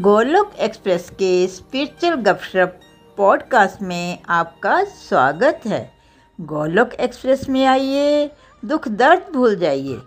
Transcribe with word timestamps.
Golok 0.00 0.54
express 0.54 1.10
के 1.10 1.48
spiritual 1.48 2.14
गपशप 2.14 2.80
podcast 3.16 3.82
में 3.82 4.18
आपका 4.28 4.84
स्वागत 4.84 5.60
है। 5.66 5.92
गोलोक 6.40 6.94
एक्सप्रेस 6.94 7.48
में 7.48 7.64
आइए, 7.66 8.30
दुख 8.64 8.88
दर्द 8.88 9.32
भूल 9.32 9.56
जाइए। 9.56 9.98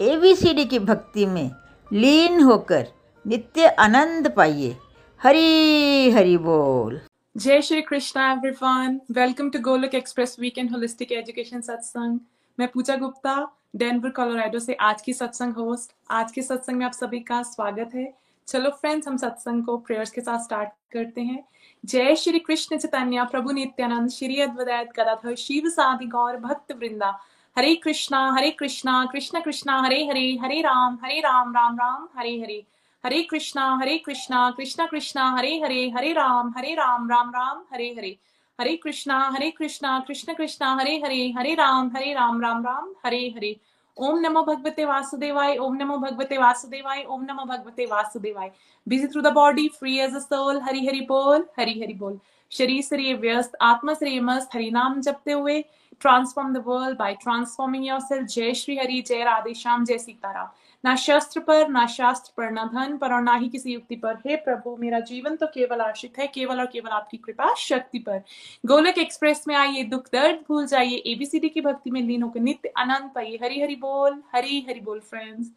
एबीसीडी 0.00 0.64
की 0.64 0.78
भक्ति 0.78 1.26
में 1.26 1.50
लीन 1.92 2.42
होकर 2.42 2.86
नित्य 3.26 3.66
आनंद 3.66 4.32
पाइए। 4.36 4.76
हरी 5.22 6.10
हरी 6.10 6.36
बोल। 6.38 7.00
जय 7.36 7.62
Shri 7.62 7.82
Krishna 7.82 8.32
everyone 8.32 9.00
welcome 9.10 9.50
to 9.50 9.58
Golok 9.58 9.94
Express 9.94 10.36
weekend 10.40 10.70
holistic 10.70 11.12
education 11.12 11.60
सत्संग 11.60 12.18
मैं 12.58 12.68
पूजा 12.68 12.96
गुप्ता 12.96 13.56
डेनवर 13.76 14.10
कोलोराडो 14.10 14.58
से 14.58 14.74
आज 14.74 15.02
की 15.02 15.12
सत्संग 15.12 15.54
होस्ट 15.54 15.92
आज 16.10 16.32
के 16.32 16.42
सत्संग 16.42 16.76
में 16.76 16.86
आप 16.86 16.92
सभी 16.92 17.20
का 17.20 17.42
स्वागत 17.42 17.90
है। 17.94 18.23
चलो 18.48 18.70
फ्रेंड्स 18.70 19.08
हम 19.08 19.16
सत्संग 19.16 19.64
को 19.64 19.76
प्रेयर्स 19.76 20.10
के 20.10 20.20
साथ 20.20 20.38
स्टार्ट 20.38 20.68
करते 20.92 21.20
हैं। 21.20 21.44
जय 21.84 22.16
श्री 22.16 22.38
कृष्ण 22.38 22.78
चैतन्य, 22.78 23.24
प्रभु 23.30 23.50
नित्यानंद, 23.50 24.10
श्री 24.10 24.40
अद्वैत 24.40 24.90
गदाधर, 24.96 25.34
शिव 25.34 25.68
साधि 25.68 26.06
गौर, 26.06 26.36
भक्त 26.36 26.72
वृंदा। 26.72 27.18
हरे 27.58 27.74
कृष्णा 27.74 28.32
हरे 28.32 28.50
कृष्णा, 28.50 29.06
कृष्ण 29.12 29.40
कृष्णा, 29.40 29.80
हरे 29.80 30.06
हरे 30.06 30.38
हरे 30.42 30.60
राम 30.60 30.98
हरे 31.04 31.20
राम 31.20 31.54
राम 31.54 31.76
राम, 31.76 32.08
हरे 32.18 32.40
हरे। 32.40 32.64
हरे 33.04 33.22
कृष्णा 33.22 33.76
हरे 33.76 33.98
कृष्णा, 33.98 34.50
कृष्ण 34.50 34.86
कृष्णा, 34.86 35.30
हरे 35.30 35.60
हरे 35.60 35.90
हरे 35.90 36.12
राम 36.12 36.54
हरे 36.56 36.74
राम 36.74 37.10
राम 37.10 37.30
राम, 37.30 37.64
हरे 37.72 37.94
हरे। 37.98 38.18
हरे 38.60 38.76
कृष्णा 38.76 39.30
हरे 39.30 39.50
कृष्णा, 39.50 40.00
कृष्ण 40.08 40.34
कृष्णा, 40.34 40.74
हरे 40.74 40.96
हरे 41.04 41.34
हरे 41.38 41.54
राम 41.54 41.90
हरे 41.96 42.14
राम 42.14 42.40
राम 42.40 42.64
राम, 42.64 42.94
हरे 43.06 43.28
हरे। 43.36 43.56
ओम 43.96 44.18
नमो 44.18 44.42
भगवते 44.42 44.84
वासुदेवाय, 44.84 45.56
ओम 45.56 45.74
नमो 45.76 45.96
भगवते 45.98 46.38
वासुदेवाय, 46.38 47.02
ओम 47.04 47.24
नमो 47.24 47.44
भगवते 47.44 47.84
वासुदेवाय। 47.86 48.50
Busy 48.86 49.06
through 49.06 49.20
the 49.22 49.32
body 49.32 49.68
free 49.68 49.98
as 49.98 50.14
a 50.14 50.18
soul 50.18 50.60
Hari 50.60 50.86
Hari 50.86 51.00
बोल, 51.00 51.44
हरि 51.58 51.80
हरि 51.80 51.94
बोल। 51.94 52.18
शरीर 52.52 52.82
से 52.82 53.12
व्यस्त, 53.14 53.56
आत्मा 53.62 53.94
से 53.94 54.18
मस्त 54.20 54.54
हरिनाम 54.54 55.00
जपते 55.00 55.32
हुए 55.32 55.60
transform 56.00 56.52
the 56.54 56.62
world 56.66 56.98
by 56.98 57.14
transforming 57.14 57.86
yourself 57.86 58.26
जय 58.28 58.54
श्री 58.54 58.76
हरि, 58.76 59.00
जय 59.00 59.24
राधे 59.24 59.54
श्याम, 59.54 59.84
जय 59.84 59.98
सीताराम। 59.98 60.48
ना 60.84 60.94
शस्त्र 60.96 61.40
पर, 61.40 61.68
ना 61.68 61.86
शास्त्र 61.86 62.32
पर, 62.36 62.50
ना 62.50 62.64
धन 62.64 62.96
पर 62.98 63.12
और 63.12 63.22
ना 63.22 63.34
ही 63.34 63.48
किसी 63.48 63.72
युक्ति 63.72 63.96
पर। 63.96 64.16
हे 64.26 64.36
प्रभु, 64.36 64.76
मेरा 64.76 65.00
जीवन 65.00 65.36
तो 65.36 65.46
केवल 65.46 65.80
आश्रित 65.80 66.18
है, 66.18 66.26
केवल 66.26 66.60
और 66.60 66.66
केवल 66.66 66.90
आपकी 66.90 67.16
कृपा 67.16 67.52
शक्ति 67.54 67.98
पर। 67.98 68.22
गोलक 68.66 68.98
एक्सप्रेस 68.98 69.44
में 69.48 69.54
आइए, 69.54 69.82
दुख 69.84 70.08
दर्द 70.12 70.44
भूल 70.48 70.66
जाइए 70.66 71.02
एबीसीडी 71.06 71.48
की 71.48 71.60
भक्ति 71.60 71.90
में 71.90 72.00
लीन 72.02 72.22
होकर 72.22 72.40
नित्य 72.40 72.72
आनंद 72.76 73.10
पाइए। 73.14 73.38
हरी 73.42 73.60
हरी 73.60 73.76
बोल 73.76 74.22
हरी 74.34 74.64
हरी 74.68 74.80
बोल 74.80 75.00
फ्रेंड्स 75.00 75.50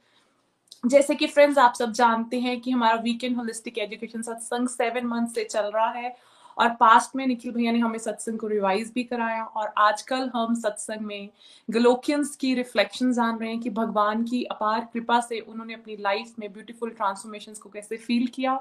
जैसे 0.86 1.16
कि 1.16 1.28
फ्रेंड्स 1.28 1.58
आप 1.58 1.73
सब 1.73 1.92
जानते 1.92 2.39
हैं 2.39 2.59
कि 2.61 2.72
हमारा 2.72 2.95
weekend 2.95 3.36
holistic 3.38 3.78
education 3.78 4.22
satsang 4.22 4.67
seven 4.67 5.05
month 5.05 5.28
से 5.28 5.44
चल 5.44 5.72
रहा 5.75 5.89
है। 5.89 6.16
और 6.58 6.69
पास्ट 6.69 7.16
में 7.16 7.25
निखिल 7.27 7.52
भैया 7.52 7.72
ने 7.72 7.80
हमें 7.80 7.97
सत्संग 8.00 8.39
को 8.39 8.47
रिवाइज 8.47 8.91
भी 8.95 9.03
कराया 9.03 9.44
और 9.44 9.73
आजकल 9.77 10.30
हम 10.36 10.55
सत्संग 10.55 11.02
में 11.02 11.30
गलोकियंस 11.69 12.36
की 12.36 12.53
रिफ्लेक्शन 12.55 13.11
जान 13.14 13.38
रहे 13.39 13.49
हैं 13.49 13.59
कि 13.59 13.69
भगवान 13.69 14.23
की 14.23 14.44
अपार 14.44 14.88
कृपा 14.94 15.19
से 15.19 15.39
उन्होंने 15.39 15.73
अपनी 15.73 15.97
लाइफ 15.99 16.33
में 16.39 16.52
ब्यूटीफुल 16.53 16.89
ट्रांसफॉर्मेशन 16.89 17.53
को 17.53 17.69
कैसे 17.69 17.97
फील 17.97 18.27
किया। 18.27 18.59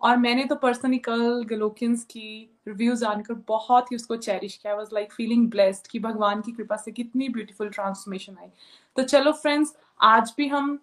और 0.00 0.16
मैंने 0.16 0.44
तो 0.44 0.54
पर्सनली 0.54 0.98
कल 0.98 1.44
गलोकियंस 1.44 2.04
की 2.04 2.50
रिव्यू 2.68 2.94
जानकर 2.94 3.34
बहुत 3.48 3.90
ही 3.92 3.96
उसको 3.96 4.16
चेरिश 4.16 4.56
किया। 4.56 4.74
वॉज़ 4.74 4.88
लाइक 4.94 5.12
फीलिंग 5.12 5.48
ब्लेस्ड 5.50 5.86
कि 5.86 5.98
भगवान 5.98 6.40
की 6.40 6.52
कृपा 6.52 6.76
से 6.76 6.92
कितनी 6.92 7.28
ब्यूटीफुल 7.28 7.68
ट्रांसफॉर्मेशन 7.68 8.36
आई। 8.40 8.48
तो 8.96 9.02
चलो 9.02 9.32
फ्रेंड्स 9.32 9.74
आज 10.00 10.32
भी 10.36 10.46
हम 10.48 10.78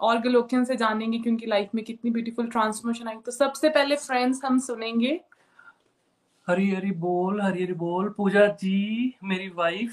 और 0.00 0.18
गलोकियन 0.18 0.64
से 0.64 0.76
जानेंगे 0.76 1.18
कि 1.18 1.30
उनकी 1.30 1.46
लाइफ 1.46 1.74
में 1.74 1.84
कितनी 1.84 2.10
ब्यूटीफुल 2.10 2.46
ट्रांसफॉर्मेशन 2.46 3.08
आई। 3.08 3.16
तो 3.16 3.32
सबसे 3.32 3.68
पहले 3.68 3.96
फ्रेंड्स 3.96 4.44
हम 4.44 4.58
सुनेंगे 4.58 5.20
हरी 6.48 6.70
हरी 6.70 6.90
बोल 7.00 7.40
हरी 7.40 7.62
हरी 7.62 7.72
बोल। 7.74 8.08
पूजा 8.16 8.46
जी 8.60 9.14
मेरी 9.24 9.48
वाइफ 9.56 9.92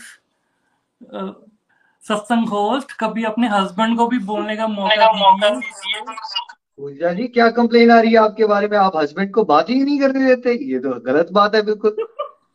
सत्संग 2.04 2.48
होस्ट 2.50 2.92
कभी 3.00 3.24
अपने 3.24 3.48
हस्बैंड 3.50 3.98
को 3.98 4.08
भी 4.08 4.20
बोलने 4.26 4.56
का 4.58 4.68
मौका 4.68 5.50
दीजिए। 5.50 6.02
पूजा 6.78 7.12
जी 7.14 7.28
क्या 7.28 7.50
कंप्लेन 7.52 7.92
आ 7.92 8.00
रही 8.02 8.12
है 8.12 8.18
आपके 8.20 8.46
बारे 8.48 8.68
में? 8.68 8.78
आप 8.78 8.98
हस्बैंड 8.98 9.34
को 9.34 9.44
बात 9.46 9.70
ही 9.70 9.84
नहीं 9.84 10.00
करने 10.00 10.26
देते। 10.26 10.54
ये 10.72 10.80
तो 10.80 11.00
गलत 11.06 11.32
बात 11.34 11.56
है 11.56 11.62
बिल्कुल। 11.66 12.08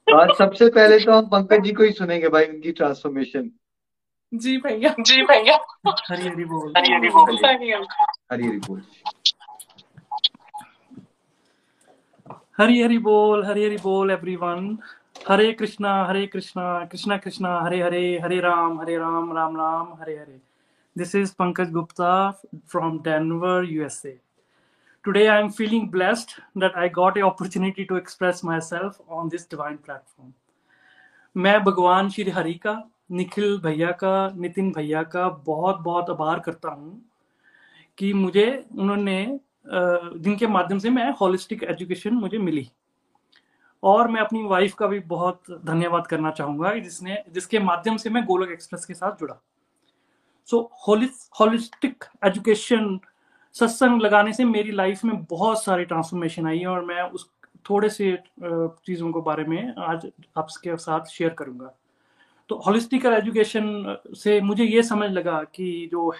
आज 0.07 0.35
सबसे 0.39 0.69
पहले 0.71 0.99
तो 1.01 1.13
हम 1.13 1.29
पंकज 1.29 1.65
जी 1.65 1.73
को 1.73 1.83
ही 1.83 1.93
सुनेंगे 1.93 2.29
भाई 2.29 2.45
उनकी 2.47 2.73
ट्रांसफॉर्मेशन 2.73 3.51
जी 4.33 4.57
भैया। 4.59 4.95
जी 5.01 5.23
भैया। 5.25 5.59
हरी 5.87 6.23
हरी 6.23 6.45
बोल। 6.45 6.73
हरी 6.77 6.93
हरी 6.95 7.09
बोल। 7.09 7.39
हरी 7.45 7.71
हरी 8.33 8.59
बोल। 8.59 8.81
हरी 12.59 12.83
हरी 12.83 12.99
बोल, 12.99 13.45
हरी 13.45 13.65
हरी 13.65 13.77
बोल 13.77 14.11
everyone 14.11 14.79
Hare 15.29 15.53
Krishna 15.53 16.05
Hare 16.05 16.27
Krishna 16.27 16.85
Krishna 16.85 17.17
Krishna, 17.17 17.61
Hare 17.61 17.83
Hare 17.83 18.19
Hare 18.19 18.41
Ram 18.41 18.81
Hare 18.81 18.99
Ram 18.99 19.37
Ram 19.37 19.57
Ram, 19.57 19.95
Hare 20.01 20.17
Hare. 20.19 20.41
This 20.99 21.15
is 21.15 21.35
Pankaj 21.39 21.71
Gupta 21.71 22.31
from 22.55 22.99
Denver 22.99 23.65
USA 23.65 24.21
Today 25.07 25.25
I 25.29 25.41
am 25.43 25.51
feeling 25.51 25.91
blessed 25.91 26.31
that 26.63 26.77
I 26.77 26.89
got 26.89 27.19
a 27.19 27.23
opportunity 27.23 27.85
to 27.85 27.97
express 27.97 28.45
myself 28.51 29.01
on 29.11 29.29
this 29.29 29.43
divine 29.55 29.79
platform. 29.89 30.31
मैं 31.37 31.65
भगवान 31.65 32.09
श्री 32.11 32.31
हरि 32.31 32.55
का, 32.55 32.91
निखिल 33.11 33.59
भैया 33.59 33.91
का, 33.91 34.33
नितिन 34.37 34.73
भैया 34.73 35.03
का 35.03 35.29
बहुत 35.29 35.79
बहुत 35.81 36.11
आभार 36.11 36.41
करता 36.41 36.69
हूँ 36.69 37.03
कि 37.99 38.13
मुझे 38.13 38.65
उन्होंने 38.79 39.41
जिनके 39.67 40.47
माध्यम 40.47 40.79
से 40.79 40.91
मैं 40.91 41.11
होलिस्टिक 41.21 41.63
एजुकेशन 41.63 42.15
मुझे 42.15 42.39
मिली। 42.39 42.71
और 43.83 44.09
मैं 44.09 44.21
अपनी 44.21 44.43
वाइफ 44.43 44.75
का 44.75 44.87
भी 44.87 44.99
बहुत 45.01 45.51
धन्यवाद 45.65 46.07
करना 46.07 46.31
चाहूँगा 46.31 46.75
जिसने, 46.75 47.23
जिसके 47.31 47.59
माध्यम 47.59 47.97
से 47.97 48.11
मैं 48.11 48.25
गोलक 48.25 48.51
एक्सप्रेस 48.51 48.85
के 48.85 48.95
साथ 48.95 49.21
जुड़ा। 49.21 49.41
सो 50.49 50.71
होलिस्टिक 50.89 52.05
एजुकेशन 52.25 52.99
सत्संग 53.55 54.03
लगाने 54.03 54.33
से 54.33 54.45
मेरी 54.45 54.73
लाइफ 54.73 55.05
में 55.05 55.23
बहुत 55.25 55.63
सारी 55.65 55.85
ट्रांसफॉर्मेशन 55.85 56.47
आई 56.47 56.59
है 56.59 56.67
और 56.67 56.85
मैं 56.85 57.03
उस, 57.03 57.29
थोड़े 57.71 57.89
से 57.89 58.17
चीज़ों 58.43 59.13
के 59.13 59.21
बारे 59.21 59.45
में 59.45 59.75
आज 59.79 60.07
आपके 60.39 60.77
साथ 60.77 61.11
शेयर 61.11 61.31
करूँगा। 61.31 61.75
तो 62.51 62.57
होलिस्टिकल 62.67 63.13
एजुकेशन 63.13 63.97
से 64.15 64.41
मुझे 64.41 64.65
ये 64.65 64.83
समझ 64.83 65.11
लगा 65.11 65.43
कि 65.55 65.89
जो 65.93 66.13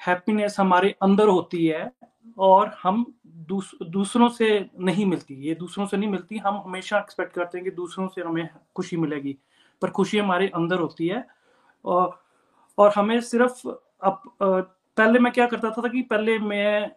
हैप्पीनेस 0.00 0.56
हमारे 0.60 0.94
अंदर 1.02 1.28
होती 1.28 1.66
है 1.66 1.90
और 2.38 2.74
हम 2.82 3.04
दूस, 3.26 3.70
दूसरों 3.82 4.28
से 4.28 4.48
नहीं 4.80 5.06
मिलती। 5.06 5.34
ये 5.48 5.54
दूसरों 5.54 5.86
से 5.86 5.96
नहीं 5.96 6.10
मिलती 6.10 6.38
हम 6.38 6.62
हमेशा 6.66 6.98
एक्सपेक्ट 6.98 7.34
करते 7.34 7.58
हैं 7.58 7.64
कि 7.64 7.70
दूसरों 7.70 8.08
से 8.08 8.22
हमें 8.22 8.48
खुशी 8.76 8.96
मिलेगी 8.96 9.36
पर 9.82 9.90
खुशी 9.90 10.18
हमारे 10.18 10.48
अंदर 10.54 10.78
होती 10.78 11.08
है। 11.08 11.26
और 11.84 12.18
और 12.78 12.92
हमें 12.96 13.20
सिर्फ़ 13.20 13.68
अब 13.68 14.22
पहले 14.42 15.18
मैं 15.18 15.32
क्या 15.32 15.46
करता 15.46 15.70
था 15.70 15.88
कि 15.88 16.02
पहले 16.02 16.38
मैं 16.38 16.90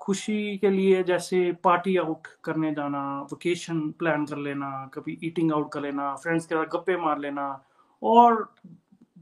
खुशी 0.00 0.56
के 0.58 0.70
लिए 0.70 1.02
जैसे 1.02 1.40
पार्टी 1.64 1.96
आउट 1.96 2.26
करने 2.44 2.72
जाना 2.74 3.00
वेकेशन 3.32 3.80
प्लान 3.98 4.26
कर 4.26 4.36
लेना 4.36 4.68
कभी 4.94 5.18
ईटिंग 5.24 5.52
आउट 5.52 5.72
कर 5.72 5.80
लेना 5.80 6.14
फ्रेंड्स 6.14 6.46
के 6.46 6.54
साथ 6.54 6.66
गप्पे 6.74 6.96
मार 6.96 7.18
लेना 7.18 7.48
और 8.02 8.54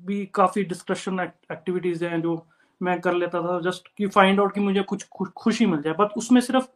भी 0.06 0.25
काफ़ी 0.34 0.65
डिस्कशन 0.65 1.20
एक्टिविटीज़ 1.20 2.04
हैं 2.04 2.20
जो 2.22 2.44
मैं 2.81 3.00
कर 3.00 3.15
लेता 3.15 3.41
था 3.42 3.59
जस्ट 3.62 3.88
कि 3.98 4.06
फाइंड 4.09 4.41
आउट 4.41 4.54
कि 4.54 4.60
मुझे 4.60 4.82
कुछ 4.82 5.04
खुशी 5.37 5.66
मिल 5.66 5.82
जाए। 5.82 5.94
बट 5.94 6.16
उसमें 6.19 6.41
सिर्फ़ 6.41 6.66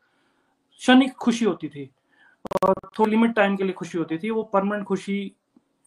क्षणिक 0.80 1.12
खुशी 1.20 1.44
होती 1.44 1.68
थी 1.68 1.88
और 2.64 2.74
थोड़ी 2.98 3.10
लिमिट 3.10 3.34
टाइम 3.36 3.56
के 3.56 3.64
लिए 3.64 3.72
खुशी 3.72 3.98
होती 3.98 4.18
थी। 4.18 4.30
वो 4.30 4.42
परमानेंट 4.52 4.86
खुशी 4.86 5.20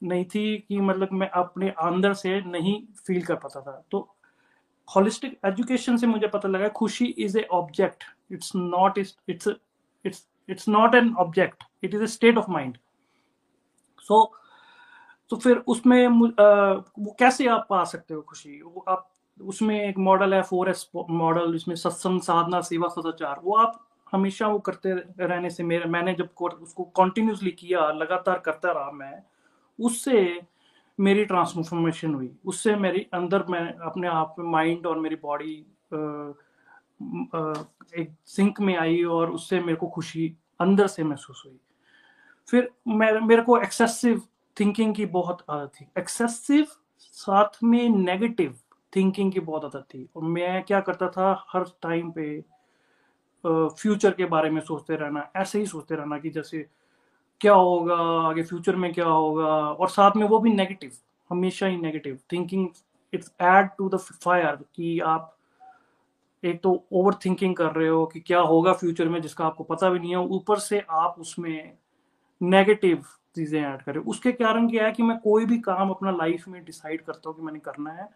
नहीं 0.02 0.26
थी 0.26 0.58
कि 0.68 0.80
मतलब 0.80 1.12
मैं 1.14 1.30
अपने 1.30 1.70
अंदर 1.82 2.14
से 2.14 2.40
नहीं 2.42 2.82
फील 3.08 3.22
कर 3.26 3.36
पाता 3.36 3.62
था। 3.62 3.84
तो 3.92 4.00
होलिस्टिक 4.88 5.40
एजुकेशन 5.46 5.98
से 5.98 6.08
मुझे 6.08 6.28
पता 6.28 6.50
लगा, 6.50 6.68
खुशी 6.70 7.06
is 7.06 7.38
a 7.40 7.44
object 7.54 8.04
it's 8.32 8.52
not 8.56 8.98
it's 8.98 9.18
it's 10.06 10.28
it's 10.50 10.68
not 10.70 10.96
an 10.96 11.14
object 11.20 11.64
it 11.84 11.94
is 11.94 12.04
a 12.04 12.08
state 12.08 12.38
of 12.38 12.50
mind 12.52 12.78
so 14.08 14.24
तो 15.32 15.38
फिर 15.38 15.58
उसमें 15.68 16.08
वो 16.08 17.16
कैसे 17.20 17.48
आप 17.48 17.66
पा 17.70 17.84
सकते 17.84 18.14
हो 18.14 18.22
खुशी? 18.22 18.62
वो 18.62 18.86
आप, 18.88 19.10
उसमें 19.40 19.80
एक 19.84 19.98
मॉडल 19.98 20.34
है, 20.34 20.42
फोर 20.44 20.70
एस 20.70 20.90
मॉडल, 20.96 21.52
जिसमें 21.54 21.76
सत्संग, 21.76 22.22
साधना, 22.22 22.62
सेवा, 22.62 22.88
सदाचार। 22.88 23.40
वो 23.44 23.56
आप 23.58 23.80
हमेशा 24.12 24.48
वो 24.48 24.60
करते 24.60 24.94
रहने 25.20 25.50
से 25.50 25.64
मेरे, 25.64 25.86
मैंने 25.86 26.14
जब 26.14 26.30
उसको 26.42 26.84
कॉन्टिन्यूसली 26.84 27.52
किया, 27.52 27.92
लगातार 27.92 28.40
करता 28.40 28.72
रहा 28.72 28.92
मैं, 28.92 29.22
उससे 29.80 30.42
मेरी 31.00 31.26
ट्रांसफॉर्मेशन 31.26 32.14
हुई। 32.14 32.32
उससे 32.46 32.76
मेरी 32.76 33.06
अंदर 33.14 33.46
मैं 33.50 33.62
अपने 33.74 34.08
आप 34.08 34.36
में 34.40 34.46
माइंड 34.52 34.86
और 34.86 35.00
मेरी 35.00 35.16
बॉडी 35.16 35.54
एक 37.98 38.12
सिंक 38.26 38.60
में 38.62 38.76
आई 38.78 39.04
और 39.04 39.32
उससे 39.32 39.60
मेरे 39.60 39.76
को 39.76 39.88
खुशी 39.88 40.36
अंदर 40.60 40.88
से 40.88 41.04
महसूस 41.04 41.44
हुई। 41.46 41.60
फिर 42.48 42.70
मैं, 42.88 43.12
मेरे 43.20 43.42
को 43.42 43.58
एक्सेसिव 43.58 44.22
थिंकिंग 44.62 44.94
की 44.96 45.06
बहुत 45.08 45.44
आदत 45.50 45.72
थी। 45.76 45.86
एक्सेसिव 45.98 46.68
साथ 47.00 47.64
में 47.64 47.90
नेगेटिव 47.90 48.56
थिंकिंग 48.96 49.32
की 49.32 49.40
बहुत 49.40 49.66
आदत 49.66 49.86
थी। 49.94 50.08
और 50.16 50.24
मैं 50.24 50.64
क्या 50.64 50.80
करता 50.80 51.08
था, 51.10 51.46
हर 51.50 51.64
टाइम 51.82 52.12
पे 52.12 52.44
फ्यूचर 53.44 54.12
के 54.12 54.26
बारे 54.26 54.50
में 54.50 54.62
सोचते 54.62 54.96
रहना, 54.96 55.28
ऐसे 55.36 55.60
ही 55.60 55.66
सोचते 55.66 55.96
रहना 55.96 56.18
कि 56.18 56.30
जैसे 56.30 56.66
क्या 57.42 57.54
होगा, 57.54 57.96
आगे 58.30 58.44
फ्यूचर 58.44 58.76
में 58.76 58.92
क्या 58.94 59.06
होगा। 59.06 59.46
और 59.46 59.90
साथ 59.90 60.16
में 60.16 60.28
वो 60.28 60.40
भी 60.40 60.50
नेगेटिव 60.50 60.92
हमेशा 61.30 61.68
ही 61.68 61.78
negative 61.78 62.20
thinking 62.32 62.68
it's 63.14 63.32
add 63.42 63.70
to 63.78 63.90
the 63.90 63.98
fire 63.98 64.56
कि 64.76 65.00
आप 65.00 65.36
एक 66.44 66.62
तो 66.64 66.84
ओवर 66.92 67.14
थिंकिंग 67.26 67.56
कर 67.56 67.72
रहे 67.72 67.88
हो 67.88 68.06
कि 68.06 68.20
क्या 68.20 68.40
होगा 68.42 68.74
फ्यूचर 68.74 69.10
में 69.10 69.22
जिसका 69.22 69.46
आपको 69.46 69.64
पता 69.64 69.90
भी 69.90 70.00
नहीं 70.00 70.12
है। 70.12 70.18
ऊपर 70.18 70.60
से 70.60 70.84
आप 70.90 71.16
उसमें 71.20 71.78
नेगेटिव 72.42 73.04
चीज़ें 73.36 73.62
ऐड 73.62 73.82
करें। 73.82 74.00
उसके 74.02 74.32
कारण 74.34 74.70
क्या 74.70 74.86
है 74.86 74.92
कि 74.92 75.04
मैं 75.04 75.18
कोई 75.20 75.46
भी 75.46 75.58
काम 75.60 75.90
अपना 75.90 76.12
लाइफ 76.14 76.48
में 76.48 76.64
डिसाइड 76.66 77.02
करता 77.02 77.30
हूँ 77.30 77.38
कि 77.38 77.44
मैंने 77.44 77.60
करना 77.60 77.92
है 77.92 78.10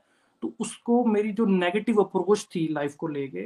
तो 0.44 0.53
उसको 0.59 1.03
मेरी 1.06 1.31
जो 1.31 1.45
नेगेटिव 1.45 2.01
अप्रोच 2.01 2.47
थी 2.56 2.67
लाइफ 2.73 2.95
को 2.95 3.07
लेके, 3.07 3.45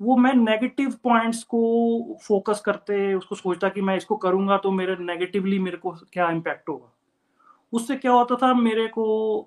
वो 0.00 0.16
मैं 0.16 0.32
नेगेटिव 0.34 0.94
पॉइंट्स 1.04 1.42
को 1.44 2.18
फोकस 2.22 2.60
करते, 2.60 3.14
उसको 3.14 3.34
सोचता 3.34 3.68
कि 3.68 3.80
मैं 3.80 3.96
इसको 3.96 4.16
करूँगा 4.16 4.56
तो 4.58 4.70
मेरे 4.70 4.96
नेगेटिवली 5.00 5.58
मेरे 5.58 5.76
को 5.76 5.90
क्या 6.12 6.30
इम्पैक्ट 6.30 6.68
होगा। 6.68 6.92
उससे 7.72 7.96
क्या 7.96 8.12
होता 8.12 8.36
था 8.36 8.52
मेरे 8.54 8.86
को 8.88 9.40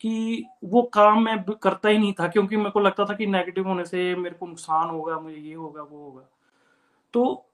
कि 0.00 0.44
वो 0.64 0.82
काम 0.94 1.22
मैं 1.24 1.38
करता 1.54 1.88
ही 1.88 1.98
नहीं 1.98 2.12
था, 2.12 2.28
क्योंकि 2.28 2.56
मेरे 2.56 2.70
को 2.70 2.80
लगता 2.80 3.04
था 3.04 3.14
कि 3.14 3.26
नेगेटिव 3.26 3.68
होने 3.68 3.84
से 3.84 4.14
मेरे 4.16 4.34
को 4.34 4.46
नुकसान 4.46 4.90
होगा, 4.90 5.18
मुझे 5.18 5.36
ये 5.36 5.54
होगा, 5.54 5.82
वो 5.82 5.98
होगा। 6.00 6.28
तो 7.14 7.45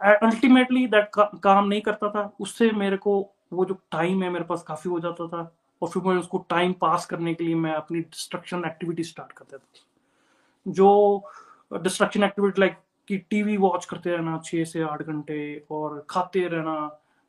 अल्टीमेटली 0.00 0.86
दैट 0.86 1.08
का, 1.14 1.24
काम 1.44 1.68
नहीं 1.68 1.80
करता 1.80 2.08
था। 2.10 2.32
उससे 2.40 2.70
मेरे 2.72 2.96
को 2.96 3.20
वो 3.52 3.64
जो 3.64 3.74
टाइम 3.92 4.22
है 4.22 4.30
मेरे 4.30 4.44
पास 4.44 4.62
काफ़ी 4.62 4.90
हो 4.90 5.00
जाता 5.00 5.26
था 5.28 5.40
और 5.82 5.88
फिर 5.88 6.02
मैं 6.02 6.16
उसको 6.16 6.38
टाइम 6.50 6.72
पास 6.80 7.06
करने 7.06 7.34
के 7.34 7.44
लिए 7.44 7.54
मैं 7.56 7.72
अपनी 7.74 8.00
डिस्ट्रक्शन 8.00 8.64
एक्टिविटी 8.66 9.04
स्टार्ट 9.04 9.32
कर 9.32 9.44
देता 9.50 9.64
था। 9.64 10.72
जो 10.72 11.80
डिस्ट्रक्शन 11.82 12.24
एक्टिविटी 12.24 12.60
लाइक 12.60 12.76
कि 13.08 13.18
टीवी 13.30 13.56
वॉच 13.56 13.84
करते 13.84 14.10
रहना 14.10 14.40
छः 14.44 14.64
से 14.64 14.82
आठ 14.82 15.02
घंटे 15.02 15.66
और 15.70 16.04
खाते 16.10 16.46
रहना 16.48 16.74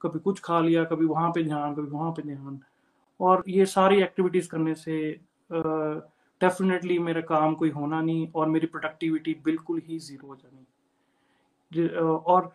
कभी 0.01 0.19
कुछ 0.19 0.39
खा 0.39 0.59
लिया 0.59 0.83
कभी 0.83 1.05
वहाँ 1.05 1.29
पे 1.31 1.43
ध्यान 1.43 1.73
कभी 1.75 1.87
वहाँ 1.87 2.11
पे 2.11 2.21
ध्यान। 2.21 2.59
और 3.19 3.43
ये 3.47 3.65
सारी 3.65 4.01
एक्टिविटीज़ 4.01 4.47
करने 4.49 4.73
से 4.75 4.99
डेफिनेटली 5.49 6.97
मेरा 6.99 7.21
काम 7.21 7.53
कोई 7.55 7.69
होना 7.69 8.01
नहीं 8.01 8.27
और 8.35 8.47
मेरी 8.49 8.67
प्रोडक्टिविटी 8.67 9.33
बिल्कुल 9.45 9.81
ही 9.87 9.99
ज़ीरो 9.99 10.27
हो 10.27 10.35
जानी। 10.35 10.65
और 12.01 12.51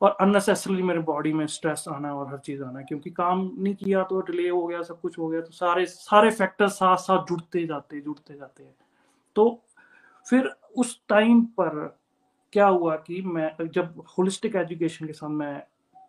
और 0.00 0.16
अननेसेसरली 0.20 0.82
मेरे 0.82 1.00
बॉडी 1.02 1.32
में 1.32 1.46
स्ट्रेस 1.46 1.84
आना 1.88 2.14
और 2.14 2.28
हर 2.28 2.38
चीज़ 2.38 2.62
आना, 2.62 2.82
क्योंकि 2.82 3.10
काम 3.10 3.50
नहीं 3.58 3.74
किया 3.74 4.02
तो 4.02 4.20
डिले 4.20 4.48
हो 4.48 4.66
गया, 4.66 4.82
सब 4.82 5.00
कुछ 5.00 5.18
हो 5.18 5.28
गया 5.28 5.40
तो 5.40 5.52
सारे 5.52 5.86
सारे 5.86 6.30
फैक्टर 6.30 6.68
साथ 6.68 6.96
साथ 6.96 7.26
जुड़ते 7.28 7.66
जाते 7.66 8.00
जुड़ते 8.00 8.34
जाते 8.34 8.62
हैं। 8.62 8.74
तो 9.36 9.62
फिर 10.26 10.50
उस 10.76 11.00
टाइम 11.08 11.40
पर 11.60 11.98
क्या 12.52 12.66
हुआ 12.66 12.96
कि 12.96 13.20
मैं, 13.22 13.50
जब 13.64 14.02
होलिस्टिक 14.18 14.56
एजुकेशन 14.56 15.06
के 15.06 15.12
साथ 15.12 15.28
मैं 15.28 15.62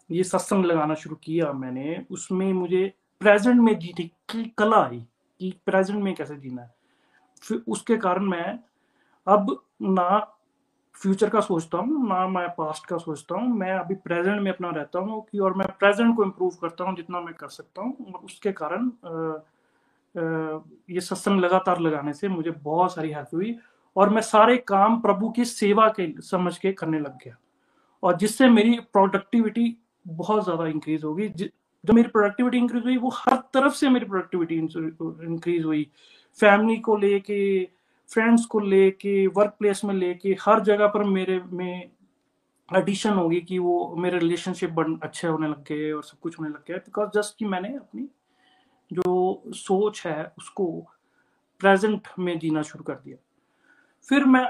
ये 0.10 0.24
सत्संग 0.24 0.66
लगाना 0.66 0.94
शुरू 0.96 1.16
किया 1.16 1.52
मैंने, 1.54 2.06
उसमें 2.12 2.52
मुझे 2.54 2.94
प्रेजेंट 3.22 3.62
में 3.62 3.78
जीने 3.80 4.04
की 4.30 4.44
कला 4.58 4.78
आई, 4.78 5.06
कि 5.40 5.54
प्रेजेंट 5.66 6.04
में 6.04 6.14
कैसे 6.16 6.36
जीना 6.36 6.62
है। 6.62 6.76
फिर 7.44 7.64
उसके 7.68 7.98
कारण 7.98 8.26
मैं 8.26 8.60
अब 9.28 9.60
ना 9.82 10.37
फ्यूचर 11.02 11.30
का 11.30 11.40
सोचता 11.42 11.78
हूँ, 11.78 12.08
ना 12.08 12.28
मैं 12.28 12.48
पास्ट 12.50 12.86
का 12.86 12.98
सोचता 12.98 13.36
हूँ। 13.36 13.48
मैं 13.58 13.72
अभी 13.74 13.96
प्रेजेंट 13.98 14.42
में 14.42 14.52
अपना 14.52 14.70
रहता 14.72 15.00
हूँ 15.00 15.22
कि 15.32 15.40
और 15.40 15.54
मैं 15.58 15.68
प्रेजेंट 15.80 16.16
को 16.16 16.24
इम्प्रूव 16.24 16.56
करता 16.62 16.84
हूँ 16.84 16.96
जितना 16.96 17.22
मैं 17.22 17.34
कर 17.34 17.48
सकता 17.50 17.82
हूँ 17.82 18.14
और 18.14 18.20
उसके 18.26 18.52
कारण 18.52 18.92
ये 20.90 21.02
सत्संग 21.02 21.40
लगातार 21.42 21.80
लगाने 21.80 22.14
से 22.14 22.28
मुझे 22.28 22.52
बहुत 22.54 22.94
सारी 22.96 23.12
हेल्प 23.12 23.30
हुई 23.34 23.56
और 23.96 24.10
मैं 24.10 24.22
सारे 24.22 24.58
काम 24.68 25.00
प्रभु 25.02 25.30
की 25.30 25.46
सेवा 25.46 25.88
के 25.90 26.14
समझ 26.24 26.58
के 26.58 26.72
करने 26.74 27.00
लग 27.00 27.18
गया 27.24 27.38
और 28.04 28.18
जिससे 28.18 28.50
मेरी 28.50 28.80
प्रोडक्टिविटी 28.94 29.76
बहुत 30.06 30.44
ज़्यादा 30.44 30.68
इंक्रीज 30.68 31.04
होगी। 31.04 31.28
जब 31.30 31.94
मेरी 31.94 32.08
प्रोडक्टिविटी 32.10 32.58
इंक्रीज 32.58 32.84
हुई, 32.84 32.98
वो 32.98 33.10
हर 33.10 33.38
तरफ़ 33.54 33.74
से 33.74 33.90
मेरी 33.90 34.06
प्रोडक्टिविटी 34.06 34.56
इंक्रीज 34.56 35.64
हुई। 35.66 35.84
फैमिली 36.40 36.78
को 36.78 36.96
लेके 36.98 37.68
फ्रेंड्स 38.10 38.46
को 38.46 38.60
लेके 38.60 39.28
वर्क 39.28 39.56
प्लेस 39.60 39.84
में 39.86 39.94
लेके, 39.96 40.36
हर 40.42 40.60
जगह 40.60 40.88
पर 40.88 41.04
मेरे, 41.04 41.40
में 41.40 41.92
एडिशन 42.70 43.14
होगी 43.14 43.40
कि 43.42 43.60
वो 43.60 43.96
मेरे 43.98 44.20
रिलेशनशिप 44.20 44.70
बन, 44.70 45.00
अच्छे 45.04 45.28
होने 45.28 45.48
लग 45.48 45.64
गए 45.64 45.92
और 45.92 46.04
सब 46.04 46.20
कुछ 46.20 46.40
होने 46.40 46.50
लग 46.50 46.64
गया। 46.68 46.78
बिकॉज़ 46.78 47.10
जस्ट 47.10 47.38
कि 47.40 47.46
मैंने 47.46 47.76
अपनी 47.76 48.08
जो 48.94 49.44
सोच 49.48 50.06
है, 50.08 50.34
उसको 50.38 50.66
प्रेजेंट 51.62 52.08
में 52.20 52.38
जीना 52.40 52.62
शुरू 52.62 52.84
कर 52.84 52.94
दिया। 52.94 53.18
फिर 54.10 54.26
मैं, 54.26 54.46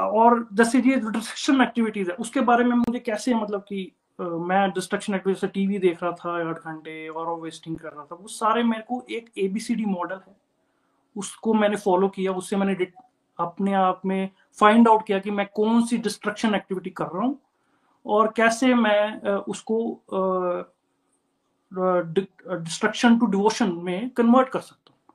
और 0.00 0.46
जैसे 0.52 0.78
ये 0.78 0.96
डिस्ट्रक्शन 0.96 1.60
एक्टिविटीज़ 1.62 2.10
है, 2.10 2.16
उसके 2.16 2.40
बारे 2.40 2.64
में 2.64 2.76
मुझे 2.76 2.98
कैसे 2.98 3.34
मतलब 3.34 3.60
कि 3.60 3.90
मैं 4.20 4.70
डिस्ट्रक्शन 4.70 5.14
एक्टिविटी 5.14 5.40
से 5.40 5.46
टीवी 5.46 5.78
देख 5.78 6.02
रहा 6.02 6.12
था, 6.12 6.32
आठ 6.48 6.58
घंटे 6.58 7.08
और 7.08 7.40
वेस्टिंग 7.40 7.76
कर 7.78 7.92
रहा 7.92 8.04
था, 8.04 8.14
वो 8.14 8.28
सारे 8.28 8.62
मेरे 8.62 8.82
को 8.82 9.04
एक 9.10 9.30
एबीसीडी 9.38 9.84
मॉडल 9.84 10.20
है। 10.28 10.36
उसको 11.16 11.54
मैंने 11.54 11.76
फॉलो 11.76 12.08
किया, 12.08 12.32
उससे 12.32 12.56
मैंने 12.56 12.86
अपने 13.38 13.72
आप 13.74 14.00
में 14.06 14.30
फाइंड 14.58 14.88
आउट 14.88 15.06
किया 15.06 15.18
कि 15.18 15.30
मैं 15.30 15.46
कौन 15.56 15.84
सी 15.86 15.98
डिस्ट्रक्शन 15.98 16.54
एक्टिविटी 16.54 16.90
कर 16.92 17.06
रहा 17.06 17.22
हूँ 17.22 17.38
और 18.06 18.32
कैसे 18.36 18.74
मैं 18.74 19.36
उसको 19.48 19.78
डिस्ट्रक्शन 21.72 23.18
टू 23.18 23.26
डिवोशन 23.26 23.72
में 23.84 24.10
कन्वर्ट 24.10 24.48
कर 24.48 24.60
सकता 24.60 24.92
हूँ। 24.92 25.14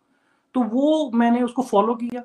तो 0.55 0.61
वो 0.75 1.11
मैंने 1.13 1.41
उसको 1.43 1.61
फॉलो 1.63 1.95
किया। 1.95 2.21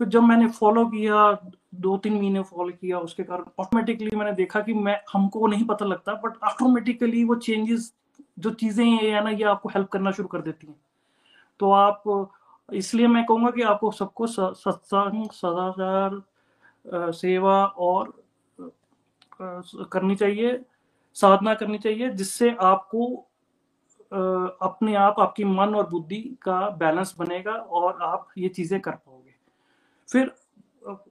फिर 0.00 0.08
जब 0.08 0.22
मैंने 0.22 0.48
फॉलो 0.50 0.84
किया 0.86 1.30
दो 1.74 1.96
तीन 1.98 2.14
महीने 2.14 2.42
फॉलो 2.42 2.72
किया, 2.72 2.98
उसके 2.98 3.22
कारण 3.22 3.44
ऑटोमेटिकली 3.60 4.16
मैंने 4.16 4.32
देखा 4.32 4.60
कि 4.60 4.74
मैं, 4.74 4.98
हमको 5.12 5.46
नहीं 5.46 5.64
पता 5.66 5.84
लगता 5.84 6.14
बट 6.24 6.36
ऑटोमेटिकली 6.44 7.24
वो 7.24 7.34
चेंजेस 7.36 7.92
जो 8.38 8.50
चीज़ें 8.52 8.84
है 8.84 9.24
ना, 9.24 9.30
ये 9.30 9.44
आपको 9.44 9.68
हेल्प 9.68 9.88
करना 9.88 10.10
शुरू 10.10 10.28
कर 10.28 10.40
देती 10.40 10.66
हैं। 10.66 10.76
तो 11.60 11.70
आप 11.72 12.02
इसलिए 12.74 13.06
मैं 13.06 13.24
कहूँगा 13.26 13.50
कि 13.50 13.62
आपको 13.64 13.90
सबको 13.90 14.26
सत्संग, 14.26 15.30
सदाचार 15.32 16.20
सेवा 17.12 17.64
और 17.64 18.12
करनी 19.92 20.14
चाहिए, 20.16 20.60
साधना 21.16 21.54
करनी 21.54 21.78
चाहिए, 21.78 22.08
जिससे 22.10 22.50
आपको 22.60 23.06
अपने 24.12 24.94
आप, 24.94 25.20
आपकी 25.20 25.44
मन 25.44 25.74
और 25.74 25.88
बुद्धि 25.88 26.20
का 26.42 26.68
बैलेंस 26.70 27.14
बनेगा 27.18 27.52
और 27.52 28.02
आप 28.02 28.28
ये 28.38 28.48
चीज़ें 28.48 28.80
कर 28.80 28.92
पाओगे। 28.92 29.34
फिर 30.08 30.32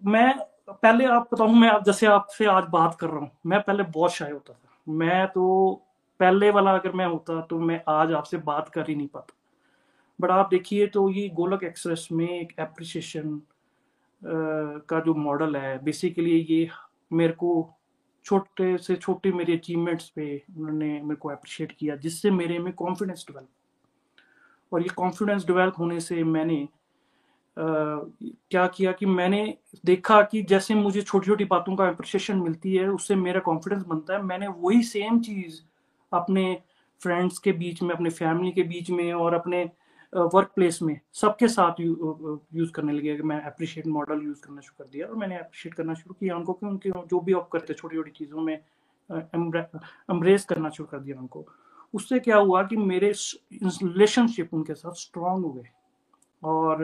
मैं 0.06 0.34
पहले 0.70 1.06
आप 1.06 1.30
बताऊँ, 1.34 1.56
मैं 1.56 1.70
आप, 1.70 1.84
जैसे 1.84 2.06
आपसे 2.08 2.46
आज 2.46 2.64
बात 2.72 2.96
कर 2.96 3.08
रहा 3.08 3.20
हूँ, 3.20 3.32
मैं 3.46 3.62
पहले 3.62 3.84
बहुत 3.86 4.12
शाय 4.12 4.32
होता 4.32 4.54
था। 4.54 4.70
मैं 4.88 5.28
तो 5.28 5.82
पहले 6.20 6.50
वाला 6.52 6.72
अगर 6.76 6.92
मैं 6.92 7.06
होता 7.06 7.40
तो 7.42 7.60
मैं 7.60 7.82
आज 7.90 8.12
आपसे 8.14 8.38
बात 8.40 8.70
कर 8.70 8.90
ही 8.90 8.96
नहीं 8.96 9.08
पाता। 9.08 9.34
बट 10.22 10.32
आप 10.32 10.50
देखिए 10.52 10.88
तो 10.88 11.10
ये 11.10 11.28
गोलक 11.36 11.64
एक्सप्रेस 11.64 12.08
में 12.12 12.28
एक 12.30 12.54
एप्रिसिएशन 12.60 13.42
का 14.22 15.00
जो 15.00 15.14
मॉडल 15.16 15.56
है 15.56 15.78
बेसिकली 15.84 16.38
ये 16.40 16.68
मेरे 17.14 17.34
को 17.34 17.52
छोटे 18.26 18.78
से 18.78 18.96
छोटे 18.96 19.32
मेरे 19.32 19.54
अचीवमेंट्स 19.54 20.10
पे 20.10 20.36
उन्होंने 20.58 20.88
मेरे 21.02 21.16
को 21.16 21.30
अप्रिशिएट 21.30 21.72
किया, 21.72 21.96
जिससे 21.96 22.32
मेरे 22.32 22.60
में 22.60 22.72
कॉन्फिडेंस 22.74 23.26
डेवलप 23.30 24.74
और 24.74 24.82
ये 24.82 24.90
कॉन्फिडेंस 24.96 25.46
डेवलप 25.48 25.80
होने 25.80 26.00
से 26.00 26.24
मैंने 26.26 26.68
क्या 27.58 28.66
किया 28.68 28.92
कि 28.92 29.06
मैंने 29.06 29.44
देखा 29.86 30.22
कि 30.22 30.42
जैसे 30.44 30.76
मुझे 30.76 31.02
छोटी 31.02 31.26
छोटी 31.26 31.46
बातों 31.46 31.76
का 31.76 31.88
अप्रिशिएशन 31.88 32.38
मिलती 32.38 32.76
है, 32.76 32.88
उससे 32.90 33.16
मेरा 33.16 33.40
कॉन्फिडेंस 33.40 33.84
बनता 33.88 34.14
है। 34.14 34.22
मैंने 34.24 34.48
वही 34.48 34.82
सेम 34.84 35.20
चीज़ 35.22 35.60
अपने 36.12 36.62
फ्रेंड्स 37.02 37.38
के 37.40 37.52
बीच 37.54 37.82
में, 37.84 37.94
अपने 37.96 38.10
फैमिली 38.10 38.52
के 38.52 38.64
बीच 38.64 38.90
में 38.92 39.14
और 39.14 39.34
अपने 39.34 39.70
वर्क 40.14 40.52
प्लेस 40.56 40.82
में 40.82 41.00
सबके 41.14 41.48
साथ 41.48 41.80
यूज़ 41.80 42.72
करने 42.72 42.94
लगे 42.94 43.16
कि 43.18 43.24
मैं 43.24 43.40
अप्रिशिएट 43.42 43.88
मॉडल 43.88 44.22
यूज़ 44.24 44.42
करना 44.42 44.62
शुरू 44.62 44.84
कर 44.84 44.90
दिया 44.92 45.08
और 45.08 45.16
मैंने 45.16 45.38
अप्रिशिएट 45.38 45.74
करना 45.76 45.94
शुरू 45.94 46.16
किया 46.20 46.36
उनको 46.38 46.54
कि 46.54 46.66
उनके 46.66 46.90
जो 46.90 47.20
भी 47.20 47.34
आप 47.34 47.50
करते 47.54 47.74
छोटी 47.74 47.96
छोटी 47.96 48.12
चीज़ों 48.12 48.42
में 48.42 48.54
एम्ब्रेस 49.10 50.46
करना 50.46 50.70
शुरू 50.70 50.88
कर 50.92 51.00
दिया 51.00 51.20
उनको। 51.20 51.46
उससे 51.94 52.20
क्या 52.20 52.38
हुआ 52.38 52.64
कि 52.64 52.78
मेरे 52.78 53.12
रिलेशनशिप 53.54 54.54
उनके 54.54 54.74
साथ 54.74 54.94
स्ट्रांग 54.98 55.44
हो 55.46 55.52
गए 55.52 55.70
और 56.44 56.84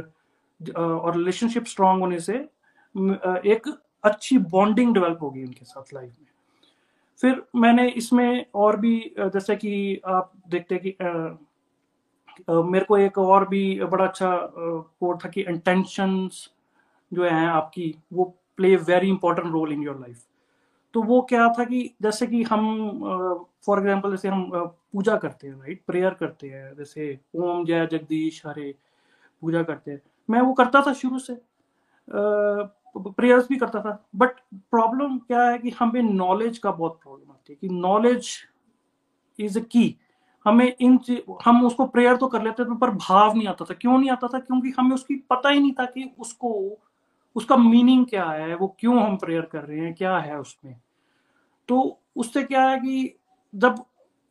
और 0.75 1.15
रिलेशनशिप 1.17 1.65
स्ट्रांग 1.65 2.01
होने 2.01 2.19
से 2.19 2.34
एक 3.46 3.67
अच्छी 4.03 4.38
बॉन्डिंग 4.38 4.93
डेवलप 4.93 5.19
होगी 5.22 5.43
उनके 5.43 5.65
साथ 5.65 5.93
लाइफ 5.93 6.10
में। 6.12 6.27
फिर 7.22 7.41
मैंने 7.55 7.88
इसमें 7.89 8.46
और 8.55 8.77
भी 8.79 9.00
जैसे 9.19 9.55
कि 9.55 10.01
आप 10.05 10.31
देखते 10.50 10.75
हैं 10.75 10.84
कि 10.84 11.47
मेरे 12.50 12.86
को 12.86 12.98
एक 12.98 13.17
और 13.17 13.48
भी 13.50 13.79
बड़ा 13.82 14.06
अच्छा 14.06 14.29
कोड 14.53 15.24
था 15.25 15.29
कि 15.29 15.41
इंटेंशंस 15.41 16.48
जो 17.12 17.24
है 17.24 17.46
आपकी, 17.48 17.94
वो 18.13 18.34
play 18.58 18.75
very 18.75 19.10
important 19.10 19.51
role 19.53 19.74
in 19.74 19.84
your 19.84 20.00
life 20.00 20.24
तो 20.94 21.01
वो 21.03 21.22
क्या 21.29 21.48
था 21.53 21.63
कि 21.63 21.89
जैसे 22.01 22.27
कि 22.27 22.41
हम 22.44 22.63
फॉर 23.65 23.79
एग्जांपल 23.79 24.12
जैसे 24.12 24.27
हम 24.27 24.50
पूजा 24.94 25.15
करते 25.17 25.48
हैं 25.48 25.56
राइट 25.56 25.82
प्रेयर 25.88 26.13
करते 26.13 26.50
हैं, 26.50 26.74
जैसे 26.75 27.20
ओम 27.36 27.65
जय 27.65 27.88
जगदीश 27.91 28.41
हरे, 28.46 28.74
पूजा 29.41 29.63
करते 29.63 29.91
हैं। 29.91 30.01
मैं 30.29 30.41
वो 30.41 30.53
करता 30.53 30.82
था 30.88 30.94
शुरू 30.94 31.20
से 31.20 31.38
प्रेयर्स 32.08 33.48
भी 33.50 33.58
करता 33.58 33.82
था। 33.82 34.08
बट 34.15 34.39
प्रॉब्लम 34.72 35.17
क्या 35.17 35.44
है 35.44 35.58
कि 35.58 35.70
हमें 35.79 36.01
नॉलेज 36.03 36.58
का 36.58 36.72
बहुत 36.72 37.00
प्रॉब्लम 37.03 37.32
आती 37.32 37.53
है 37.53 37.58
कि 37.62 37.70
नॉलेज 37.75 38.29
इज़ 39.39 39.60
अ 39.60 39.63
की 39.63 39.96
हमें 40.48 40.75
इन 40.80 41.00
हम 41.46 41.66
उसको 41.66 41.86
प्रेयर 41.86 42.16
तो 42.16 42.27
कर 42.27 42.44
लेते 42.44 42.66
थे, 42.66 42.75
पर 42.77 42.92
भाव 42.92 43.36
नहीं 43.36 43.48
आता 43.48 43.66
था। 43.66 43.74
क्यों 43.74 43.98
नहीं 43.98 44.10
आता 44.10 44.27
था? 44.27 44.39
क्योंकि 44.39 44.74
हमें 44.80 44.96
उसकी 44.96 45.16
पता 45.30 45.50
ही 45.50 45.60
नहीं 45.60 45.74
था 45.74 45.86
कि 45.86 46.12
उसको, 46.20 46.77
उसका 47.36 47.58
मीनिंग 47.58 48.06
क्या 48.06 48.25
है, 48.25 48.56
वो 48.56 48.75
क्यों 48.80 49.01
हम 49.04 49.18
प्रेयर 49.18 49.42
कर 49.42 49.63
रहे 49.63 49.80
हैं, 49.80 49.94
क्या 49.94 50.18
है 50.18 50.39
उसमें। 50.39 50.75
तो 51.70 52.00
उससे 52.16 52.44
क्या 52.44 52.63
है 52.63 52.80
कि 52.80 53.13
जब 53.54 53.84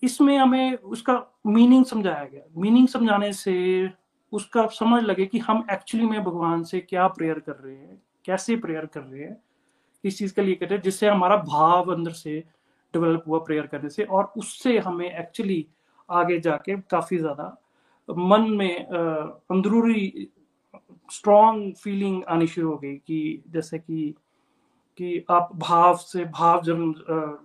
इसमें 0.03 0.37
हमें 0.39 0.77
उसका 0.77 1.15
मीनिंग 1.47 1.85
समझाया 1.85 2.25
गया 2.25 2.43
मीनिंग 2.57 2.89
समझाने 2.89 3.33
से 3.33 3.55
उसका 4.33 4.67
समझ 4.69 5.03
लगे 5.03 5.27
कि 5.27 5.39
हम 5.39 5.65
एक्चुअली 5.71 6.07
में 6.07 6.23
भगवान 6.25 6.63
से 6.63 6.81
क्या 6.81 7.07
प्रेयर 7.09 7.39
कर 7.39 7.53
रहे 7.55 7.75
हैं, 7.77 8.03
कैसे 8.25 8.57
प्रेयर 8.57 8.87
कर 8.87 9.01
रहे 9.01 9.23
हैं 9.23 9.37
किस 10.05 10.19
चीज़ 10.19 10.35
के 10.35 10.43
लिए 10.43 10.55
कर 10.55 10.67
रहे 10.67 10.77
हैं, 10.77 10.83
जिससे 10.83 11.09
हमारा 11.09 11.37
भाव 11.37 11.93
अंदर 11.95 12.11
से 12.13 12.39
डेवलप 12.95 13.25
हुआ 13.29 13.39
प्रेयर 13.39 13.67
करने 13.67 13.89
से, 13.91 14.05
और 14.05 14.33
उससे 14.37 14.79
हमें 14.79 15.11
एक्चुअली 15.11 15.67
आगे 16.11 16.41
जाके 16.41 16.77
काफ़ी 16.77 17.19
ज़्यादा 17.19 17.57
मन 18.09 18.43
में 18.43 18.87
अंदरूनी 18.87 20.29
स्ट्रॉन्ग 21.11 21.75
फीलिंग 21.75 22.25
आनी 22.25 22.47
शुरू 22.47 22.71
हो 22.71 22.77
गई 22.77 22.95
कि 22.97 23.43
जैसे 23.49 23.79
कि 23.79 24.15
कि 24.99 25.25
आप 25.31 25.51
भाव 25.55 25.97
से 25.97 26.25
भाव 26.25 26.63
जन्म 26.63 26.95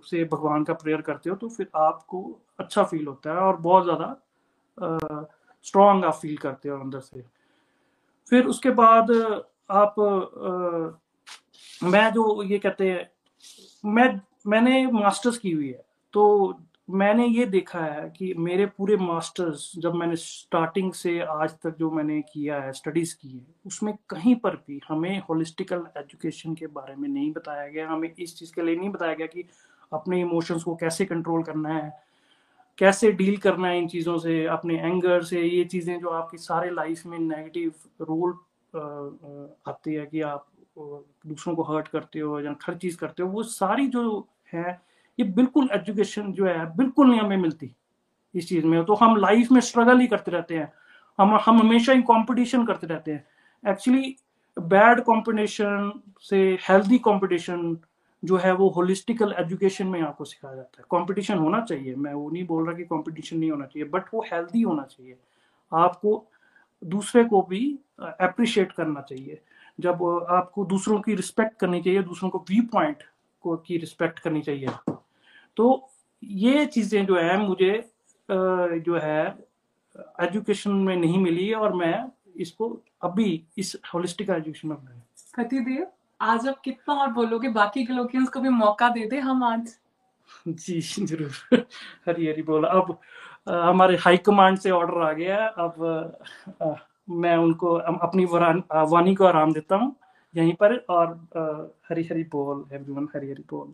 से 0.04 0.24
भगवान 0.24 0.64
का 0.64 0.74
प्रेयर 0.74 1.00
करते 1.00 1.30
हो 1.30 1.36
तो 1.36 1.48
फिर 1.48 1.68
आपको 1.76 2.40
अच्छा 2.58 2.82
फील 2.82 3.06
होता 3.06 3.30
है 3.30 3.36
और 3.36 3.56
बहुत 3.56 3.84
ज़्यादा 3.84 4.16
स्ट्रॉन्ग 5.64 6.04
आप 6.04 6.14
फील 6.14 6.36
करते 6.36 6.68
हो 6.68 6.78
अंदर 6.78 7.00
से। 7.00 7.24
फिर 8.30 8.46
उसके 8.46 8.70
बाद 8.70 9.10
आप 9.70 10.00
आ, 10.00 11.88
मैं 11.88 12.12
जो 12.12 12.42
ये 12.42 12.58
कहते 12.58 12.90
हैं 12.90 13.10
मैं 13.84 14.20
मैंने 14.46 14.86
मास्टर्स 14.86 15.38
की 15.38 15.50
हुई 15.50 15.68
है 15.68 15.84
तो 16.12 16.52
मैंने 16.92 17.26
ये 17.26 17.44
देखा 17.46 17.80
है 17.80 18.08
कि 18.16 18.32
मेरे 18.38 18.66
पूरे 18.68 18.96
मास्टर्स 18.96 19.70
जब 19.78 19.94
मैंने 19.94 20.16
स्टार्टिंग 20.16 20.92
से 20.92 21.18
आज 21.20 21.50
तक 21.62 21.76
जो 21.78 21.90
मैंने 21.90 22.20
किया 22.22 22.60
है 22.62 22.72
स्टडीज़ 22.72 23.14
की 23.16 23.28
है, 23.28 23.44
उसमें 23.66 23.94
कहीं 24.10 24.34
पर 24.36 24.56
भी 24.66 24.80
हमें 24.88 25.22
होलिस्टिकल 25.28 25.86
एजुकेशन 25.98 26.54
के 26.54 26.66
बारे 26.68 26.94
में 26.96 27.08
नहीं 27.08 27.32
बताया 27.32 27.66
गया। 27.68 27.88
हमें 27.88 28.10
इस 28.10 28.36
चीज़ 28.38 28.52
के 28.54 28.62
लिए 28.62 28.76
नहीं 28.76 28.90
बताया 28.90 29.14
गया 29.14 29.26
कि 29.26 29.44
अपने 29.92 30.20
इमोशंस 30.20 30.62
को 30.62 30.74
कैसे 30.76 31.04
कंट्रोल 31.04 31.42
करना 31.42 31.68
है, 31.68 31.92
कैसे 32.78 33.12
डील 33.12 33.36
करना 33.38 33.68
है 33.68 33.78
इन 33.78 33.88
चीज़ों 33.88 34.18
से, 34.18 34.44
अपने 34.48 34.78
एंगर 34.78 35.22
से, 35.22 35.42
ये 35.42 35.64
चीज़ें 35.64 35.98
जो 36.00 36.08
आपकी 36.10 36.38
सारे 36.38 36.70
लाइफ 36.70 37.06
में 37.06 37.18
नेगेटिव 37.18 37.72
रोल 38.02 38.38
आती 39.68 39.94
है 39.94 40.06
कि 40.06 40.20
आप 40.22 40.46
दूसरों 41.26 41.54
को 41.56 41.62
हर्ट 41.64 41.88
करते 41.88 42.18
हो 42.20 42.40
या 42.40 42.54
हर 42.62 42.76
चीज़ 42.76 42.96
करते 42.98 43.22
हो, 43.22 43.28
वो 43.28 43.42
सारी 43.42 43.86
जो 43.88 44.26
है 44.54 44.80
ये 45.18 45.24
बिल्कुल 45.24 45.68
एजुकेशन 45.72 46.32
जो 46.32 46.46
है, 46.46 46.76
बिल्कुल 46.76 47.10
नहीं 47.10 47.20
हमें 47.20 47.36
मिलती 47.36 47.74
इस 48.34 48.48
चीज़ 48.48 48.66
में। 48.66 48.84
तो 48.84 48.94
हम 48.94 49.16
लाइफ 49.16 49.52
में 49.52 49.60
स्ट्रगल 49.60 49.98
ही 49.98 50.06
करते 50.06 50.30
रहते 50.30 50.58
हैं। 50.58 50.72
हम 51.18 51.34
हम 51.34 51.58
हमेशा 51.60 51.92
ही 51.92 52.02
कंपटीशन 52.02 52.66
करते 52.66 52.86
रहते 52.86 53.12
हैं। 53.12 53.24
एक्चुअली 53.68 54.16
बैड 54.56 55.00
कॉम्पिटिशन 55.00 55.92
से 56.20 56.58
हेल्दी 56.68 56.98
कंपटीशन 56.98 57.78
जो 58.24 58.36
है, 58.36 58.52
वो 58.52 58.68
होलिस्टिकल 58.68 59.34
एजुकेशन 59.38 59.86
में 59.86 60.00
आपको 60.02 60.24
सिखाया 60.24 60.54
जाता 60.56 60.80
है। 60.80 60.84
कंपटीशन 60.90 61.38
होना 61.38 61.60
चाहिए। 61.60 61.94
मैं 61.94 62.14
वो 62.14 62.30
नहीं 62.30 62.46
बोल 62.46 62.66
रहा 62.66 62.74
कि 62.74 62.84
कंपटीशन 62.84 63.38
नहीं 63.38 63.50
होना 63.50 63.66
चाहिए 63.66 63.88
बट 63.88 64.02
वो 64.14 64.24
हेल्दी 64.32 64.62
होना 64.62 64.82
चाहिए। 64.82 65.16
आपको 65.72 66.24
दूसरे 66.84 67.24
को 67.24 67.42
भी 67.42 67.78
अप्रिशिएट 68.00 68.72
करना 68.72 69.00
चाहिए। 69.00 69.40
जब 69.80 70.26
आपको 70.30 70.64
दूसरों 70.64 71.00
की 71.00 71.14
रिस्पेक्ट 71.14 71.58
करनी 71.58 71.82
चाहिए, 71.82 72.02
दूसरों 72.02 72.30
को 72.30 72.38
व्यू 72.50 72.62
पॉइंट 72.62 73.02
को 73.42 73.56
की 73.66 73.76
रिस्पेक्ट 73.78 74.18
करनी 74.18 74.42
चाहिए। 74.42 74.68
तो 75.56 75.88
ये 76.22 76.66
चीज़ें 76.66 77.04
जो 77.06 77.16
है 77.16 77.36
मुझे 77.38 77.72
जो 78.28 78.98
है 79.02 79.24
एजुकेशन 80.22 80.70
में 80.70 80.96
नहीं 80.96 81.18
मिली 81.18 81.52
और 81.54 81.74
मैं 81.76 82.04
इसको 82.36 82.68
अभी 83.04 83.42
इस 83.58 83.76
होलिस्टिक 83.94 84.30
एजुकेशन 84.30 84.68
में 84.68 84.76
कति 85.36 85.60
देव 85.60 85.86
आज 86.20 86.46
आप 86.48 86.60
कितना 86.64 86.94
और 86.94 87.12
बोलोगे? 87.12 87.48
बाकी 87.50 87.82
ग्लोकियंस 87.84 88.28
को 88.28 88.40
भी 88.40 88.48
मौका 88.48 88.88
दे 88.88 89.06
दे 89.06 89.18
हम 89.20 89.42
आज। 89.44 89.74
जी 90.48 90.80
ज़रूर। 90.80 91.66
हरी 92.08 92.26
हरी 92.26 92.42
बोला। 92.42 92.68
अब 92.70 92.98
हमारे 93.48 93.96
हाई 94.00 94.16
कमांड 94.26 94.58
से 94.58 94.70
ऑर्डर 94.70 95.02
आ 95.02 95.12
गया 95.12 95.46
अब 95.46 95.82
आ, 96.62 96.74
मैं 97.10 97.36
उनको 97.36 97.74
अपनी 97.74 98.24
वानी 98.24 99.14
को 99.14 99.24
आराम 99.24 99.52
देता 99.52 99.76
हूँ। 99.76 99.94
यहीं 100.34 100.52
पर, 100.54 100.76
और 100.90 101.08
हरी 101.88 102.02
हरी 102.04 102.22
बोल 102.32 102.64
एवरीवन 102.72 103.08
हरी 103.14 103.30
हरी 103.30 103.44
बोल। 103.50 103.72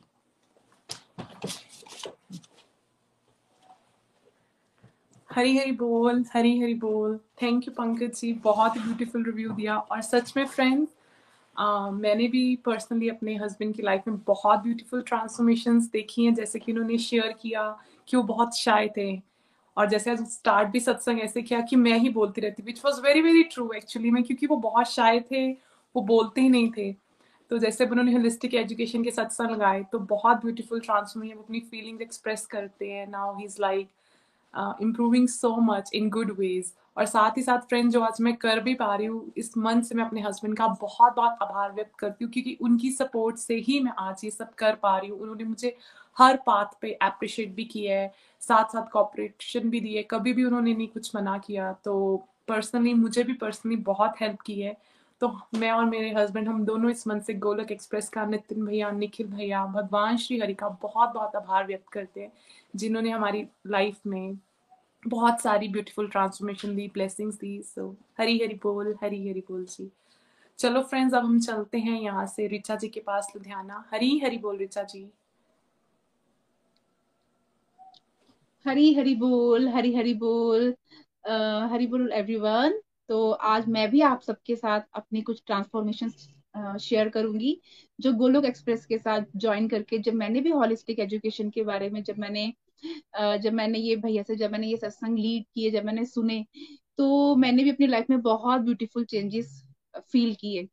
हरी 5.29 5.57
हरी 5.57 5.73
बोल, 5.73 6.25
हरी 6.35 6.59
हरी 6.61 6.75
बोल। 6.75 7.19
थैंक 7.43 7.67
यू 7.69 7.73
पंकज 7.75 8.15
जी, 8.21 8.33
बहुत 8.45 8.77
ही 8.77 8.81
ब्यूटीफुल 8.83 9.25
रिव्यू 9.25 9.51
दिया। 9.51 9.77
और 9.77 10.01
सच 10.03 10.33
में 10.37 10.45
फ्रेंड्स 10.47 10.89
मैंने 11.93 12.27
भी 12.29 12.55
पर्सनली 12.65 13.09
अपने 13.09 13.35
हस्बैंड 13.37 13.75
की 13.75 13.83
लाइफ 13.83 14.03
में 14.09 14.17
बहुत 14.27 14.61
ब्यूटीफुल 14.61 15.03
ट्रांसफॉर्मेशन 15.07 15.81
देखी 15.93 16.25
हैं, 16.25 16.35
जैसे 16.35 16.59
कि 16.59 16.73
उन्होंने 16.73 16.99
शेयर 16.99 17.33
किया 17.43 17.69
कि 18.09 18.17
वो 18.17 18.23
बहुत 18.25 18.57
शाय 18.57 18.89
थे। 18.97 19.17
और 19.77 19.89
जैसे 19.89 20.11
आज 20.11 20.23
स्टार्ट 20.29 20.69
भी 20.69 20.81
सत्संग 20.81 21.21
ऐसे 21.21 21.43
किया 21.43 21.61
कि 21.61 21.77
मैं 21.77 21.99
ही 21.99 22.09
बोलती 22.11 22.41
रहती 22.41 22.63
which 22.63 22.81
was 22.85 23.01
very 23.03 23.23
very 23.23 23.43
true 23.45 23.71
actually 23.73 24.11
में, 24.11 24.23
क्योंकि 24.23 24.47
वो 24.47 24.57
बहुत 24.59 24.87
शाय 24.89 25.21
थे। 25.31 25.68
वो 25.99 26.03
बोलते 26.07 26.41
ही 26.41 26.49
नहीं 26.49 26.71
थे। 26.73 26.93
तो 27.51 27.59
जैसे 27.59 27.85
उन्होंने 27.87 28.13
होलिस्टिक 28.13 28.55
एजुकेशन 28.57 29.05
के 29.05 29.11
सत्संग 29.11 29.51
लगाए 29.51 29.83
तो 29.93 29.99
बहुत 30.09 30.41
ब्यूटीफुल 30.41 30.81
ट्रांसफॉर्मेशन 30.81 31.37
वो 31.37 31.43
अपनी 31.43 31.61
फीलिंग्स 31.71 32.03
एक्सप्रेस 32.03 32.47
करते 32.47 32.91
हैं। 32.91 33.07
Now 33.09 33.37
he 33.37 33.45
is 33.45 33.57
like 33.61 33.89
improving 34.83 35.29
so 35.29 35.57
much 35.63 35.91
in 35.95 36.09
good 36.11 36.31
ways 36.39 36.73
और 36.97 37.07
साथ 37.07 37.37
ही 37.37 37.43
साथ 37.43 37.67
फ्रेंड 37.69 37.91
जो 37.93 38.01
आज 38.03 38.21
मैं 38.21 38.35
कर 38.37 38.61
भी 38.61 38.75
पा 38.75 38.95
रही 38.95 39.07
हूँ, 39.07 39.33
इस 39.37 39.57
मन 39.59 39.81
से 39.83 39.95
मैं 39.95 40.05
अपने 40.05 40.21
हस्बैंड 40.21 40.57
का 40.57 40.67
बहुत 40.67 41.15
बहुत 41.17 41.39
आभार 41.43 41.73
व्यक्त 41.73 41.95
करती 41.99 42.25
हूँ, 42.25 42.33
क्योंकि 42.33 42.57
उनकी 42.61 42.91
सपोर्ट 42.93 43.37
से 43.37 43.55
ही 43.59 43.81
मैं 43.81 43.93
आज 43.99 44.25
ये 44.25 44.31
सब 44.31 44.55
कर 44.55 44.75
पा 44.83 44.97
रही 44.99 45.11
हूँ। 45.11 45.19
उन्होंने 45.21 45.45
मुझे 45.45 45.77
हर 46.17 46.37
पाथ 46.47 46.75
पे 46.83 46.93
अप्रिशिएट 47.03 47.55
भी 47.55 47.65
किया 47.67 48.01
है। 48.01 48.13
साथ 48.43 48.73
साथ 48.73 48.91
कॉपरेशन 48.93 49.71
भी 49.71 49.81
दिए 49.81 50.03
कभी 50.11 50.33
भी 50.33 50.45
उन्होंने 50.45 50.75
नहीं 50.75 50.89
कुछ 50.89 51.15
मना 51.17 51.39
किया। 51.39 51.73
तो 51.85 51.95
पर्सनली 52.49 52.95
मुझे 52.97 53.23
भी 53.25 53.33
पर्सनली 53.35 53.77
बहुत 53.85 54.21
हेल्प 54.21 54.41
की 54.41 54.61
है। 54.61 54.77
तो 55.23 55.29
मैं 55.55 55.71
और 55.73 55.85
मेरे 55.85 56.11
हस्बैंड 56.15 56.49
हम 56.49 56.65
दोनों 56.65 56.91
इस 56.91 57.07
मन 57.09 57.21
से 57.21 57.35
गोलक 57.37 57.71
एक्सप्रेस 57.73 58.09
का 58.09 58.25
नितिन 58.27 58.65
भैया, 58.67 58.91
निखिल 58.91 59.27
भैया, 59.27 59.65
भगवान 59.67 60.17
श्री 60.17 60.39
हरि 60.41 60.55
का 60.55 60.69
बहुत 60.83 61.13
बहुत 61.15 61.37
आभार 61.37 61.67
व्यक्त 61.67 61.89
करते 61.93 62.21
हैं, 62.21 62.33
जिन्होंने 62.77 63.11
हमारी 63.11 63.47
लाइफ 63.67 64.07
में 64.07 64.39
बहुत 65.03 65.41
सारी 65.41 65.69
ब्यूटीफुल 65.69 66.09
ट्रांसफॉर्मेशन 66.09 66.75
दी 66.77 66.87
ब्लेसिंग्स 66.95 67.39
दी। 67.41 67.61
सो 67.65 67.95
हरी 68.19 68.39
हरी 68.39 68.55
बोल, 68.63 68.95
हरी 69.03 69.29
हरी 69.29 69.41
बोल 69.49 69.65
जी। 69.67 69.91
चलो 70.59 70.83
फ्रेंड्स 70.83 71.15
अब 71.15 71.25
हम 71.25 71.39
चलते 71.41 71.79
हैं 71.79 72.01
यहाँ 72.01 72.27
से 72.27 72.47
रिचा 72.47 72.77
जी 72.77 72.89
के 72.89 73.01
पास, 73.01 73.33
लुधियाना। 73.37 73.85
हरी 73.93 74.19
हरी 74.19 74.39
बोल 74.39 74.57
रिचा 74.59 74.83
जी। 74.85 75.09
हरी 78.65 78.93
हरी 78.95 79.15
बोल, 79.15 79.69
हरी 79.69 79.95
हरी 79.95 80.15
बोल 80.15 80.75
हरी 81.71 81.87
बोल 81.87 82.11
एवरीवन 82.13 82.81
तो 83.09 83.31
आज 83.31 83.69
मैं 83.69 83.89
भी 83.91 84.01
आप 84.03 84.21
सबके 84.23 84.57
साथ 84.57 84.81
अपनी 84.95 85.23
कुछ 85.23 85.43
ट्रांसफॉर्मेशन 85.47 86.11
शेयर 86.79 87.09
करूँगी, 87.09 87.61
जो 87.99 88.13
गोलोक 88.15 88.45
एक्सप्रेस 88.45 88.87
के 88.87 88.99
साथ 88.99 89.23
ज्वाइन 89.37 89.69
करके 89.69 89.99
जब 89.99 90.15
मैंने 90.15 90.41
भी 90.41 90.51
हॉलिस्टिक 90.51 90.99
एजुकेशन 91.01 91.51
के 91.51 91.63
बारे 91.65 91.91
में, 91.91 92.03
जब 92.03 92.19
मैंने 92.19 92.53
जब 93.17 93.53
मैंने 93.53 93.79
ये 93.79 93.97
भैया 93.97 94.23
से, 94.23 94.37
जब 94.37 94.53
मैंने 94.53 94.67
ये 94.67 94.77
सत्संग 94.77 95.19
लीड 95.19 95.45
किए, 95.55 95.71
जब 95.71 95.85
मैंने 95.85 96.05
सुने 96.07 96.45
तो 96.99 97.35
मैंने 97.37 97.65
भी 97.65 97.71
अपनी 97.71 97.87
लाइफ 97.87 98.07
में 98.11 98.21
बहुत 98.23 98.61
ब्यूटीफुल 98.63 99.05
चेंजेस 99.05 99.63
फील 100.13 100.35
किए। 100.35 100.69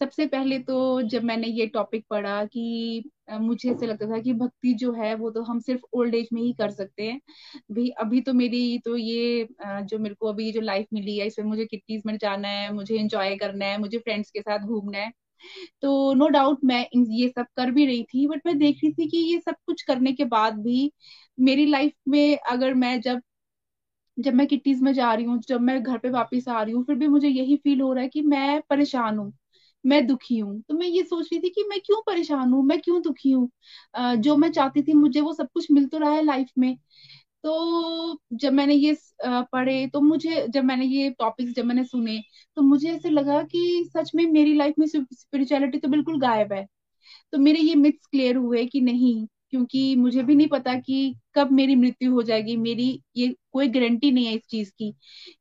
सबसे 0.00 0.26
पहले 0.26 0.58
तो 0.60 0.76
जब 1.04 1.22
मैंने 1.24 1.46
ये 1.48 1.66
टॉपिक 1.68 2.04
पढ़ा 2.10 2.44
कि 2.46 3.10
मुझे 3.32 3.70
ऐसे 3.70 3.86
लगता 3.86 4.06
था 4.08 4.18
कि 4.20 4.32
भक्ति 4.34 4.72
जो 4.74 4.92
है 4.92 5.14
वो 5.14 5.30
तो 5.30 5.42
हम 5.42 5.58
सिर्फ़ 5.60 5.82
ओल्ड 5.94 6.14
एज 6.14 6.28
में 6.32 6.40
ही 6.42 6.52
कर 6.54 6.70
सकते 6.72 7.02
हैं। 7.04 7.18
भाई 7.72 7.88
अभी 8.00 8.20
तो 8.22 8.32
मेरी 8.34 8.78
तो 8.78 8.96
ये 8.96 9.46
जो 9.62 9.98
मेरे 9.98 10.14
को 10.14 10.28
अभी 10.28 10.50
जो 10.52 10.60
लाइफ 10.60 10.86
मिली 10.92 11.16
है, 11.18 11.26
इसमें 11.26 11.46
मुझे 11.46 11.64
किट्टीज 11.66 12.02
में 12.06 12.16
जाना 12.18 12.48
है, 12.48 12.72
मुझे 12.72 12.98
एंजॉय 12.98 13.36
करना 13.36 13.64
है, 13.66 13.78
मुझे 13.78 13.98
फ्रेंड्स 13.98 14.30
के 14.30 14.40
साथ 14.40 14.66
घूमना 14.66 14.98
है। 14.98 15.12
तो 15.82 16.14
नो 16.14 16.24
no 16.26 16.32
डाउट 16.32 16.60
मैं 16.64 16.86
ये 17.12 17.28
सब 17.30 17.46
कर 17.56 17.70
भी 17.72 17.86
रही 17.86 18.02
थी 18.04 18.26
बट 18.28 18.42
मैं 18.46 18.58
देख 18.58 18.78
रही 18.84 18.92
थी 18.94 19.08
कि 19.10 19.18
ये 19.32 19.40
सब 19.40 19.56
कुछ 19.66 19.82
करने 19.84 20.12
के 20.14 20.24
बाद 20.28 20.58
भी 20.60 20.92
मेरी 21.40 21.66
लाइफ 21.66 21.92
में 22.08 22.38
अगर 22.48 22.74
मैं 22.76 23.00
जब 23.00 23.22
जब 24.16 24.34
मैं 24.34 24.46
किट्टीज 24.46 24.80
में 24.82 24.92
जा 24.92 25.12
रही 25.14 25.24
हूँ, 25.24 25.38
जब 25.40 25.60
मैं 25.60 25.82
घर 25.82 25.98
पे 25.98 26.10
वापस 26.10 26.48
आ 26.48 26.62
रही 26.62 26.72
हूँ, 26.74 26.84
फिर 26.84 26.96
भी 26.96 27.06
मुझे 27.08 27.28
यही 27.28 27.56
फील 27.56 27.80
हो 27.80 27.92
रहा 27.92 28.02
है 28.02 28.08
कि 28.08 28.22
मैं 28.24 28.60
परेशान 28.70 29.18
हूँ। 29.18 29.32
मैं 29.84 30.06
दुखी 30.06 30.38
हूँ। 30.38 30.60
तो 30.62 30.74
मैं 30.74 30.86
ये 30.88 31.02
सोच 31.04 31.28
रही 31.32 31.40
थी 31.40 31.50
कि 31.50 31.64
मैं 31.64 31.78
क्यों 31.80 32.00
परेशान 32.06 32.52
हूँ? 32.52 32.62
मैं 32.64 32.80
क्यों 32.80 33.00
दुखी 33.02 33.30
हूँ? 33.30 33.48
जो 34.18 34.36
मैं 34.36 34.50
चाहती 34.52 34.82
थी 34.82 34.92
मुझे 34.94 35.20
वो 35.20 35.32
सब 35.34 35.48
कुछ 35.54 35.70
मिल 35.72 35.86
तो 35.88 35.98
रहा 35.98 36.10
है 36.12 36.22
लाइफ 36.24 36.50
में। 36.58 36.76
तो 37.44 38.20
जब 38.34 38.52
मैंने 38.52 38.74
ये 38.74 38.96
पढ़े 39.26 39.86
तो 39.88 40.00
मुझे 40.02 40.46
जब 40.48 40.64
मैंने 40.64 40.86
ये 40.86 41.10
टॉपिक्स 41.12 41.54
जब 41.54 41.64
मैंने 41.64 41.84
सुने 41.84 42.18
तो 42.56 42.62
मुझे 42.62 42.90
ऐसे 42.90 43.10
लगा 43.10 43.42
कि 43.44 43.84
सच 43.88 44.10
में 44.14 44.26
मेरी 44.28 44.54
लाइफ 44.54 44.74
में 44.78 44.86
स्पिरिचुअलिटी 44.88 45.78
तो 45.78 45.88
बिल्कुल 45.88 46.20
गायब 46.20 46.52
है। 46.52 46.66
तो 47.32 47.38
मेरे 47.38 47.60
ये 47.60 47.74
मिथ्स 47.76 48.06
क्लियर 48.06 48.36
हुए 48.38 48.64
कि 48.66 48.80
नहीं 48.82 49.26
क्योंकि 49.52 49.94
मुझे 49.96 50.22
भी 50.22 50.34
नहीं 50.34 50.48
पता 50.48 50.74
कि 50.76 51.14
कब 51.34 51.52
मेरी 51.52 51.74
मृत्यु 51.76 52.12
हो 52.12 52.22
जाएगी। 52.22 52.56
मेरी 52.58 52.88
ये 53.16 53.34
कोई 53.52 53.68
गारंटी 53.70 54.10
नहीं 54.10 54.26
है 54.26 54.34
इस 54.34 54.42
चीज़ 54.50 54.70
की 54.72 54.90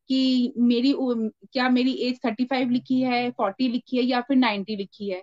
कि 0.09 0.53
मेरी 0.59 0.93
क्या 0.99 1.69
मेरी 1.69 1.93
एज 2.09 2.19
थर्टी 2.25 2.45
फाइव 2.45 2.69
लिखी 2.71 3.01
है 3.03 3.29
फोर्टी 3.33 3.67
लिखी 3.69 3.97
है 3.97 4.03
या 4.03 4.21
फिर 4.21 4.37
नाइन्टी 4.37 4.75
लिखी 4.75 5.09
है। 5.11 5.21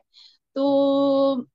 तो 0.56 1.46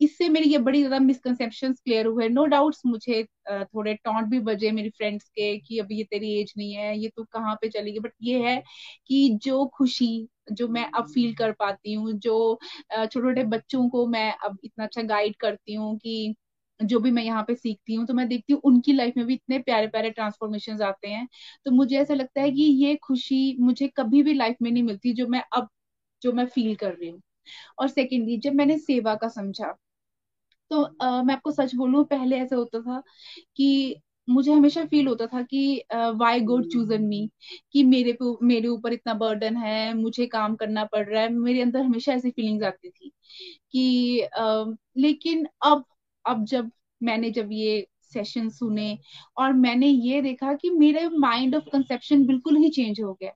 इससे 0.00 0.28
मेरी 0.28 0.48
ये 0.50 0.58
बड़ी 0.58 0.78
ज़्यादा 0.78 0.98
मिसकंसेप्शन 1.00 1.72
क्लियर 1.74 2.06
हुए। 2.06 2.28
नो 2.28 2.44
डाउट्स 2.46 2.80
मुझे 2.86 3.22
थोड़े 3.50 3.94
टॉन्ट 3.96 4.28
भी 4.28 4.38
बजे 4.42 4.70
मेरी 4.72 4.90
फ्रेंड्स 4.90 5.28
के 5.30 5.56
कि 5.58 5.78
अभी 5.78 5.96
ये 5.98 6.04
तेरी 6.04 6.32
एज 6.40 6.52
नहीं 6.58 6.72
है, 6.74 6.98
ये 6.98 7.08
तो 7.16 7.24
कहाँ 7.24 7.54
पे 7.56 7.68
चलेगी 7.70 7.98
बट 8.00 8.12
ये 8.22 8.40
है 8.42 8.62
कि 9.08 9.28
जो 9.44 9.64
खुशी, 9.76 10.28
जो 10.52 10.68
मैं 10.68 10.84
अब 10.92 11.06
फील 11.08 11.34
कर 11.36 11.52
पाती 11.52 11.92
हूँ, 11.94 12.12
जो 12.14 12.58
छोटे 12.92 13.06
छोटे 13.20 13.44
बच्चों 13.46 13.88
को 13.90 14.06
मैं 14.08 14.32
अब 14.38 14.58
इतना 14.64 14.84
अच्छा 14.84 15.02
गाइड 15.04 15.36
करती 15.38 15.74
हूँ 15.74 15.96
कि 15.98 16.34
जो 16.84 17.00
भी 17.00 17.10
मैं 17.10 17.22
यहाँ 17.24 17.42
पे 17.44 17.54
सीखती 17.54 17.94
हूँ 17.94 18.06
तो 18.06 18.14
मैं 18.14 18.26
देखती 18.28 18.52
हूँ 18.52 18.60
उनकी 18.64 18.92
लाइफ 18.92 19.14
में 19.16 19.26
भी 19.26 19.34
इतने 19.34 19.58
प्यारे 19.60 19.86
प्यारे 19.88 20.10
ट्रांसफॉर्मेशन 20.10 20.82
आते 20.82 21.08
हैं। 21.08 21.26
तो 21.66 21.70
मुझे 21.70 21.98
ऐसा 21.98 22.14
लगता 22.14 22.40
है 22.40 22.50
कि 22.52 22.62
ये 22.84 22.94
खुशी 23.04 23.56
मुझे 23.60 23.88
कभी 23.96 24.22
भी 24.22 24.34
लाइफ 24.34 24.56
में 24.62 24.70
नहीं 24.70 24.82
मिलती 24.82 25.12
जो 25.14 25.26
मैं 25.28 25.42
अब 25.54 25.68
जो 26.22 26.32
मैं 26.32 26.46
फील 26.48 26.74
कर 26.76 26.94
रही 26.94 27.08
हूँ। 27.08 27.20
और 27.78 27.88
सेकेंडली 27.88 28.38
जब 28.40 28.54
मैंने 28.54 28.78
सेवा 28.78 29.14
का 29.16 29.28
समझा 29.30 29.74
तो 30.70 30.82
आ, 31.02 31.22
मैं 31.22 31.34
आपको 31.34 31.50
सच 31.52 31.74
बोलूँ 31.74 32.04
पहले 32.06 32.36
ऐसा 32.38 32.56
होता 32.56 32.80
था 32.82 33.02
कि 33.56 33.96
मुझे 34.28 34.52
हमेशा 34.52 34.84
फील 34.84 35.06
होता 35.08 35.26
था 35.26 35.42
कि 35.42 35.82
वाई 36.16 36.40
गॉड 36.42 36.66
चूजन 36.68 37.02
मी 37.02 37.28
कि 37.72 37.82
मेरे 37.84 38.16
मेरे 38.42 38.68
ऊपर 38.68 38.92
इतना 38.92 39.14
बर्डन 39.14 39.56
है 39.56 39.94
मुझे 39.94 40.26
काम 40.28 40.54
करना 40.56 40.84
पड़ 40.86 41.04
रहा 41.08 41.22
है 41.22 41.28
मेरे 41.30 41.62
अंदर 41.62 41.80
हमेशा 41.80 42.12
ऐसी 42.12 42.30
फीलिंग्स 42.30 42.64
आती 42.64 42.90
थी 42.90 43.12
कि 43.72 44.20
आ, 44.22 44.64
लेकिन 44.98 45.46
अब 45.64 45.84
अब 46.24 46.44
जब 46.46 46.70
मैंने 47.00 47.30
जब 47.32 47.48
ये 47.52 47.86
सेशन 48.04 48.48
सुने 48.50 48.98
और 49.38 49.52
मैंने 49.54 49.86
ये 49.88 50.20
देखा 50.22 50.52
कि 50.54 50.70
मेरे 50.70 51.08
माइंड 51.10 51.54
ऑफ़ 51.56 51.68
कंसेप्शन 51.72 52.26
बिल्कुल 52.26 52.56
ही 52.56 52.68
चेंज 52.70 53.00
हो 53.00 53.12
गया। 53.14 53.32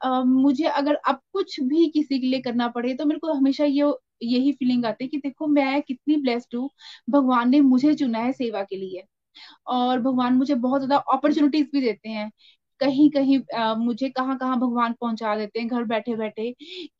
Uh, 0.00 0.24
मुझे 0.26 0.64
अगर 0.66 0.94
अब 1.08 1.20
कुछ 1.32 1.58
भी 1.62 1.88
किसी 1.90 2.18
के 2.20 2.26
लिए 2.26 2.40
करना 2.40 2.68
पड़े 2.70 2.94
तो 2.94 3.04
मेरे 3.04 3.18
को 3.20 3.32
हमेशा 3.34 3.64
ये 3.66 3.92
यही 4.24 4.52
फीलिंग 4.52 4.84
आती 4.86 5.04
है 5.04 5.08
कि 5.08 5.18
देखो 5.18 5.46
मैं 5.48 5.80
कितनी 5.82 6.16
ब्लेस्ड 6.18 6.56
हूँ। 6.56 6.68
भगवान 7.10 7.50
ने 7.50 7.60
मुझे 7.62 7.94
चुना 7.94 8.18
है 8.20 8.32
सेवा 8.32 8.62
के 8.64 8.76
लिए 8.76 9.02
और 9.68 10.00
भगवान 10.00 10.34
मुझे 10.34 10.54
बहुत 10.56 10.82
ज़्यादा 10.82 10.96
अपॉर्चुनिटीज़ 11.14 11.66
भी 11.72 11.80
देते 11.80 12.08
हैं। 12.08 12.30
कहीं 12.80 13.10
कहीं 13.10 13.38
आ, 13.54 13.74
मुझे 13.76 14.08
कहाँ 14.10 14.36
कहाँ 14.38 14.58
भगवान 14.60 14.92
पहुँचा 15.00 15.34
देते 15.36 15.60
हैं 15.60 15.68
घर 15.68 15.84
बैठे 15.86 16.14
बैठे 16.16 16.50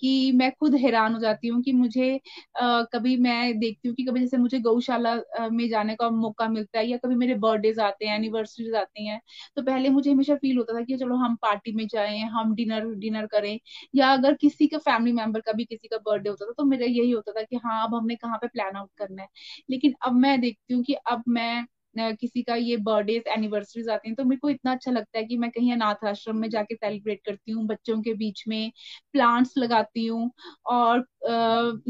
कि 0.01 0.33
मैं 0.35 0.51
खुद 0.53 0.75
हैरान 0.77 1.15
हो 1.15 1.21
जाती 1.21 1.49
हूँ 1.49 1.63
कि 1.63 1.73
मुझे 1.75 2.15
आ, 2.57 2.83
कभी 2.93 3.17
मैं 3.19 3.59
देखती 3.59 3.89
हूँ 3.89 3.95
कि 3.97 4.05
कभी 4.05 4.21
जैसे 4.21 4.37
मुझे 4.37 4.59
गौशाला 4.61 5.15
में 5.51 5.69
जाने 5.69 5.95
का 5.97 6.09
मौका 6.13 6.49
मिलता 6.49 6.79
है 6.79 6.87
या 6.87 6.97
कभी 6.99 7.15
मेरे 7.17 7.35
बर्थडेज 7.39 7.79
आते 7.81 8.07
हैं 8.07 8.17
एनिवर्सरीज 8.17 8.75
आती 8.77 9.07
हैं 9.07 9.21
तो 9.57 9.63
पहले 9.63 9.89
मुझे 9.91 10.11
हमेशा 10.11 10.35
फील 10.37 10.57
होता 10.59 10.75
था 10.75 10.83
कि 10.85 10.97
चलो 10.97 11.17
हम 11.17 11.37
पार्टी 11.43 11.73
में 11.73 11.87
जाए 11.89 12.19
हम 12.31 12.55
डिनर 12.55 12.87
डिनर 12.97 13.27
करें 13.29 13.59
या 13.95 14.13
अगर 14.13 14.35
किसी 14.37 14.67
का 14.67 14.79
फैमिली 14.81 15.13
मेंबर 15.15 15.41
का 15.41 15.53
भी 15.53 15.65
किसी 15.65 15.89
का 15.89 15.97
बर्थडे 16.03 16.29
होता 16.31 16.47
था 16.47 16.53
तो 16.59 16.65
मेरा 16.65 16.87
यही 16.87 17.11
होता 17.11 17.33
था 17.33 17.43
कि 17.43 17.57
हाँ 17.65 17.83
अब 17.87 17.95
हमने 17.95 18.17
कहाँ 18.17 18.39
पे 18.39 18.47
प्लान 18.49 18.77
आउट 18.77 18.91
करना 18.99 19.23
है। 19.23 19.29
लेकिन 19.71 19.95
अब 20.03 20.13
मैं 20.17 20.41
देखती 20.41 20.75
हूँ 20.75 20.83
कि 20.85 20.95
अब 21.07 21.23
मैं 21.29 21.65
किसी 22.13 22.43
का 22.43 22.55
ये 22.57 22.77
बर्थडे 22.79 23.23
एनिवर्सरीज 23.29 23.89
आती 23.91 24.09
हैं 24.09 24.15
तो 24.17 24.25
मेरे 24.25 24.39
को 24.39 24.51
इतना 24.51 24.73
अच्छा 24.73 24.91
लगता 24.91 25.19
है 25.19 25.25
कि 25.25 25.37
मैं 25.39 25.51
कहीं 25.51 25.73
अनाथ 25.73 26.05
आश्रम 26.07 26.37
में 26.37 26.49
जाके 26.51 26.75
सेलिब्रेट 26.77 27.21
करती 27.27 27.53
हूँ, 27.53 27.67
बच्चों 27.67 28.01
के 28.03 28.15
बीच 28.15 28.45
में 28.49 28.71
प्लांट्स 29.13 29.55
लगाती 29.59 30.07
हूँ 30.07 30.31
और 30.69 31.05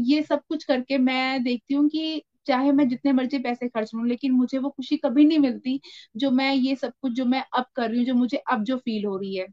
ये 0.01 0.21
सब 0.23 0.41
कुछ 0.49 0.63
करके 0.65 0.97
मैं 0.99 1.43
देखती 1.43 1.73
हूँ 1.73 1.87
कि 1.89 2.21
चाहे 2.47 2.71
मैं 2.71 2.87
जितने 2.89 3.11
मर्ज़ी 3.13 3.37
पैसे 3.39 3.67
खर्च 3.69 3.91
लूँ, 3.95 4.07
लेकिन 4.07 4.31
मुझे 4.33 4.57
वो 4.57 4.69
खुशी 4.69 4.97
कभी 4.99 5.25
नहीं 5.25 5.39
मिलती 5.39 5.79
जो 6.15 6.31
मैं 6.33 6.53
ये 6.53 6.75
सब 6.75 6.93
कुछ 7.01 7.11
जो 7.13 7.25
मैं 7.25 7.43
अब 7.53 7.65
कर 7.75 7.89
रही 7.89 7.97
हूँ, 7.99 8.05
जो 8.07 8.13
मुझे 8.15 8.37
अब 8.51 8.63
जो 8.63 8.77
फील 8.79 9.05
हो 9.05 9.17
रही 9.17 9.35
है। 9.35 9.45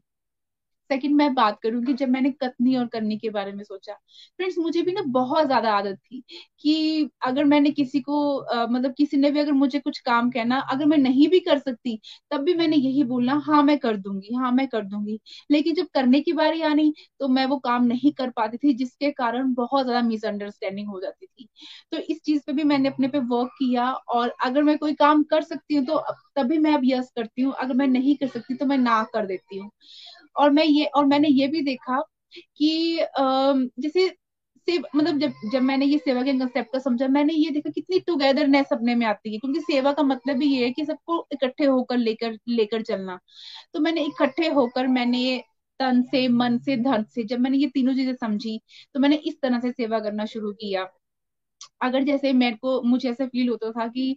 सेकंड 0.89 1.15
मैं 1.15 1.33
बात 1.33 1.59
करूँगी 1.63 1.93
जब 1.95 2.09
मैंने 2.09 2.31
कतनी 2.33 2.75
और 2.75 2.87
करनी 2.89 3.17
के 3.17 3.29
बारे 3.31 3.51
में 3.51 3.63
सोचा 3.63 3.93
फ्रेंड्स 3.93 4.57
मुझे 4.59 4.81
भी 4.81 4.91
ना 4.93 5.01
बहुत 5.11 5.45
ज़्यादा 5.47 5.71
आदत 5.73 5.97
थी 6.01 6.23
कि 6.61 7.09
अगर 7.25 7.43
मैंने 7.45 7.71
किसी 7.71 7.99
को 8.01 8.17
आ, 8.39 8.65
मतलब 8.65 8.93
किसी 8.97 9.17
ने 9.17 9.31
भी 9.31 9.39
अगर 9.39 9.51
मुझे 9.53 9.79
कुछ 9.79 9.99
काम 10.01 10.29
कहना 10.31 10.59
अगर 10.71 10.85
मैं 10.85 10.97
नहीं 10.97 11.27
भी 11.29 11.39
कर 11.41 11.57
सकती 11.59 11.99
तब 12.31 12.41
भी 12.41 12.53
मैंने 12.55 12.75
यही 12.77 13.03
बोलना 13.05 13.33
हाँ 13.47 13.61
मैं 13.63 13.77
कर 13.79 13.97
दूँगी 13.97 14.35
हाँ 14.35 14.51
मैं 14.51 14.67
कर 14.67 14.81
दूँगी। 14.83 15.19
लेकिन 15.51 15.75
जब 15.75 15.87
करने 15.93 16.21
की 16.21 16.33
बारी 16.33 16.61
आनी 16.63 16.93
तो 17.19 17.27
मैं 17.29 17.45
वो 17.45 17.57
काम 17.61 17.85
नहीं 17.85 18.11
कर 18.13 18.29
पाती 18.31 18.57
थी 18.57 18.73
जिसके 18.75 19.11
कारण 19.13 19.53
बहुत 19.53 19.85
ज़्यादा 19.85 20.01
मिसअंडरस्टैंडिंग 20.07 20.87
हो 20.89 20.99
जाती 21.01 21.25
थी। 21.27 21.47
तो 21.91 21.97
इस 22.05 22.21
चीज़ 22.21 22.41
पे 22.47 22.53
भी 22.53 22.63
मैंने 22.65 22.89
अपने 22.89 23.07
पे 23.07 23.19
वर्क 23.27 23.49
किया 23.59 23.89
और 23.91 24.33
अगर 24.43 24.63
मैं 24.63 24.77
कोई 24.77 24.93
काम 24.95 25.23
कर 25.25 25.41
सकती 25.43 25.75
हूँ 25.75 25.85
तो 25.85 25.99
तभी 26.37 26.57
मैं 26.57 26.73
अब 26.73 26.81
यस 26.85 27.11
करती 27.15 27.41
हूँ 27.41 27.53
अगर 27.59 27.73
मैं 27.75 27.87
नहीं 27.87 28.15
कर 28.17 28.27
सकती 28.29 28.53
तो 28.55 28.65
मैं 28.65 28.77
ना 28.77 29.01
कर 29.13 29.25
देती 29.25 29.57
हूँ। 29.57 29.69
और 30.37 30.49
मैं 30.51 30.65
ये, 30.65 30.85
और 30.85 31.05
मैंने 31.05 31.27
ये 31.29 31.47
भी 31.47 31.61
देखा 31.63 32.01
कि 32.57 32.99
जैसे 33.81 34.07
सेव 34.67 34.83
मतलब 34.95 35.17
जब 35.19 35.33
जब 35.51 35.61
मैंने 35.63 35.85
ये 35.85 35.97
सेवा 35.97 36.21
के 36.23 36.31
कंसेप्ट 36.33 36.71
का 36.73 36.79
समझा, 36.79 37.07
मैंने 37.07 37.33
ये 37.33 37.49
देखा 37.51 37.69
कितनी 37.71 37.99
टुगेदरनेस 38.01 38.73
अपने 38.73 38.95
में 38.95 39.05
आती 39.07 39.33
है, 39.33 39.39
क्योंकि 39.39 39.59
सेवा 39.61 39.91
का 39.93 40.03
मतलब 40.03 40.41
ही 40.41 40.47
ये 40.49 40.65
है 40.65 40.71
कि 40.71 40.85
सबको 40.85 41.27
इकट्ठे 41.33 41.65
होकर 41.65 41.97
लेकर 41.97 42.37
लेकर 42.49 42.81
चलना। 42.83 43.19
तो 43.73 43.79
मैंने 43.81 44.03
इकट्ठे 44.05 44.47
होकर 44.49 44.87
मैंने 44.89 45.43
तन 45.79 46.01
से, 46.03 46.27
मन 46.29 46.57
से, 46.59 46.75
धन 46.77 47.03
से, 47.05 47.23
जब 47.25 47.39
मैंने 47.39 47.57
ये 47.57 47.67
तीनों 47.73 47.93
चीज़ें 47.95 48.13
समझी 48.17 48.59
तो 48.95 48.99
मैंने 48.99 49.15
इस 49.27 49.41
तरह 49.41 49.59
से 49.61 49.71
सेवा 49.73 49.99
करना 50.01 50.25
शुरू 50.27 50.51
किया। 50.53 50.87
अगर 51.81 52.03
जैसे 52.03 52.31
मेरे 52.33 52.55
को 52.57 52.81
मुझे 52.83 53.09
ऐसा 53.09 53.25
फील 53.27 53.49
होता 53.49 53.71
था 53.71 53.87
कि 53.87 54.15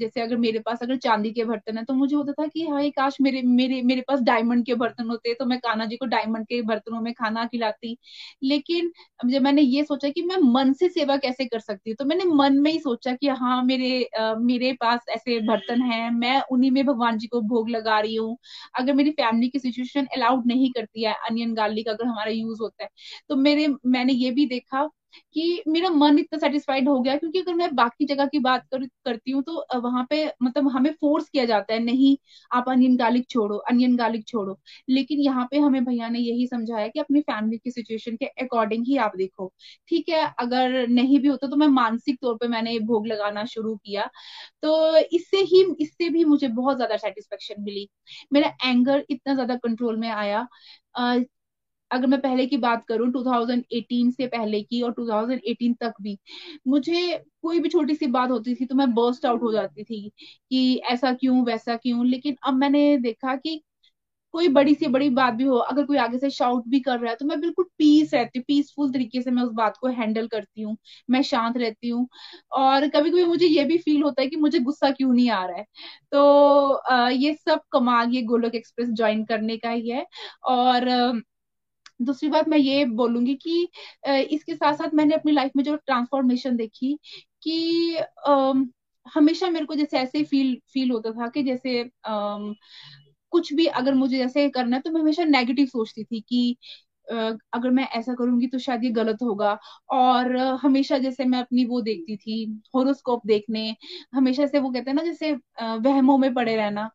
जैसे 0.00 0.20
अगर 0.20 0.36
मेरे 0.36 0.58
पास 0.60 0.82
अगर 0.82 0.96
चांदी 0.98 1.30
के 1.32 1.44
बर्तन 1.44 1.78
है 1.78 1.84
तो 1.84 1.94
मुझे 1.94 2.14
होता 2.16 2.32
था 2.32 2.46
कि 2.46 2.66
हाँ 2.66 2.82
काश 2.92 3.16
मेरे 3.20 3.42
मेरे 3.44 3.80
मेरे 3.82 4.00
पास 4.08 4.20
डायमंड 4.22 4.64
के 4.66 4.74
बर्तन 4.76 5.08
होते 5.10 5.34
तो 5.34 5.44
मैं 5.46 5.58
काना 5.60 5.84
जी 5.86 5.96
को 5.96 6.06
डायमंड 6.06 6.46
के 6.46 6.60
बर्तनों 6.64 7.00
में 7.00 7.12
खाना 7.14 7.44
खिलाती। 7.46 7.96
लेकिन 8.42 8.90
जब 9.26 9.42
मैंने 9.42 9.62
ये 9.62 9.84
सोचा 9.84 10.08
कि 10.10 10.22
मैं 10.24 10.36
मन 10.52 10.72
से 10.74 10.88
सेवा 10.88 11.16
कैसे 11.18 11.44
कर 11.46 11.60
सकती 11.60 11.90
हूँ 11.90 11.96
तो 11.96 12.04
मैंने 12.04 12.24
मन 12.34 12.58
में 12.60 12.70
ही 12.72 12.78
सोचा 12.80 13.14
कि 13.14 13.28
हाँ 13.30 13.62
मेरे 13.64 14.02
आ, 14.18 14.34
मेरे 14.36 14.72
पास 14.80 15.04
ऐसे 15.10 15.38
बर्तन 15.42 15.82
है 15.82 16.10
मैं 16.14 16.40
उन्हीं 16.52 16.70
में 16.70 16.84
भगवान 16.86 17.18
जी 17.18 17.26
को 17.28 17.40
भोग 17.44 17.70
लगा 17.70 17.98
रही 18.00 18.14
हूँ। 18.16 18.36
अगर 18.74 18.92
मेरी 18.94 19.10
फैमिली 19.12 19.48
की 19.48 19.58
सिचुएशन 19.58 20.06
अलाउड 20.16 20.46
नहीं 20.46 20.70
करती 20.72 21.04
है 21.04 21.14
अनियन 21.30 21.54
गार्लिक 21.54 21.88
अगर 21.88 22.06
हमारा 22.06 22.30
यूज़ 22.32 22.62
होता 22.62 22.82
है 22.84 22.88
तो 23.28 23.36
मेरे 23.38 23.66
मैंने 23.86 24.12
ये 24.14 24.30
भी 24.30 24.46
देखा 24.48 24.88
कि 25.34 25.62
मेरा 25.68 25.90
मन 25.90 26.18
इतना 26.18 26.38
सेटिस्फाइड 26.38 26.88
हो 26.88 26.98
गया 27.00 27.16
क्योंकि 27.16 27.40
अगर 27.40 27.54
मैं 27.54 27.74
बाकी 27.74 28.04
जगह 28.06 28.26
की 28.26 28.38
बात 28.40 28.64
कर, 28.66 28.84
करती 29.04 29.30
हूँ 29.30 29.42
तो 29.42 29.64
वहाँ 29.80 30.06
पे 30.10 30.24
मतलब 30.42 30.68
हमें 30.70 30.92
फोर्स 31.00 31.28
किया 31.28 31.44
जाता 31.44 31.74
है 31.74 31.78
नहीं 31.80 32.16
आप 32.50 32.68
अनियन 32.68 32.96
गार्लिक 32.96 33.28
छोड़ो 33.30 33.56
अनियन 33.60 33.96
गार्लिक 33.96 34.26
छोड़ो। 34.28 34.58
लेकिन 34.88 35.20
यहाँ 35.20 35.46
पे 35.50 35.58
हमें 35.58 35.84
भैया 35.84 36.08
ने 36.08 36.18
यही 36.20 36.46
समझाया 36.46 36.88
कि 36.88 37.00
अपनी 37.00 37.20
फैमिली 37.22 37.58
की 37.58 37.70
सिचुएशन 37.70 38.16
के 38.16 38.26
अकॉर्डिंग 38.44 38.84
ही 38.86 38.96
आप 38.98 39.16
देखो। 39.16 39.52
ठीक 39.88 40.08
है 40.08 40.24
अगर 40.40 40.86
नहीं 40.88 41.18
भी 41.20 41.28
होता 41.28 41.46
तो 41.48 41.56
मैं 41.56 41.68
मानसिक 41.70 42.18
तौर 42.22 42.36
पर 42.36 42.48
मैंने 42.48 42.78
भोग 42.82 43.06
लगाना 43.06 43.44
शुरू 43.46 43.74
किया। 43.76 44.08
तो 44.62 44.96
इससे 45.08 45.38
ही 45.44 45.64
इससे 45.80 46.08
भी 46.10 46.24
मुझे 46.26 46.48
बहुत 46.50 46.76
ज़्यादा 46.76 46.96
सेटिस्फेक्शन 46.98 47.62
मिली। 47.62 47.88
मेरा 48.32 48.52
एंगर 48.64 49.04
इतना 49.10 49.34
ज़्यादा 49.34 49.56
कंट्रोल 49.58 49.96
में 49.98 50.08
आया। 50.10 50.46
अगर 51.90 52.06
मैं 52.06 52.20
पहले 52.20 52.46
की 52.46 52.56
बात 52.58 52.84
करूँ 52.86 53.10
2018 53.12 54.10
से 54.12 54.26
पहले 54.28 54.62
की 54.62 54.82
और 54.82 54.92
2018 54.92 55.74
तक 55.80 55.94
भी, 56.02 56.18
मुझे 56.66 57.18
कोई 57.42 57.60
भी 57.60 57.68
छोटी 57.68 57.94
सी 57.94 58.06
बात 58.08 58.30
होती 58.30 58.54
थी 58.56 58.64
तो 58.66 58.74
मैं 58.76 58.92
बर्स्ट 58.94 59.26
आउट 59.26 59.42
हो 59.42 59.52
जाती 59.52 59.84
थी 59.84 60.08
कि 60.50 60.76
ऐसा 60.90 61.12
क्यों, 61.14 61.44
वैसा 61.44 61.76
क्यों। 61.78 62.06
लेकिन 62.06 62.36
अब 62.44 62.54
मैंने 62.56 62.96
देखा 63.00 63.34
कि 63.36 63.60
कोई 64.34 64.48
बड़ी 64.50 64.74
से 64.74 64.88
बड़ी 64.88 65.08
बात 65.10 65.34
भी 65.34 65.44
हो, 65.44 65.56
अगर 65.58 65.84
कोई 65.86 65.96
आगे 65.98 66.18
से 66.18 66.28
शाउट 66.30 66.64
भी 66.68 66.80
कर 66.80 66.98
रहा 66.98 67.10
है 67.10 67.16
तो 67.16 67.26
मैं 67.26 67.40
बिल्कुल 67.40 67.64
पीस 67.78 68.12
रहती 68.14 68.38
हूँ 68.38 68.44
पीसफुल 68.48 68.90
तरीके 68.92 69.22
से 69.22 69.30
मैं 69.30 69.42
उस 69.42 69.52
बात 69.54 69.76
को 69.78 69.88
हैंडल 69.90 70.26
करती 70.28 70.62
हूँ, 70.62 70.76
मैं 71.08 71.22
शांत 71.24 71.56
रहती 71.58 71.88
हूँ। 71.88 72.06
और 72.54 72.88
कभी 72.90 73.10
कभी 73.10 73.24
मुझे 73.26 73.46
ये 73.48 73.64
भी 73.66 73.78
फील 73.80 74.02
होता 74.02 74.22
है 74.22 74.28
कि 74.28 74.36
मुझे 74.38 74.58
गुस्सा 74.60 74.90
क्यों 74.92 75.12
नहीं 75.12 75.30
आ 75.32 75.44
रहा 75.46 75.56
है। 75.58 75.64
तो 76.12 77.10
ये 77.12 77.34
सब 77.36 77.60
कमाल, 77.72 78.10
ये 78.10 78.22
गोलोक 78.24 78.54
एक्सप्रेस 78.56 78.88
ज्वाइन 78.90 79.24
करने 79.26 79.56
का 79.58 79.70
ही 79.70 79.88
है। 79.90 80.06
और 80.46 80.88
दूसरी 82.00 82.28
बात 82.30 82.48
मैं 82.48 82.58
ये 82.58 82.84
बोलूँगी 82.94 83.34
कि 83.38 83.62
इसके 84.30 84.54
साथ 84.54 84.74
साथ 84.74 84.94
मैंने 84.94 85.14
अपनी 85.14 85.32
लाइफ 85.32 85.52
में 85.56 85.64
जो 85.64 85.76
ट्रांसफॉर्मेशन 85.78 86.56
देखी 86.56 86.96
कि 87.42 87.98
हमेशा 89.06 89.48
मेरे 89.50 89.66
को 89.66 89.74
जैसे 89.74 89.98
ऐसे 89.98 90.22
फील 90.24 90.54
फील 90.72 90.90
होता 90.90 91.10
था 91.12 91.28
कि 91.30 91.42
जैसे 91.44 91.82
कुछ 93.32 93.52
भी 93.54 93.66
अगर 93.72 93.94
मुझे 93.94 94.16
जैसे 94.18 94.48
करना 94.50 94.76
है 94.76 94.82
तो 94.82 94.90
मैं 94.90 95.00
हमेशा 95.00 95.24
नेगेटिव 95.26 95.66
सोचती 95.68 96.04
थी 96.04 96.20
कि 96.22 96.56
अगर 97.10 97.70
मैं 97.70 97.84
ऐसा 97.90 98.14
करूँगी 98.14 98.46
तो 98.46 98.58
शायद 98.58 98.84
ये 98.84 98.90
गलत 98.92 99.22
होगा। 99.22 99.58
और 99.92 100.36
हमेशा 100.62 100.98
जैसे 100.98 101.24
मैं 101.24 101.38
अपनी 101.40 101.64
वो 101.66 101.80
देखती 101.80 102.16
थी 102.16 102.44
होरोस्कोप 102.74 103.26
देखने, 103.26 103.74
हमेशा 104.14 104.46
से 104.46 104.58
वो 104.58 104.70
कहते 104.70 104.90
हैं 104.90 104.96
ना 104.96 105.02
जैसे 105.04 105.32
वहमों 105.62 106.16
में 106.18 106.32
पड़े 106.34 106.56
रहना। 106.56 106.90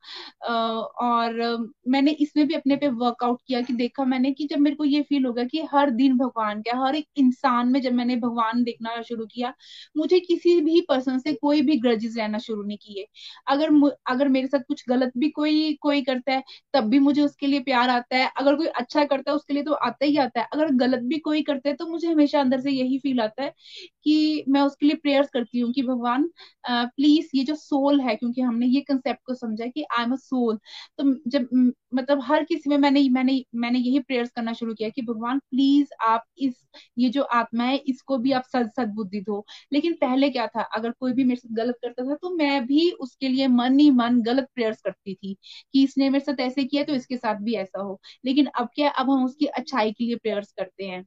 और 0.46 1.68
मैंने 1.90 2.12
इसमें 2.14 2.46
भी 2.48 2.54
अपने 2.56 2.76
पे 2.76 2.88
वर्कआउट 2.90 3.40
किया 3.48 3.62
कि 3.62 3.74
देखा 3.74 4.06
मैंने 4.06 4.32
कि 4.34 4.48
जब 4.48 4.60
मेरे 4.60 4.76
को 4.76 4.86
ये 4.86 5.02
फील 5.04 5.26
होगा 5.26 5.44
कि 5.46 5.62
हर 5.74 5.90
दिन 5.92 6.18
भगवान 6.18 6.62
क्या, 6.62 6.78
हर 6.78 6.96
एक 6.96 7.08
इंसान 7.18 7.68
में 7.70 7.82
जब 7.82 7.94
मैंने 7.94 8.16
भगवान 8.18 8.64
देखना 8.64 9.02
शुरू 9.02 9.26
किया, 9.26 9.54
मुझे 9.98 10.20
किसी 10.22 10.60
भी 10.62 10.82
पर्सन 10.90 11.20
से 11.20 11.34
कोई 11.36 11.62
भी 11.62 11.78
ग्रजेस 11.80 12.16
रहना 12.18 12.38
शुरू 12.40 12.64
नहीं 12.64 12.78
किए। 12.78 13.06
अगर 13.48 13.70
अगर 14.08 14.28
मेरे 14.30 14.48
साथ 14.48 14.60
कुछ 14.68 14.84
गलत 14.90 15.12
भी 15.18 15.30
कोई 15.32 15.74
कोई 15.82 16.02
करता 16.04 16.34
है, 16.34 16.44
तब 16.74 16.90
भी 16.90 17.00
मुझे 17.00 17.22
उसके 17.22 17.48
लिए 17.48 17.60
प्यार 17.62 17.90
आता 17.90 18.18
है। 18.18 18.30
अगर 18.38 18.56
कोई 18.56 18.68
अच्छा 18.68 19.04
करता 19.06 19.32
है, 19.32 19.36
उसके 19.36 19.54
लिए 19.54 19.64
तो 19.64 19.74
आता 19.74 20.05
ही 20.06 20.18
आता 20.20 20.40
है। 20.42 20.48
अगर 20.54 20.72
गलत 20.78 21.02
भी 21.06 21.18
कोई 21.22 21.42
करता 21.44 21.70
है 21.70 21.76
तो 21.76 21.88
मुझे 21.88 22.08
हमेशा 22.08 22.40
अंदर 22.42 22.60
से 22.62 22.72
यही 22.72 22.98
फील 23.00 23.20
आता 23.22 23.44
है 23.44 23.54
कि 24.06 24.44
मैं 24.50 24.62
उसके 24.62 24.86
लिए 24.86 24.96
प्रेयर्स 24.98 25.30
करती 25.32 25.60
हूँ 25.60 25.72
कि, 25.74 25.82
भगवान 25.84 26.30
प्लीज़ 26.66 27.30
ये 27.36 27.44
जो 27.46 27.56
सोल 27.58 28.00
है, 28.02 28.16
क्योंकि 28.16 28.42
हमने 28.42 28.66
ये 28.68 28.82
कंसेप्ट 28.84 29.20
को 29.26 29.34
समझा 29.36 29.66
कि 29.68 29.86
आई 29.92 30.04
एम 30.04 30.14
अ 30.14 30.16
सोल 30.18 30.58
तो 31.00 31.14
जब 31.30 31.48
मतलब 31.94 32.22
हर 32.24 32.44
किसी 32.46 32.70
में 32.70 32.78
मैंने 32.80 33.08
मैंने 33.12 33.42
मैंने 33.56 33.80
यही 33.80 34.00
प्रेयर्स 34.02 34.30
करना 34.32 34.54
शुरू 34.54 34.74
किया 34.76 34.90
कि, 34.90 35.02
भगवान 35.04 35.40
प्लीज़ 35.42 35.90
आप 36.04 36.24
इस, 36.40 36.54
ये 36.98 37.10
जो 37.12 37.22
आत्मा 37.24 37.64
है, 37.66 37.78
इसको 37.80 38.18
भी 38.20 38.32
आप 38.34 38.44
सद, 38.46 38.70
सदबुद्धि 38.72 39.22
दो। 39.22 39.44
लेकिन 39.74 39.94
पहले 39.98 40.30
क्या 40.32 40.48
था? 40.48 40.62
अगर 40.76 40.92
कोई 40.94 41.14
भी 41.14 41.24
मेरे 41.24 41.36
साथ 41.38 41.54
गलत 41.56 41.76
करता 41.82 42.04
था 42.06 42.16
तो 42.18 42.30
मैं 42.36 42.66
भी 42.68 42.90
उसके 43.02 43.28
लिए 43.30 43.48
मन 43.50 43.80
ही 43.80 43.90
मन 43.94 44.22
गलत 44.24 44.48
प्रेयर्स 44.56 44.82
करती 44.82 45.14
थी 45.16 45.34
कि 45.74 45.84
इसने 45.84 46.10
मेरे 46.10 46.24
साथ 46.26 46.40
ऐसे 46.42 46.64
किया 46.66 46.84
तो 46.84 46.94
इसके 46.96 47.18
साथ 47.18 47.36
भी 47.44 47.54
ऐसा 47.58 47.82
हो। 47.82 48.00
लेकिन 48.26 48.46
अब 48.56 48.70
क्या? 48.76 48.90
अब 48.92 49.10
हम 49.12 49.26
उसकी 49.26 49.46
अच्छाई 49.48 49.92
के 49.98 50.04
लिए 50.06 50.16
प्रेयर्स 50.16 50.52
करते 50.54 50.86
हैं। 50.86 51.04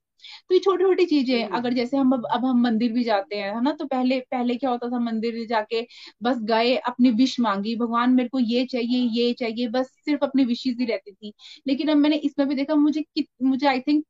तो 0.48 0.55
ये 0.55 0.61
छोटी 0.61 0.85
छोटी 0.85 1.05
चीज़ें 1.07 1.42
हम्म। 1.44 1.57
अगर 1.57 1.74
जैसे 1.74 1.96
हम 1.96 2.12
अब, 2.12 2.27
अब 2.27 2.44
हम 2.44 2.61
मंदिर 2.62 2.92
भी 2.92 3.05
जाते 3.05 3.37
हैं 3.37 3.55
है 3.55 3.62
ना? 3.62 3.72
तो 3.72 3.87
पहले 3.87 4.18
पहले 4.31 4.55
क्या 4.57 4.70
होता 4.70 4.88
था? 4.90 4.98
मंदिर 5.01 5.46
जाके 5.48 5.87
बस 6.22 6.38
गए 6.44 6.74
अपनी 6.88 7.11
विश 7.12 7.38
मांगी 7.40 7.74
भगवान 7.77 8.14
मेरे 8.14 8.29
को 8.29 8.38
ये 8.40 8.64
चाहिए 8.66 9.01
ये 9.20 9.33
चाहिए 9.35 9.68
बस 9.68 9.87
सिर्फ़ 10.05 10.24
अपनी 10.24 10.44
विशेष 10.44 10.77
ही 10.81 10.87
रहती 10.87 11.12
थी। 11.12 11.33
लेकिन 11.66 11.88
अब 11.88 11.96
मैंने 11.96 12.16
इसमें 12.18 12.48
भी 12.48 12.55
देखा 12.55 12.74
मुझे 12.77 13.05
मुझे 13.42 13.66
I 13.68 13.81
think 13.81 14.05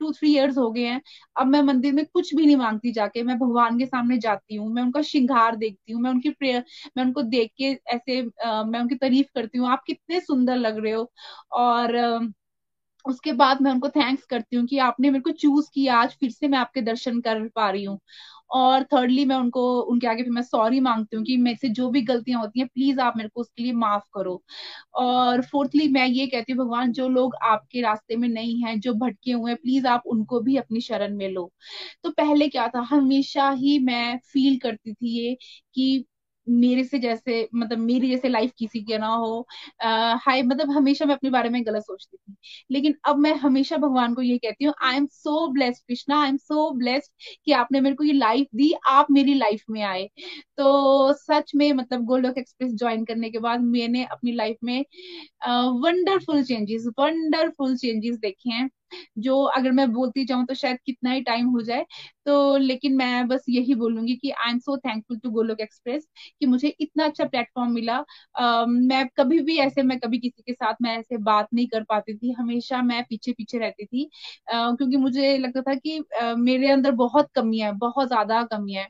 two 0.00 0.10
three 0.12 0.32
years 0.34 0.56
हो 0.58 0.70
गए 0.70 0.82
हैं। 0.84 1.00
अब 1.36 1.46
मैं 1.46 1.60
मंदिर 1.62 1.92
में 1.94 2.04
कुछ 2.06 2.34
भी 2.34 2.46
नहीं 2.46 2.56
मांगती 2.56 2.92
जाके। 2.92 3.22
मैं 3.22 3.38
भगवान 3.38 3.78
के 3.78 3.86
सामने 3.86 4.18
जाती 4.18 4.56
हूँ 4.56 4.68
मैं 4.72 4.82
उनका 4.82 5.02
श्रृंगार 5.02 5.56
देखती 5.56 5.92
हूँ 5.92 6.02
मैं 6.02 6.10
उनकी 6.10 6.30
प्रेयर 6.30 6.64
मैं 6.96 7.04
उनको 7.04 7.22
देख 7.22 7.50
के 7.58 7.64
ऐसे 7.88 8.22
uh, 8.22 8.64
मैं 8.66 8.80
उनकी 8.80 8.94
तारीफ़ 8.96 9.28
करती 9.34 9.58
हूँ। 9.58 9.68
आप 9.70 9.82
कितने 9.86 10.20
सुंदर 10.20 10.56
लग 10.56 10.78
रहे 10.78 10.92
हो। 10.92 11.10
और 11.54 11.96
uh, 12.22 12.32
उसके 13.06 13.32
बाद 13.34 13.60
मैं 13.62 13.70
उनको 13.70 13.88
थैंक्स 13.90 14.24
करती 14.26 14.56
हूँ 14.56 14.66
कि 14.66 14.78
आपने 14.80 15.10
मेरे 15.10 15.22
को 15.22 15.30
चूज़ 15.32 15.70
किया, 15.74 15.96
आज 15.96 16.16
फिर 16.20 16.30
से 16.30 16.48
मैं 16.48 16.58
आपके 16.58 16.80
दर्शन 16.82 17.20
कर 17.20 17.46
पा 17.56 17.70
रही 17.70 17.84
हूँ। 17.84 17.98
और 18.52 18.82
थर्डली 18.84 19.24
मैं 19.24 19.36
उनको, 19.36 19.62
उनके 19.82 20.06
आगे 20.06 20.22
फिर 20.22 20.32
मैं 20.32 20.42
सॉरी 20.42 20.80
मांगती 20.80 21.16
हूँ 21.16 21.24
कि 21.24 21.36
मेरे 21.38 21.56
से 21.58 21.68
जो 21.70 21.88
भी 21.90 22.02
गलतियाँ 22.04 22.40
होती 22.40 22.60
हैं 22.60 22.68
प्लीज़ 22.68 23.00
आप 23.00 23.16
मेरे 23.16 23.28
को 23.28 23.40
उसके 23.40 23.62
लिए 23.62 23.72
माफ़ 23.74 24.04
करो। 24.14 24.42
और 24.96 25.42
फोर्थली 25.44 25.88
मैं 25.90 26.06
ये 26.08 26.26
कहती 26.26 26.52
हूँ 26.52 26.64
भगवान, 26.64 26.92
जो 26.92 27.08
लोग 27.10 27.34
आपके 27.44 27.80
रास्ते 27.82 28.16
में 28.16 28.28
नहीं 28.28 28.62
हैं, 28.64 28.78
जो 28.80 28.94
भटके 28.96 29.32
हुए 29.32 29.50
हैं 29.52 29.58
प्लीज़ 29.62 29.86
आप 29.88 30.02
उनको 30.08 30.40
भी 30.42 30.56
अपनी 30.56 30.80
शरण 30.82 31.16
में 31.16 31.28
लो। 31.30 31.50
तो 32.04 32.10
पहले 32.12 32.48
क्या 32.50 32.68
था? 32.68 32.80
हमेशा 32.90 33.50
ही 33.52 33.78
मैं 33.80 34.18
फील 34.26 34.58
करती 34.60 34.94
थी 34.94 35.18
ये 35.20 35.36
कि 35.74 36.04
मेरे 36.46 36.84
से 36.84 36.98
जैसे 36.98 37.48
मतलब 37.54 37.78
मेरी 37.78 38.10
जैसे 38.10 38.28
लाइफ 38.28 38.52
किसी 38.58 38.80
के 38.82 38.98
ना 38.98 39.08
हो। 39.08 39.46
हाय 40.18 40.42
मतलब 40.42 40.70
हमेशा 40.70 41.04
मैं 41.04 41.14
अपने 41.14 41.30
बारे 41.30 41.48
में 41.48 41.64
गलत 41.66 41.82
सोचती 41.82 42.16
थी। 42.16 42.36
लेकिन 42.70 42.94
अब 43.08 43.18
मैं 43.18 43.34
हमेशा 43.36 43.76
भगवान 43.76 44.14
को 44.14 44.22
ये 44.22 44.36
कहती 44.38 44.64
हूँ 44.64 44.74
I 44.84 44.96
am 44.96 45.06
so 45.12 45.46
blessed 45.52 45.82
Krishna 45.88 46.20
I 46.22 46.28
am 46.28 46.36
so 46.38 46.70
blessed 46.78 47.12
कि 47.44 47.52
आपने 47.52 47.80
मेरे 47.80 47.96
को 47.96 48.04
ये 48.04 48.12
लाइफ 48.12 48.46
दी, 48.54 48.72
आप 48.88 49.06
मेरी 49.10 49.34
लाइफ 49.34 49.62
में 49.70 49.82
आए। 49.82 50.08
तो 50.58 51.12
सच 51.14 51.52
में 51.56 51.72
मतलब 51.72 52.04
गोल्डोक 52.04 52.38
एक्सप्रेस 52.38 52.72
ज्वाइन 52.74 53.04
करने 53.04 53.30
के 53.30 53.38
बाद 53.38 53.60
मैंने 53.62 54.04
अपनी 54.06 54.32
लाइफ 54.32 54.56
में 54.64 54.84
वंडरफुल 55.82 56.42
चेंजेस 56.44 56.86
वंडरफुल 56.98 57.76
चेंजेस 57.76 58.16
देखे 58.18 58.50
हैं। 58.50 58.68
जो 59.18 59.42
अगर 59.48 59.72
मैं 59.72 59.90
बोलती 59.92 60.24
जाऊँ 60.24 60.44
तो 60.46 60.54
शायद 60.54 60.78
कितना 60.86 61.10
ही 61.12 61.20
टाइम 61.22 61.46
हो 61.48 61.62
जाए। 61.62 61.84
तो 62.26 62.56
लेकिन 62.56 62.96
मैं 62.96 63.26
बस 63.28 63.44
यही 63.48 63.74
बोलूँगी 63.74 64.14
कि 64.16 64.30
I 64.30 64.50
am 64.50 64.58
so 64.58 64.76
thankful 64.78 65.18
to 65.18 65.30
Golok 65.30 65.60
Express 65.60 66.06
कि 66.40 66.46
मुझे 66.46 66.68
इतना 66.80 67.04
अच्छा 67.04 67.24
प्लेटफॉर्म 67.24 67.72
मिला। 67.72 67.98
uh, 68.34 68.66
मैं 68.68 69.06
कभी 69.16 69.38
भी 69.40 69.56
ऐसे 69.58 69.82
मैं 69.82 69.98
कभी 70.00 70.18
किसी 70.18 70.42
के 70.42 70.52
साथ 70.52 70.74
मैं 70.82 70.96
ऐसे 70.98 71.16
बात 71.22 71.48
नहीं 71.54 71.66
कर 71.68 71.82
पाती 71.84 72.14
थी। 72.14 72.32
हमेशा 72.32 72.82
मैं 72.82 73.02
पीछे 73.04 73.32
पीछे 73.32 73.58
रहती 73.58 73.84
थी। 73.86 74.04
uh, 74.04 74.76
क्योंकि 74.76 74.96
मुझे 74.96 75.36
लगता 75.38 75.60
था 75.62 75.74
कि 75.76 75.98
uh, 76.22 76.34
मेरे 76.38 76.70
अंदर 76.70 76.92
बहुत 76.96 77.30
कमियाँ 77.34 77.70
है 77.72 77.76
बहुत 77.78 78.08
ज़्यादा 78.08 78.42
कमियाँ 78.46 78.82
है। 78.84 78.88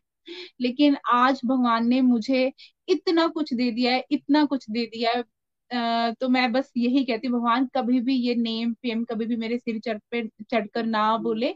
लेकिन 0.61 0.96
आज 1.12 1.40
भगवान 1.46 1.87
ने 1.88 2.00
मुझे 2.02 2.52
इतना 2.88 3.26
कुछ 3.28 3.52
दे 3.54 3.70
दिया 3.70 3.92
है 3.92 4.04
इतना 4.11 4.44
कुछ 4.44 4.70
दे 4.70 4.85
दिया 4.87 5.12
है। 5.12 5.22
तो 5.70 6.29
मैं 6.29 6.50
बस 6.52 6.72
यही 6.76 7.05
कहती 7.05 7.26
हूँ, 7.29 7.38
भगवान 7.38 7.66
कभी 7.74 8.00
भी 8.02 8.14
ये 8.18 8.35
नेम 8.37 8.72
फेम 8.74 9.05
कभी 9.05 9.26
भी 9.26 9.37
मेरे 9.37 9.59
सिर 9.59 9.79
चढ़ 9.81 9.98
पे, 10.11 10.26
चढ़कर 10.44 10.85
ना 10.87 11.16
बोले। 11.18 11.55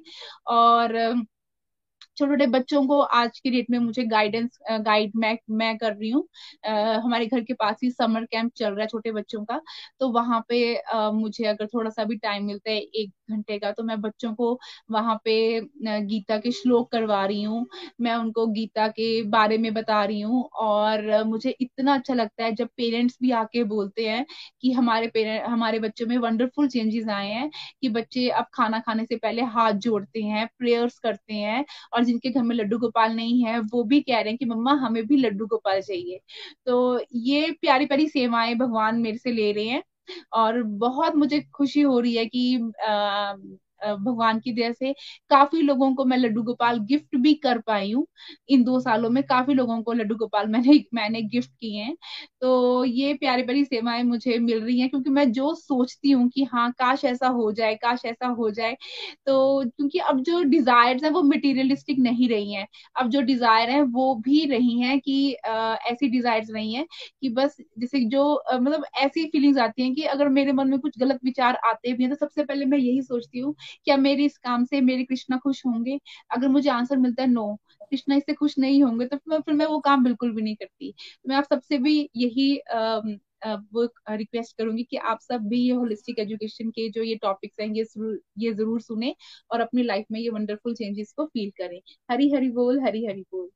और 0.49 0.97
छोटे 2.21 2.33
छोटे 2.33 2.47
बच्चों 2.49 2.87
को 2.87 2.99
आज 3.01 3.39
की 3.41 3.51
डेट 3.51 3.67
में 3.71 3.79
मुझे 3.79 4.03
गाइडेंस 4.07 4.59
गाइड 4.83 5.13
मैं 5.17 5.37
मैं 5.53 5.77
कर 5.79 5.93
रही 5.93 6.11
हूँ। 6.11 6.23
हमारे 7.05 7.27
घर 7.27 7.41
के 7.45 7.55
पास 7.55 7.77
ही 7.83 7.91
समर 7.91 8.25
कैंप 8.27 8.53
चल 8.57 8.71
रहा 8.71 8.81
है 8.83 8.87
छोटे 8.89 9.13
बच्चों 9.13 9.45
का। 9.45 9.61
तो 10.01 10.09
वहाँ 10.13 10.41
पे 10.49 10.75
आ, 10.77 11.11
मुझे 11.13 11.45
अगर 11.47 11.67
थोड़ा 11.67 11.91
सा 11.91 12.05
भी 12.05 12.17
टाइम 12.19 12.45
मिलता 12.47 12.71
है 12.71 12.79
एक 12.79 13.11
घंटे 13.31 13.59
का 13.59 13.71
तो 13.73 13.83
मैं 13.85 14.01
बच्चों 14.01 14.33
को 14.35 14.59
वहाँ 14.91 15.15
पे 15.25 15.35
गीता 16.03 16.39
के 16.39 16.51
श्लोक 16.53 16.91
करवा 16.93 17.25
रही 17.27 17.43
हूँ। 17.43 17.67
मैं 18.01 18.15
उनको 18.15 18.47
गीता 18.49 18.87
के 18.91 19.23
बारे 19.31 19.59
में 19.59 19.73
बता 19.75 20.05
रही 20.05 20.21
हूँ 20.21 20.43
और 20.61 21.23
मुझे 21.25 21.51
इतना 21.61 21.95
अच्छा 21.95 22.15
लगता 22.15 22.45
है 22.45 22.53
जब 22.55 22.69
पेरेंट्स 22.77 23.19
भी 23.23 23.31
आके 23.33 23.65
बोलते 23.65 24.09
हैं 24.09 24.25
कि 24.63 24.73
हमारे 24.73 25.07
पेरेंट 25.15 25.45
हमारे 25.47 25.79
बच्चों 25.79 26.07
में 26.07 26.17
वंडरफुल 26.19 26.69
चेंजेस 26.69 27.09
आए 27.11 27.29
हैं 27.29 27.51
कि 27.83 27.89
बच्चे 27.91 28.29
अब 28.31 28.47
खाना 28.55 28.79
खाने 28.81 29.05
से 29.05 29.17
पहले 29.17 29.43
हाथ 29.51 29.73
जोड़ते 29.81 30.23
हैं 30.23 30.47
प्रेयर्स 30.59 30.99
करते 30.99 31.35
हैं 31.35 31.65
और 31.95 32.05
जिनके 32.11 32.31
घर 32.31 32.43
में 32.45 32.55
लड्डू 32.57 32.79
गोपाल 32.79 33.17
नहीं 33.17 33.45
है 33.45 33.59
वो 33.67 33.85
भी 33.85 34.01
कह 34.03 34.21
रहे 34.21 34.31
हैं 34.31 34.39
कि 34.39 34.45
मम्मा 34.47 34.73
हमें 34.81 35.05
भी 35.07 35.17
लड्डू 35.17 35.47
गोपाल 35.47 35.81
चाहिए। 35.83 36.21
तो 36.67 37.01
ये 37.25 37.51
प्यारी 37.61 37.87
प्यारी 37.87 38.09
सेवाएँ 38.09 38.55
भगवान 38.57 39.01
मेरे 39.01 39.19
से 39.19 39.33
ले 39.33 39.53
रहे 39.53 39.65
हैं 39.67 39.83
और 40.35 40.63
बहुत 40.79 41.17
मुझे 41.17 41.41
खुशी 41.55 41.81
हो 41.83 41.99
रही 42.01 42.15
है 42.17 42.27
कि 42.27 42.73
आ, 42.83 43.35
भगवान 43.83 44.41
की 44.41 44.53
दया 44.53 44.73
से 44.73 44.93
काफ़ी 45.31 45.63
लोगों 45.63 45.93
को 45.95 46.05
मैं 46.05 46.17
लड्डू 46.19 46.43
गोपाल 46.45 46.79
गिफ्ट 46.87 47.17
भी 47.19 47.35
कर 47.39 47.59
पाई 47.67 47.91
हूँ। 47.93 48.07
इन 48.49 48.65
दो 48.65 48.79
सालों 48.81 49.11
में 49.11 49.23
काफ़ी 49.25 49.55
लोगों 49.55 49.81
को 49.83 49.93
लड्डू 49.95 50.15
गोपाल 50.17 50.47
मैंने 50.49 50.79
मैंने 50.95 51.23
गिफ्ट 51.25 51.51
किए 51.53 51.81
हैं। 51.81 51.97
तो 52.41 52.85
ये 52.87 53.13
प्यारी 53.17 53.43
प्यारी 53.43 53.65
सेवाएँ 53.65 54.03
मुझे 54.05 54.39
मिल 54.41 54.61
रही 54.61 54.79
हैं 54.81 54.89
क्योंकि 54.91 55.11
मैं 55.11 55.31
जो 55.33 55.55
सोचती 55.57 56.11
हूँ 56.11 56.29
कि 56.31 56.45
हाँ 56.47 56.71
काश 56.73 57.05
ऐसा 57.05 57.29
हो 57.31 57.51
जाए, 57.53 57.75
काश 57.77 58.05
ऐसा 58.07 58.27
हो 58.31 58.51
जाए 58.51 58.77
तो 59.27 59.65
क्योंकि 59.67 59.99
अब 60.01 60.21
जो 60.23 60.43
डिज़ायर 60.45 61.05
है 61.05 61.11
वो 61.11 61.23
मटेरियलिस्टिक 61.25 61.99
नहीं 62.01 62.29
रही 62.29 62.53
है। 62.55 62.67
अब 62.97 63.09
जो 63.11 63.21
डिज़ायर 63.23 63.71
है 63.71 63.83
वो 63.85 64.15
भी 64.21 64.45
रही 64.47 64.81
है 64.81 64.99
कि 65.01 65.17
ऐसी 65.91 66.09
डिज़ायर 66.11 66.45
नहीं 66.51 66.75
है 66.75 66.87
कि 67.21 67.29
बस 67.31 67.57
जैसे 67.79 68.01
जो 68.07 68.23
मतलब 68.53 68.85
ऐसी 68.99 69.25
फीलिंग्स 69.29 69.59
आती 69.61 69.83
हैं 69.83 69.95
कि 69.95 70.03
अगर 70.07 70.29
मेरे 70.31 70.53
मन 70.53 70.69
में 70.69 70.79
कुछ 70.81 70.99
गलत 70.99 71.21
विचार 71.25 71.57
आते 71.67 71.93
भी 71.93 72.03
हैं 72.05 72.13
तो 72.13 72.17
सबसे 72.19 72.45
पहले 72.45 72.65
मैं 72.67 72.79
यही 72.79 73.03
सोचती 73.03 73.39
हूँ 73.39 73.55
क्या 73.85 73.97
मेरे 73.99 74.25
इस 74.25 74.37
काम 74.39 74.65
से 74.65 74.81
मेरे 74.83 75.05
कृष्णा 75.05 75.39
खुश 75.39 75.65
होंगे? 75.67 75.99
अगर 76.31 76.49
मुझे 76.49 76.71
आंसर 76.71 76.97
मिलता 76.99 77.23
है 77.23 77.29
नो 77.31 77.55
कृष्णा 77.83 78.17
इससे 78.17 78.33
खुश 78.35 78.55
नहीं 78.59 78.83
होंगे 78.83 79.07
तो 79.07 79.17
फिर 79.17 79.33
मैं, 79.33 79.41
फिर 79.41 79.55
मैं 79.55 79.67
वो 79.67 79.79
काम 79.81 80.05
बिल्कुल 80.05 80.33
भी 80.35 80.43
नहीं 80.43 80.55
करती। 80.57 80.95
मैं 81.25 81.37
आप 81.37 81.45
सबसे 81.45 81.79
भी 81.79 81.99
यही 82.17 82.53
वो 83.45 83.85
रिक्वेस्ट 84.11 84.57
करूँगी 84.59 84.83
कि 84.85 84.97
आप 84.99 85.21
सब 85.23 85.47
भी 85.49 85.61
ये 85.61 85.73
होलिस्टिक 85.75 86.19
एजुकेशन 86.19 86.71
के 86.71 86.89
जो 86.91 87.03
ये 87.03 87.15
टॉपिक्स 87.23 87.61
हैं 87.61 87.69
ये 87.69 87.85
ये 88.39 88.53
ज़रूर 88.55 88.81
सुने 88.81 89.15
और 89.51 89.61
अपनी 89.61 89.83
लाइफ 89.83 90.07
में 90.13 90.21
ये 90.21 90.29
वंडरफुल 90.31 90.75
चेंजेस 90.75 91.13
को 91.17 91.25
फील 91.27 91.51
करें। 91.59 91.81
हरी 92.11 92.31
हरी 92.35 92.51
बोल 92.53 92.81
हरी 92.81 93.05
हरी 93.07 93.23
बोल। 93.23 93.49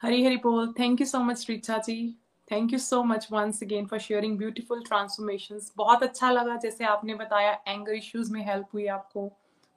हरी 0.00 0.24
हरी 0.24 0.36
बोल। 0.38 0.72
Thank 0.78 1.00
you 1.00 1.06
so 1.06 1.18
much 1.20 1.46
Richa 1.50 1.78
ji 1.78 1.96
thank 2.50 2.72
you 2.72 2.78
so 2.78 3.02
much 3.04 3.28
once 3.32 3.62
again 3.62 3.86
for 3.86 3.98
sharing 3.98 4.36
beautiful 4.38 4.82
transformation 4.82 5.60
बहुत 5.76 6.02
अच्छा 6.02 6.30
लगा 6.30 6.56
जैसे 6.56 6.84
आपने 6.84 7.14
बताया 7.14 7.52
एंगर 7.68 7.92
इश्यूज़ 7.94 8.32
में 8.32 8.44
हेल्प 8.46 8.66
हुई 8.74 8.86
आपको, 8.86 9.24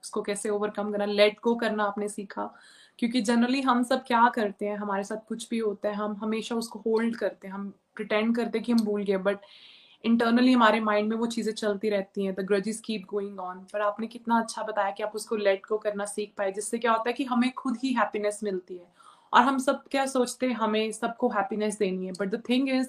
उसको 0.04 0.22
कैसे 0.22 0.48
ओवरकम 0.50 0.92
करना 0.92 1.04
लेट 1.04 1.40
गो 1.44 1.54
करना 1.54 1.84
आपने 1.84 2.08
सीखा। 2.08 2.54
क्योंकि 2.98 3.20
जनरली 3.22 3.60
हम 3.62 3.82
सब 3.82 4.04
क्या 4.06 4.28
करते 4.28 4.66
हैं, 4.66 4.76
हमारे 4.76 5.04
साथ 5.04 5.26
कुछ 5.28 5.48
भी 5.50 5.58
होता 5.58 5.88
है, 5.88 5.94
हम 5.94 6.16
हमेशा 6.22 6.54
उसको 6.54 6.78
होल्ड 6.86 7.16
करते 7.16 7.48
हैं, 7.48 7.54
हम 7.54 7.68
प्रिटेंड 7.96 8.34
करते 8.36 8.58
हैं 8.58 8.64
कि 8.64 8.72
हम 8.72 8.80
भूल 8.84 9.02
गए 9.02 9.16
बट 9.18 9.38
इंटरनली 10.04 10.52
हमारे 10.52 10.80
माइंड 10.80 11.08
में 11.10 11.16
वो 11.16 11.26
चीज़ें 11.26 11.52
चलती 11.54 11.88
रहती 11.90 12.24
हैं 12.24 12.34
the 12.34 12.40
grudges 12.40 12.80
keep 12.80 13.04
going 13.08 13.40
on 13.40 13.58
पर 13.72 13.80
आपने 13.80 14.06
कितना 14.06 14.38
अच्छा 14.40 14.62
बताया 14.62 14.90
कि 14.90 15.02
आप 15.02 15.12
उसको 15.14 15.36
लेट 15.36 15.66
गो 15.68 15.78
करना 15.78 16.04
सीख 16.04 16.32
पाए, 16.38 16.52
जिससे 16.52 16.78
क्या 16.78 16.92
होता 16.92 17.08
है 17.08 17.12
कि 17.12 17.24
हमें 17.24 17.50
खुद 17.52 17.78
ही 17.82 17.92
हैप्पीनेस 17.92 18.40
मिलती 18.42 18.76
है। 18.76 18.86
और 19.32 19.42
हम 19.42 19.58
सब 19.58 19.82
क्या 19.90 20.06
सोचते 20.06 20.46
हैं, 20.46 20.54
हमें 20.54 20.90
सबको 20.92 21.28
हैप्पीनेस 21.28 21.78
देनी 21.78 22.06
है। 22.06 22.12
बट 22.12 22.30
द 22.30 22.42
थिंग 22.48 22.68
इज़ 22.68 22.88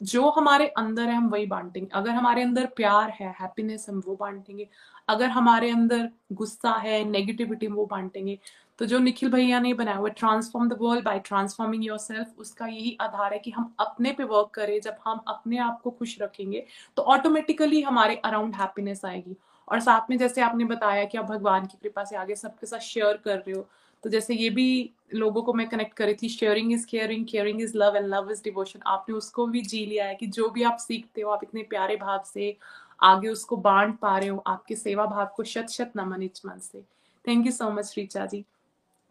जो 0.00 0.28
हमारे 0.30 0.66
अंदर 0.68 1.02
है, 1.02 1.14
हम 1.14 1.28
वही 1.28 1.46
बांटेंगे। 1.46 1.88
अगर 1.94 2.10
हमारे 2.10 2.42
अंदर 2.42 2.66
प्यार 2.76 3.10
है 3.10 3.34
हैप्पीनेस 3.40 3.86
हम 3.88 4.02
वो 4.06 4.16
बांटेंगे। 4.16 4.68
अगर 5.08 5.28
हमारे 5.30 5.70
अंदर 5.70 6.08
गुस्सा 6.32 6.70
है 6.72 7.02
नेगेटिविटी 7.04 7.66
वो 7.66 7.86
बांटेंगे। 7.86 8.38
तो 8.78 8.86
जो 8.86 8.98
निखिल 8.98 9.30
भैया 9.30 9.60
ने 9.60 9.72
बनाया 9.74 9.96
हुआ 9.96 10.08
transform 10.08 10.68
the 10.68 10.76
world 10.80 11.04
by 11.04 11.18
transforming 11.18 11.84
yourself 11.98 12.38
उसका 12.38 12.66
यही 12.66 12.96
आधार 13.00 13.32
है 13.32 13.38
कि 13.38 13.50
हम 13.50 13.74
अपने 13.80 14.12
पे 14.12 14.24
वर्क 14.24 14.50
करें। 14.54 14.80
जब 14.80 14.96
हम 15.04 15.20
अपने 15.28 15.58
आप 15.58 15.80
को 15.82 15.90
खुश 15.90 16.16
रखेंगे 16.22 16.64
तो 16.96 17.02
ऑटोमेटिकली 17.04 17.80
हमारे 17.82 18.16
अराउंड 18.16 18.54
हैप्पीनेस 18.54 19.04
आएगी। 19.04 19.36
और 19.68 19.80
साथ 19.80 20.10
में 20.10 20.16
जैसे 20.18 20.40
आपने 20.40 20.64
बताया 20.64 21.04
कि 21.04 21.18
आप 21.18 21.24
भगवान 21.24 21.66
की 21.66 21.78
कृपा 21.82 22.04
से 22.04 22.16
आगे 22.16 22.34
सबके 22.34 22.66
साथ 22.66 22.78
शेयर 22.78 23.16
कर 23.16 23.36
रहे 23.36 23.52
हो 23.52 23.66
तो 24.04 24.10
जैसे 24.10 24.34
ये 24.34 24.50
भी 24.50 24.68
लोगों 25.14 25.42
को 25.42 25.52
मैं 25.52 25.68
कनेक्ट 25.68 25.96
करी 25.96 26.14
थी 26.14 26.28
sharing 26.28 26.72
is 26.72 26.86
caring 26.86 27.26
caring 27.26 27.60
is 27.62 27.76
love 27.76 27.96
and 27.96 28.06
love 28.06 28.30
is 28.30 28.42
devotion 28.44 28.80
आपने 28.86 29.14
उसको 29.16 29.46
भी 29.46 29.62
जी 29.62 29.84
लिया 29.86 30.06
है 30.06 30.14
कि 30.14 30.26
जो 30.26 30.48
भी 30.50 30.62
आप 30.62 30.78
सीखते 30.78 31.20
हो, 31.20 31.30
आप 31.30 31.40
इतने 31.42 31.62
प्यारे 31.62 31.96
भाव 31.96 32.22
से 32.26 32.56
आगे 33.02 33.28
उसको 33.28 33.56
बांट 33.56 33.98
पा 33.98 34.16
रहे 34.18 34.28
हो, 34.28 34.42
आपके 34.46 34.76
सेवा 34.76 35.06
भाव 35.06 35.30
को 35.36 35.44
शत 35.44 35.68
शत 35.70 35.92
नमन 35.96 36.22
इच 36.22 36.40
मन 36.46 36.58
से। 36.58 36.80
Thank 37.24 37.46
you 37.46 37.52
so 37.52 37.70
much 37.70 37.94
Richa 37.98 38.26
ji. 38.26 38.44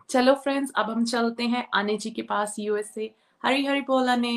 चलो 0.10 0.34
फ्रेंड्स 0.36 0.72
अब 0.76 0.90
हम 0.90 1.06
चलते 1.06 1.44
हैं 1.44 1.68
अने 1.74 1.98
जी 1.98 2.12
के 2.12 2.22
पास 2.22 2.56
यूएसए 2.60 3.10
हरी 3.44 3.66
हरी 3.66 3.82
बोल 3.82 4.08
अने 4.08 4.34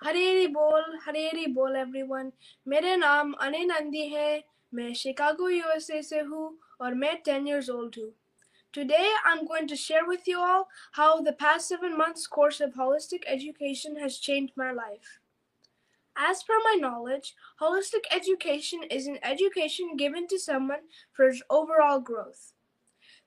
हरे 0.00 0.28
हरी 0.30 0.46
बोल, 0.46 0.98
हरे 1.06 1.26
हरी 1.28 1.46
बोल 1.46 1.76
एवरीवन 1.76 2.32
मेरा 2.66 2.96
नाम 2.96 3.32
अने 3.32 3.64
नंदी 3.64 4.06
है। 4.08 4.42
मैं 4.72 4.92
शिकागो 4.94 5.48
यूएसए 5.48 6.02
से 6.02 6.20
हूँ 6.20 6.58
और 6.80 6.94
मैं 6.94 7.14
10 7.28 7.46
years 7.46 7.70
ओल्ड 7.70 7.94
हूँ। 7.98 8.10
Today 8.74 9.08
I'm 9.24 9.46
going 9.46 9.68
to 9.68 9.76
share 9.76 10.04
with 10.04 10.26
you 10.26 10.40
all 10.40 10.66
how 10.94 11.20
the 11.20 11.32
past 11.32 11.68
7 11.68 11.96
months 11.96 12.26
course 12.26 12.60
of 12.60 12.74
holistic 12.74 13.22
education 13.24 13.94
has 14.00 14.18
changed 14.18 14.54
my 14.56 14.72
life. 14.72 15.20
As 16.16 16.42
per 16.42 16.54
my 16.64 16.74
knowledge, 16.80 17.36
holistic 17.60 18.02
education 18.10 18.80
is 18.90 19.06
an 19.06 19.20
education 19.22 19.94
given 19.96 20.26
to 20.26 20.40
someone 20.40 20.88
for 21.12 21.26
his 21.26 21.40
overall 21.48 22.00
growth. 22.00 22.52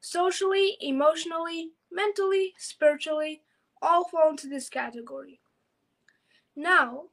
Socially, 0.02 0.76
emotionally, 0.82 1.70
mentally, 1.90 2.54
spiritually, 2.58 3.42
all 3.82 4.04
fall 4.04 4.32
into 4.32 4.48
this 4.48 4.68
category. 4.68 5.40
Now, 6.58 7.04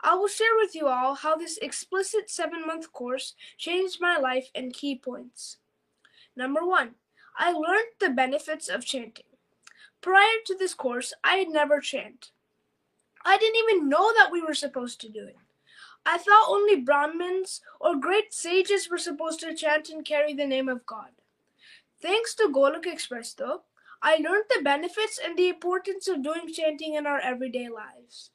I 0.00 0.16
will 0.16 0.26
share 0.26 0.56
with 0.56 0.74
you 0.74 0.88
all 0.88 1.14
how 1.14 1.36
this 1.36 1.58
explicit 1.58 2.28
seven 2.28 2.66
month 2.66 2.92
course 2.92 3.34
changed 3.56 4.00
my 4.00 4.16
life 4.16 4.50
and 4.52 4.74
key 4.74 4.96
points. 4.98 5.58
Number 6.34 6.66
one, 6.66 6.96
I 7.36 7.52
learned 7.52 7.88
the 8.00 8.10
benefits 8.10 8.68
of 8.68 8.84
chanting. 8.84 9.24
Prior 10.00 10.38
to 10.46 10.56
this 10.56 10.74
course, 10.74 11.12
I 11.24 11.36
had 11.36 11.48
never 11.48 11.80
chanted. 11.80 12.30
I 13.24 13.38
didn't 13.38 13.56
even 13.56 13.88
know 13.88 14.12
that 14.14 14.30
we 14.30 14.42
were 14.42 14.54
supposed 14.54 15.00
to 15.00 15.08
do 15.08 15.24
it. 15.26 15.36
I 16.06 16.18
thought 16.18 16.46
only 16.48 16.76
Brahmins 16.76 17.62
or 17.80 17.96
great 17.96 18.34
sages 18.34 18.90
were 18.90 18.98
supposed 18.98 19.40
to 19.40 19.54
chant 19.54 19.88
and 19.88 20.04
carry 20.04 20.34
the 20.34 20.46
name 20.46 20.68
of 20.68 20.84
God. 20.84 21.10
Thanks 22.00 22.34
to 22.34 22.52
Golok 22.52 22.86
Express, 22.86 23.32
though, 23.32 23.62
I 24.02 24.16
learned 24.16 24.44
the 24.50 24.62
benefits 24.62 25.18
and 25.24 25.38
the 25.38 25.48
importance 25.48 26.06
of 26.06 26.22
doing 26.22 26.52
chanting 26.52 26.94
in 26.94 27.06
our 27.06 27.20
everyday 27.20 27.70
lives. 27.70 28.30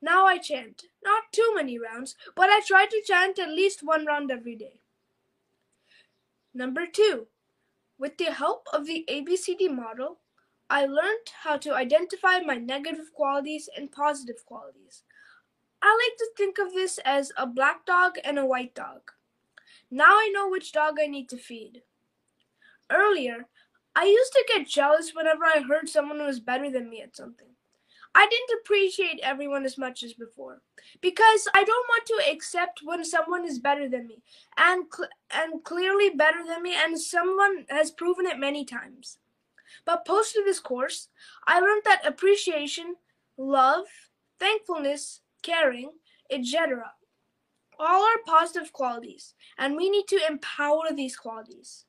Now 0.00 0.26
I 0.26 0.38
chant, 0.38 0.82
not 1.04 1.32
too 1.32 1.52
many 1.54 1.78
rounds, 1.78 2.16
but 2.34 2.50
I 2.50 2.60
try 2.66 2.86
to 2.86 3.02
chant 3.06 3.38
at 3.38 3.48
least 3.48 3.84
one 3.84 4.04
round 4.04 4.32
every 4.32 4.56
day. 4.56 4.80
Number 6.52 6.86
two, 6.86 7.28
with 8.02 8.18
the 8.18 8.32
help 8.32 8.66
of 8.72 8.84
the 8.84 9.04
ABCD 9.08 9.72
model, 9.72 10.18
I 10.68 10.86
learned 10.86 11.30
how 11.44 11.56
to 11.58 11.72
identify 11.72 12.40
my 12.40 12.56
negative 12.56 13.12
qualities 13.14 13.68
and 13.76 13.92
positive 13.92 14.44
qualities. 14.44 15.04
I 15.80 15.86
like 15.86 16.18
to 16.18 16.30
think 16.36 16.58
of 16.58 16.74
this 16.74 16.98
as 17.04 17.30
a 17.36 17.46
black 17.46 17.86
dog 17.86 18.16
and 18.24 18.40
a 18.40 18.44
white 18.44 18.74
dog. 18.74 19.12
Now 19.88 20.14
I 20.14 20.32
know 20.34 20.48
which 20.48 20.72
dog 20.72 20.94
I 21.00 21.06
need 21.06 21.28
to 21.28 21.36
feed. 21.36 21.82
Earlier, 22.90 23.46
I 23.94 24.06
used 24.06 24.32
to 24.32 24.44
get 24.48 24.66
jealous 24.66 25.12
whenever 25.14 25.44
I 25.44 25.62
heard 25.62 25.88
someone 25.88 26.26
was 26.26 26.40
better 26.40 26.72
than 26.72 26.90
me 26.90 27.02
at 27.02 27.14
something. 27.14 27.54
I 28.14 28.26
didn't 28.26 28.60
appreciate 28.60 29.20
everyone 29.22 29.64
as 29.64 29.78
much 29.78 30.02
as 30.02 30.12
before 30.12 30.60
because 31.00 31.48
I 31.54 31.64
don't 31.64 31.88
want 31.88 32.06
to 32.06 32.30
accept 32.30 32.80
when 32.84 33.04
someone 33.04 33.46
is 33.46 33.58
better 33.58 33.88
than 33.88 34.06
me 34.06 34.22
and 34.58 34.84
cl- 34.94 35.08
and 35.30 35.64
clearly 35.64 36.10
better 36.10 36.44
than 36.46 36.62
me 36.62 36.74
and 36.74 37.00
someone 37.00 37.64
has 37.70 37.90
proven 37.90 38.26
it 38.26 38.38
many 38.38 38.64
times. 38.64 39.18
But 39.86 40.04
post 40.04 40.34
this 40.44 40.60
course, 40.60 41.08
I 41.46 41.60
learned 41.60 41.82
that 41.84 42.06
appreciation, 42.06 42.96
love, 43.38 43.86
thankfulness, 44.38 45.20
caring, 45.42 45.90
etc. 46.30 46.92
all 47.78 48.02
are 48.02 48.18
positive 48.26 48.72
qualities 48.72 49.34
and 49.58 49.76
we 49.76 49.90
need 49.90 50.06
to 50.08 50.26
empower 50.28 50.92
these 50.94 51.16
qualities. 51.16 51.86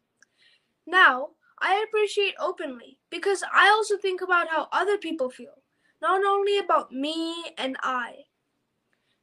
Now, 0.87 1.29
I 1.59 1.83
appreciate 1.87 2.35
openly 2.39 2.97
because 3.09 3.43
I 3.53 3.69
also 3.69 3.97
think 3.97 4.21
about 4.21 4.47
how 4.47 4.67
other 4.71 4.97
people 4.97 5.29
feel 5.29 5.62
not 6.03 6.21
only 6.25 6.57
about 6.57 6.91
me 6.91 7.33
and 7.57 7.77
I. 7.81 8.25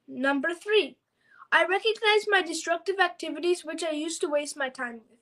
Number 0.09 0.55
three, 0.55 0.97
I 1.53 1.66
recognize 1.66 2.25
my 2.27 2.40
destructive 2.40 2.99
activities 2.99 3.66
which 3.66 3.85
I 3.85 3.90
used 3.90 4.23
to 4.23 4.31
waste 4.31 4.57
my 4.57 4.71
time 4.71 4.95
with. 4.95 5.19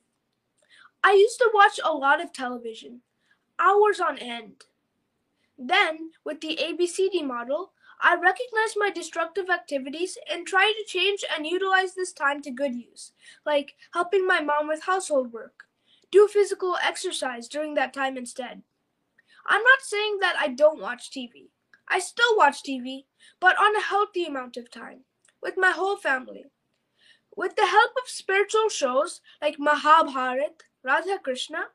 I 1.03 1.15
used 1.15 1.39
to 1.39 1.51
watch 1.53 1.81
a 1.83 1.93
lot 1.93 2.23
of 2.23 2.33
television, 2.33 3.01
hours 3.59 3.99
on 3.99 4.19
end. 4.19 4.67
Then, 5.59 6.13
with 6.25 6.41
the 6.41 6.57
ABCD 6.63 7.27
model, 7.27 7.73
I 8.01 8.15
recognize 8.15 8.75
my 8.77 8.91
destructive 8.91 9.51
activities 9.51 10.17
and 10.33 10.47
try 10.47 10.73
to 10.73 10.87
change 10.87 11.25
and 11.37 11.45
utilize 11.45 11.95
this 11.95 12.13
time 12.13 12.41
to 12.43 12.53
good 12.53 12.77
use, 12.77 13.11
like 13.45 13.75
helping 13.95 14.25
my 14.25 14.41
mom 14.41 14.69
with 14.69 14.85
household 14.85 15.33
work. 15.33 15.65
Do 16.13 16.29
physical 16.29 16.77
exercise 16.81 17.49
during 17.49 17.75
that 17.75 17.93
time 17.93 18.17
instead. 18.17 18.63
I'm 19.49 19.63
not 19.63 19.81
saying 19.81 20.19
that 20.21 20.37
I 20.39 20.49
don't 20.49 20.81
watch 20.81 21.11
TV. 21.11 21.49
I 21.89 22.01
still 22.01 22.37
watch 22.37 22.63
TV, 22.63 23.07
but 23.41 23.59
on 23.59 23.75
a 23.75 23.81
healthy 23.81 24.27
amount 24.27 24.59
of 24.59 24.71
time, 24.71 25.05
with 25.43 25.55
my 25.57 25.71
whole 25.71 25.97
family. 25.97 26.45
With 27.35 27.57
the 27.57 27.67
help 27.67 27.93
of 27.97 28.11
spiritual 28.11 28.69
shows 28.69 29.23
like 29.41 29.59
Mahabharat, 29.59 30.65
Radha 30.85 31.19
Krishna, 31.23 31.69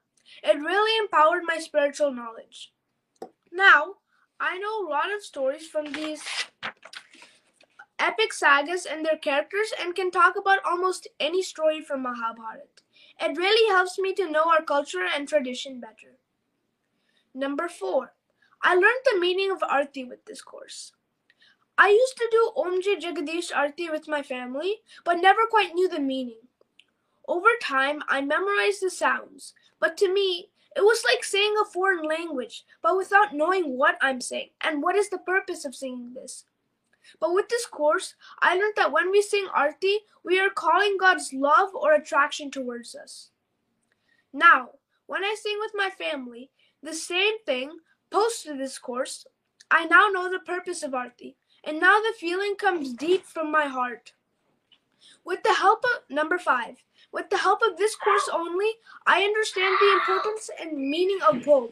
it 0.43 0.57
really 0.57 0.97
empowered 0.99 1.43
my 1.45 1.57
spiritual 1.57 2.13
knowledge. 2.13 2.71
Now, 3.51 3.95
I 4.39 4.59
know 4.59 4.85
a 4.85 4.89
lot 4.89 5.11
of 5.11 5.23
stories 5.23 5.67
from 5.67 5.93
these 5.93 6.23
epic 7.97 8.33
sagas 8.33 8.85
and 8.85 9.03
their 9.03 9.17
characters 9.17 9.73
and 9.81 9.95
can 9.95 10.11
talk 10.11 10.35
about 10.37 10.59
almost 10.63 11.07
any 11.19 11.41
story 11.41 11.81
from 11.81 12.03
Mahabharat. 12.03 12.81
It 13.19 13.37
really 13.37 13.67
helps 13.73 13.97
me 13.97 14.13
to 14.13 14.29
know 14.29 14.49
our 14.51 14.61
culture 14.61 15.07
and 15.15 15.27
tradition 15.27 15.79
better. 15.79 16.19
Number 17.33 17.67
four, 17.67 18.13
I 18.61 18.75
learned 18.75 19.03
the 19.05 19.19
meaning 19.19 19.51
of 19.51 19.63
Arti 19.63 20.03
with 20.03 20.25
this 20.25 20.41
course. 20.41 20.93
I 21.77 21.89
used 21.89 22.17
to 22.17 22.27
do 22.31 22.51
Om 22.55 22.81
Jai 22.81 22.95
Jagadish 22.95 23.55
Arti 23.55 23.89
with 23.89 24.07
my 24.07 24.21
family, 24.21 24.81
but 25.03 25.15
never 25.15 25.47
quite 25.49 25.73
knew 25.73 25.89
the 25.89 25.99
meaning. 25.99 26.41
Over 27.27 27.49
time, 27.61 28.03
I 28.07 28.21
memorized 28.21 28.81
the 28.81 28.91
sounds, 28.91 29.53
but 29.79 29.97
to 29.97 30.13
me, 30.13 30.49
it 30.75 30.81
was 30.81 31.03
like 31.05 31.23
saying 31.23 31.55
a 31.61 31.65
foreign 31.65 32.07
language, 32.07 32.65
but 32.81 32.97
without 32.97 33.33
knowing 33.33 33.77
what 33.77 33.97
I'm 34.01 34.21
saying 34.21 34.49
and 34.61 34.83
what 34.83 34.95
is 34.95 35.09
the 35.09 35.19
purpose 35.19 35.65
of 35.65 35.75
singing 35.75 36.13
this. 36.13 36.45
But 37.19 37.33
with 37.33 37.49
this 37.49 37.65
course, 37.65 38.15
I 38.41 38.55
learned 38.55 38.73
that 38.75 38.91
when 38.91 39.11
we 39.11 39.21
sing 39.21 39.47
Arti, 39.53 39.99
we 40.23 40.39
are 40.39 40.49
calling 40.49 40.97
God's 40.99 41.33
love 41.33 41.75
or 41.75 41.93
attraction 41.93 42.49
towards 42.49 42.95
us. 42.95 43.29
Now, 44.31 44.71
when 45.05 45.23
I 45.23 45.35
sing 45.39 45.57
with 45.59 45.71
my 45.75 45.89
family, 45.89 46.49
the 46.83 46.93
same 46.93 47.39
thing, 47.45 47.71
post 48.11 48.45
this 48.45 48.77
course, 48.77 49.25
I 49.71 49.85
now 49.85 50.09
know 50.11 50.29
the 50.29 50.39
purpose 50.39 50.83
of 50.83 50.93
Arti, 50.93 51.35
and 51.63 51.79
now 51.79 51.99
the 51.99 52.13
feeling 52.19 52.55
comes 52.55 52.93
deep 52.93 53.25
from 53.25 53.51
my 53.51 53.65
heart. 53.65 54.13
With 55.25 55.41
the 55.43 55.53
help 55.53 55.83
of 55.85 56.03
number 56.09 56.37
five, 56.37 56.75
with 57.11 57.29
the 57.29 57.37
help 57.37 57.61
of 57.61 57.77
this 57.77 57.95
course 57.95 58.29
only, 58.31 58.69
I 59.07 59.23
understand 59.23 59.75
the 59.79 59.93
importance 59.93 60.49
and 60.59 60.77
meaning 60.77 61.19
of 61.27 61.37
bhog. 61.37 61.71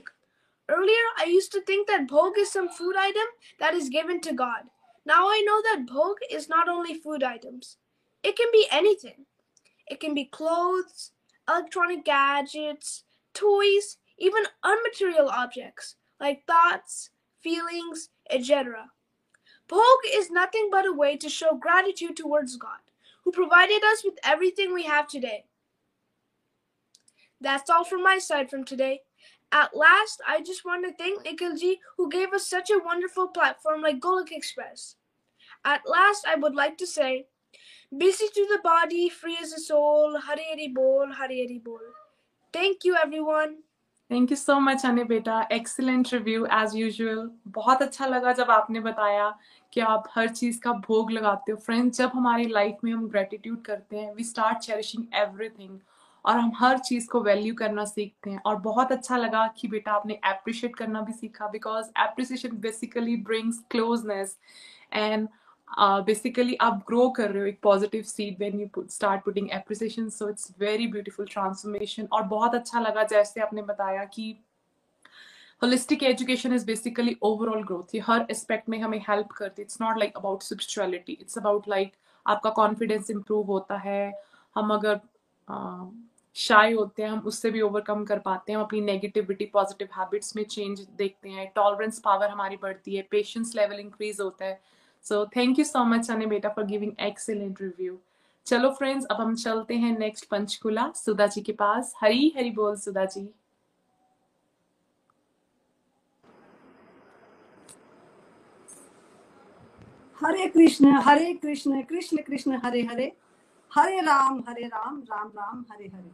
Earlier, 0.70 1.06
I 1.18 1.26
used 1.26 1.52
to 1.52 1.62
think 1.62 1.88
that 1.88 2.08
bhog 2.08 2.38
is 2.38 2.52
some 2.52 2.70
food 2.70 2.96
item 2.98 3.28
that 3.60 3.74
is 3.74 3.90
given 3.90 4.22
to 4.22 4.34
God. 4.34 4.64
Now 5.06 5.28
I 5.28 5.44
know 5.46 5.62
that 5.64 5.94
bhog 5.94 6.16
is 6.30 6.48
not 6.48 6.70
only 6.70 6.94
food 6.94 7.24
items. 7.24 7.78
It 8.24 8.38
can 8.38 8.48
be 8.52 8.68
anything. 8.72 9.26
It 9.88 10.00
can 10.00 10.14
be 10.14 10.26
clothes, 10.26 11.12
electronic 11.50 12.06
gadgets, 12.06 13.04
toys, 13.34 13.98
even 14.22 14.44
unmaterial 14.64 15.28
objects 15.30 15.96
like 16.20 16.46
thoughts, 16.46 17.10
feelings, 17.42 18.10
etc. 18.30 18.92
Bhog 19.68 19.98
is 20.14 20.30
nothing 20.30 20.70
but 20.72 20.86
a 20.86 20.94
way 20.94 21.18
to 21.18 21.28
show 21.28 21.56
gratitude 21.56 22.16
towards 22.16 22.56
God, 22.58 22.86
who 23.24 23.32
provided 23.32 23.82
us 23.84 24.04
with 24.06 24.20
everything 24.24 24.74
we 24.74 24.84
have 24.84 25.08
today. 25.08 25.46
That's 27.42 27.70
all 27.70 27.84
from 27.84 28.04
my 28.04 28.20
side 28.20 28.52
from 28.52 28.64
today. 28.64 29.02
At 29.52 29.76
last, 29.76 30.22
I 30.28 30.42
just 30.42 30.64
want 30.64 30.86
to 30.86 30.94
thank 30.94 31.26
Nikhilji 31.26 31.78
who 31.98 32.10
gave 32.10 32.32
us 32.32 32.48
such 32.48 32.70
a 32.70 32.80
wonderful 32.86 33.30
platform 33.30 33.82
like 33.82 34.00
Golok 34.00 34.32
Express. 34.32 34.96
At 35.66 35.82
last, 35.88 36.26
I 36.28 36.36
would 36.36 36.56
like 36.56 36.78
to 36.78 36.88
say, 36.88 37.26
Busy 37.98 38.28
to 38.34 38.48
the 38.50 38.60
body, 38.64 39.10
free 39.10 39.38
as 39.42 39.52
the 39.52 39.60
soul. 39.60 40.18
Hari 40.18 40.46
Hari 40.48 40.70
Bol, 40.70 41.12
Hari 41.12 41.42
Hari 41.42 41.60
Bol. 41.60 41.80
Thank 42.54 42.86
you, 42.86 42.96
everyone. 42.96 43.58
Thank 44.12 44.32
you 44.32 44.36
so 44.38 44.60
much 44.60 44.86
Anay 44.86 45.04
बेटा. 45.04 45.42
Excellent 45.52 46.08
review 46.14 46.46
as 46.54 46.76
usual 46.76 47.30
बहुत 47.48 47.82
अच्छा 47.82 48.06
लगा 48.06 48.32
जब 48.34 48.50
आपने 48.52 48.80
बताया 48.80 49.30
कि 49.74 49.82
आप 49.82 50.10
हर 50.16 50.28
चीज़ 50.30 50.60
का 50.62 50.72
भोग 50.88 51.12
लगाते 51.12 51.52
हो. 51.52 51.58
फ्रेंड्स 51.58 51.98
जब 51.98 52.12
हमारी 52.14 52.48
लाइफ 52.48 52.84
में 52.84 52.92
हम 52.94 53.08
ग्रेटिट्यूड 53.10 53.62
करते 53.66 53.98
हैं 53.98 54.14
वी 54.16 54.24
स्टार्ट 54.24 54.58
चेरिशिंग 54.58 55.04
एवरीथिंग 55.16 55.80
और 56.26 56.38
हम 56.38 56.52
हर 56.56 56.78
चीज़ 56.80 57.08
को 57.10 57.22
वैल्यू 57.22 57.54
करना 57.56 57.86
सीखते 57.86 58.30
हैं. 58.30 58.42
और 58.46 58.56
बहुत 58.62 58.92
अच्छा 58.92 59.18
लगा 59.18 59.48
कि 59.58 59.68
बेटा 59.68 59.92
आपने 59.92 60.20
अप्रिशिएट 60.24 60.76
करना 60.76 61.02
भी 61.02 61.14
सीखा 61.14 61.48
because 61.48 61.90
appreciation 62.00 62.58
basically 62.62 63.16
brings 63.24 63.64
closeness 63.72 64.38
and 64.94 65.28
basically 65.80 66.56
आप 66.62 66.84
ग्रो 66.88 67.10
कर 67.10 67.32
रहे 67.32 67.42
हो 67.42 67.48
एक 67.48 67.60
positive 67.64 68.04
seed 68.04 68.38
when 68.40 68.60
you 68.60 68.86
start 68.90 69.24
putting 69.24 69.50
appreciation 69.52 70.10
so 70.10 70.30
it's 70.30 70.54
very 70.60 70.88
beautiful 70.88 71.26
transformation 71.32 72.08
और 72.12 72.24
बहुत 72.24 72.56
अच्छा 72.56 72.80
लगा 72.80 73.04
जैसे 73.04 73.42
आपने 73.42 73.62
बताया 73.62 74.04
कि 74.06 74.36
holistic 75.62 76.04
education 76.04 76.54
is 76.54 76.66
basically 76.66 77.16
overall 77.22 77.64
growth 77.64 77.96
ये 77.96 78.02
हर 78.08 78.26
एस्पेक्ट 78.32 78.70
में 78.70 78.78
हमें 78.80 78.98
हेल्प 79.10 79.32
करती 79.32 79.62
है. 79.62 79.66
It's 79.66 79.82
not 79.82 79.98
like 80.00 80.18
about 80.18 80.44
spirituality 80.44 81.18
it's 81.22 81.38
about 81.38 81.68
like 81.68 81.94
आपका 82.26 82.50
कॉन्फिडेंस 82.50 83.10
इंप्रूव 83.10 83.46
होता 83.48 83.78
है. 83.78 84.14
हम 84.56 84.74
अगर 84.74 85.00
शाय 86.36 86.72
होते 86.74 87.04
हैं, 87.04 87.10
हम 87.10 87.20
उससे 87.20 87.50
भी 87.52 87.62
ओवरकम 87.62 88.04
कर 88.06 88.20
पाते 88.20 88.52
हैं. 88.52 88.58
हम 88.60 88.66
अपनी 88.66 88.82
नेगेटिविटी 88.82 89.46
पॉजिटिव 89.46 89.88
हैबिट्स 89.98 90.36
में 90.36 90.44
चेंज 90.44 90.80
देखते 90.98 91.30
हैं. 91.30 91.52
टॉलरेंस 91.56 92.00
पावर 92.00 92.30
हमारी 92.30 92.58
बढ़ती 92.62 92.96
है. 92.96 93.02
पेशेंस 93.12 93.56
लेवल 93.56 93.80
इंक्रीज 93.80 94.20
होता 94.22 94.46
है. 94.46 94.60
So 95.06 95.26
thank 95.36 95.60
you 95.60 95.66
so 95.66 95.84
much 95.86 96.10
Anay 96.12 96.26
बेटा 96.26 96.50
फॉर 96.50 96.66
गिविंग 96.66 96.92
एक्सेलेंट 97.00 97.62
रिव्यू 97.62 97.98
चलो 98.48 98.70
फ्रेंड्स 98.72 99.06
अब 99.06 99.22
हम 99.22 99.36
चलते 99.36 99.76
हैं 99.76 99.98
नेक्स्ट 100.00 100.26
पंचकुला, 100.30 100.92
सुधा 100.96 101.26
जी 101.28 101.42
के 101.42 101.52
पास। 101.52 101.94
हरी 102.02 102.34
हरी 102.38 102.52
बोल, 102.52 102.76
सुधा 102.76 103.06
जी। 103.06 103.30
हरे 110.22 110.48
कृष्ण 110.48 110.92
हरे 111.04 111.34
कृष्ण 111.34 111.82
कृष्ण 111.82 112.22
कृष्ण, 112.22 112.60
हरे 112.64 112.82
हरे। 112.82 113.12
हरे 113.72 114.00
राम 114.02 114.44
हरे 114.48 114.68
राम 114.68 115.00
राम 115.12 115.28
राम, 115.28 115.66
हरे 115.72 115.88
हरे। 115.88 116.12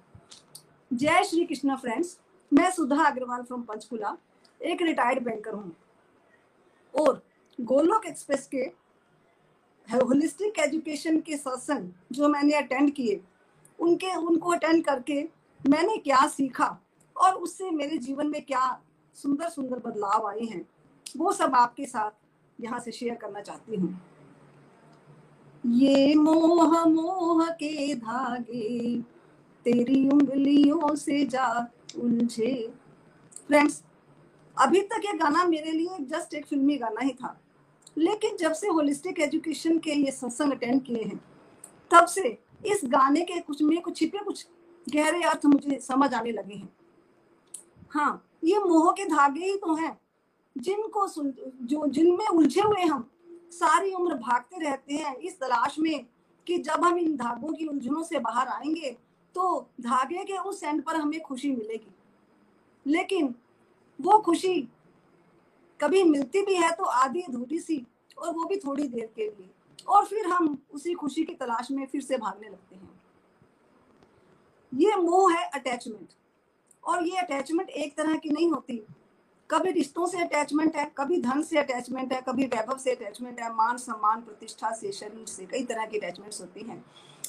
जय 0.92 1.24
श्री 1.24 1.46
कृष्ण 1.46 1.76
फ्रेंड्स 1.76 2.18
मैं 2.52 2.70
सुधा 2.72 3.04
अग्रवाल 3.04 3.44
फ्रॉम 3.44 3.62
पंचकुला, 3.62 4.16
एक 4.62 4.82
रिटायर्ड 4.82 5.24
बैंकर 5.24 5.54
हूँ। 5.54 5.76
और 6.94 7.22
गोलोक 7.60 8.06
एक्सप्रेस 8.06 8.48
के 8.48 8.64
होलिस्टिक 9.88 10.60
एजुकेशन 10.60 11.20
के 11.20 11.38
सत्संग 11.38 11.90
जो 12.12 12.28
मैंने 12.30 12.54
अटेंड 12.54 12.92
किए, 12.94 13.20
उनके, 13.80 14.16
उनको 14.16 14.52
अटेंड 14.52 14.84
करके 14.86 15.22
मैंने 15.62 15.98
क्या 15.98 16.28
सीखा 16.28 16.78
और 17.16 17.34
उससे 17.36 17.70
मेरे 17.72 17.98
जीवन 17.98 18.28
में 18.28 18.42
क्या 18.42 18.80
सुंदर 19.16 19.50
सुंदर 19.50 19.80
बदलाव 19.80 20.28
आए 20.28 20.44
हैं, 20.44 20.66
वो 21.18 21.32
सब 21.34 21.56
आपके 21.56 21.86
साथ 21.86 22.12
यहाँ 22.60 22.80
से 22.80 22.92
शेयर 22.92 23.16
करना 23.16 23.42
चाहती 23.42 23.76
हूँ। 23.76 24.00
ये 25.64 26.14
मोह 26.16 26.84
मोह 26.86 27.46
के 27.54 27.96
धागे 27.96 29.02
तेरी 29.66 30.08
उंगलियों 30.10 30.96
से 30.96 31.26
जा 31.26 31.50
उलझे। 32.00 32.54
फ्रेंड्स 33.48 33.82
अभी 34.58 34.82
तक 34.84 35.02
ये 35.06 35.18
गाना 35.18 35.44
मेरे 35.46 35.72
लिए 35.72 36.06
जस्ट 36.08 36.34
एक 36.34 36.46
फिल्मी 36.46 36.78
गाना 36.78 37.02
ही 37.02 37.12
था। 37.14 37.38
लेकिन 37.98 38.36
जब 38.38 38.54
से 38.54 38.68
होलिस्टिक 38.68 39.20
एजुकेशन 39.20 39.78
के 39.80 39.92
ये 39.92 40.12
सत्संग 40.12 40.52
अटेंड 40.52 40.82
किए 40.84 41.04
हैं, 41.04 41.20
तब 41.92 42.06
से 42.06 42.38
इस 42.66 42.82
गाने 42.86 43.22
के 43.22 43.40
कुछ 43.40 43.62
में 43.62 43.82
कुछ 43.82 43.98
छिपे 43.98 44.18
कुछ 44.18 44.46
गहरे 44.88 45.24
अर्थ 45.24 45.46
मुझे 45.46 45.80
समझ 45.80 46.14
आने 46.14 46.32
लगे 46.32 46.56
हैं। 46.56 46.70
हाँ 47.92 48.24
ये 48.44 48.60
मोह 48.60 48.92
के 48.92 49.06
धागे 49.06 49.46
ही 49.46 49.58
तो 49.58 49.76
हैं, 49.76 49.98
जिनको 50.56 51.08
सुन, 51.08 51.34
जो, 51.62 51.88
जिनमें 51.88 52.28
उलझे 52.28 52.62
हुए 52.62 52.82
हम 52.82 53.10
सारी 53.52 53.94
उम्र 53.94 54.16
भागते 54.16 54.60
रहते 54.60 54.94
हैं 54.94 55.16
इस 55.16 55.40
तलाश 55.40 55.80
में 55.80 56.06
कि 56.48 56.58
जब 56.58 56.84
हम 56.84 56.98
इन 56.98 57.16
धागों 57.18 57.54
की 57.54 57.66
उलझनों 57.66 58.04
से 58.04 58.20
बाहर 58.20 58.48
आएँगे 58.48 58.96
तो 59.36 59.60
धागे 59.82 60.24
के 60.24 60.38
उस 60.40 60.64
एंड 60.64 60.84
पर 60.84 60.96
हमें 60.96 61.20
खुशी 61.22 61.52
मिलेगी। 61.52 61.92
लेकिन 62.86 63.36
वो 64.00 64.18
खुशी 64.20 64.68
कभी 65.80 66.04
मिलती 66.04 66.42
भी 66.42 66.56
है 66.56 66.72
तो 66.72 66.84
आधी 66.84 67.22
अधूरी 67.22 67.60
सी, 67.60 67.86
और 68.18 68.34
वो 68.34 68.46
भी 68.46 68.58
थोड़ी 68.58 68.88
देर 68.88 69.10
के 69.16 69.24
लिए। 69.24 69.50
और 69.88 70.06
फिर 70.06 70.28
हम 70.28 70.58
उसी 70.74 70.94
खुशी 70.94 71.24
की 71.24 71.34
तलाश 71.34 71.72
में 71.72 71.86
फिर 71.86 72.02
से 72.02 72.18
भागने 72.18 72.50
लगते 72.50 72.76
हैं। 72.76 72.90
ये 74.72 74.96
मोह 74.96 75.34
है 75.34 75.44
अटैचमेंट 75.50 76.08
और 76.84 77.08
ये 77.08 77.18
अटैचमेंट 77.18 77.70
एक 77.70 77.96
तरह 77.98 78.16
की 78.16 78.30
नहीं 78.30 78.52
होती। 78.52 78.82
कभी 79.50 79.72
रिश्तों 79.72 80.06
से 80.08 80.22
अटैचमेंट 80.22 80.76
है, 80.76 80.86
कभी 80.98 81.22
धन 81.22 81.42
से 81.42 81.58
अटैचमेंट 81.60 82.14
है, 82.14 82.22
कभी 82.22 82.46
वैभव 82.46 82.78
से 82.78 82.92
अटैचमेंट 82.92 83.40
है, 83.40 83.54
मान 83.54 83.78
सम्मान, 83.78 84.22
प्रतिष्ठा 84.22 84.72
से, 84.72 84.92
शरीर 84.92 85.26
से, 85.26 85.46
कई 85.46 85.66
तरह 85.66 85.86
की 85.86 85.98
अटैचमेंट्स 85.98 86.42
होती 86.42 86.64
हैं। 86.64 86.84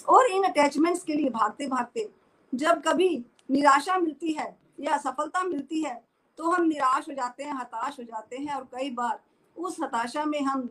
और 0.08 0.26
इन 0.26 0.42
अटैचमेंट्स 0.42 1.02
के 1.02 1.14
लिए 1.14 1.30
भागते 1.30 1.66
भागते 1.66 2.08
जब 2.52 2.82
कभी 2.82 3.24
निराशा 3.50 3.98
मिलती 3.98 4.32
है 4.32 4.56
या 4.80 4.96
सफलता 4.98 5.42
मिलती 5.44 5.82
है 5.82 6.07
तो 6.38 6.50
हम 6.50 6.66
निराश 6.66 7.08
हो 7.08 7.14
जाते 7.14 7.44
हैं 7.44 7.54
हताश 7.54 7.98
हो 7.98 8.04
जाते 8.04 8.36
हैं 8.36 8.54
और 8.54 8.64
कई 8.74 8.90
बार 8.90 9.18
उस 9.56 9.76
हताशा 9.82 10.24
में 10.24 10.40
हम 10.40 10.68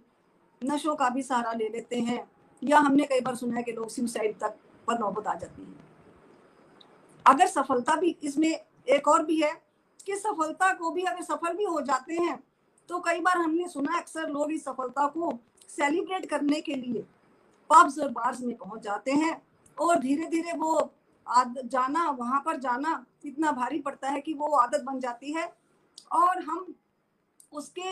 नशों 0.62 0.96
का 0.96 1.10
भी 1.10 1.24
सहारा 1.24 1.52
ले 1.54 1.68
लेते 1.70 2.00
हैं। 2.00 2.20
या 2.62 2.80
हमने 2.80 3.04
कई 3.04 3.22
बार 3.22 3.36
सुना 3.36 3.58
है 3.58 3.64
कि 3.64 3.72
लोग 3.72 3.90
सुसाइड 3.90 4.38
तक 4.40 4.58
पर 4.88 5.00
नौबत 5.00 5.28
आ 5.28 5.34
जाती 5.34 5.62
है। 5.62 5.86
अगर 7.26 7.48
सफलता 7.48 7.96
भी 7.96 8.16
इसमें 8.24 8.50
एक 8.50 9.08
और 9.08 9.26
भी 9.26 9.42
है 9.42 9.52
कि 10.06 10.16
सफलता 10.16 10.74
को 10.74 10.92
भी 10.92 11.04
अगर 11.04 11.22
सफल 11.24 11.54
भी 11.54 11.64
हो 11.64 11.82
जाते 11.82 12.16
हैं 12.16 12.40
तो 12.90 13.00
कई 13.00 13.20
बार 13.20 13.38
हमने 13.38 13.68
सुना 13.68 13.98
अक्सर 13.98 14.30
लोग 14.30 14.52
इस 14.52 14.64
सफलता 14.66 15.08
को 15.08 15.32
सेलिब्रेट 15.70 16.30
करने 16.30 16.62
के 16.62 16.76
लिए 16.76 17.02
पब्स 17.70 18.00
और 18.00 18.10
बार्स 18.10 18.42
में 18.42 18.56
पहुँच 18.58 18.82
जाते 18.82 19.12
हैं 19.14 19.42
और 19.78 20.00
धीरे 20.00 20.26
धीरे 20.26 20.58
वो 20.58 20.92
आद, 21.28 21.62
जाना 21.66 22.10
वहाँ 22.10 22.40
पर 22.46 22.58
जाना 22.58 23.04
इतना 23.26 23.52
भारी 23.52 23.80
पड़ता 23.80 24.10
है 24.10 24.22
कि 24.22 24.34
वो 24.34 24.48
आदत 24.58 24.84
बन 24.84 25.00
जाती 25.00 25.32
है 25.32 25.46
और 26.12 26.42
हम 26.44 26.74
उसके 27.54 27.92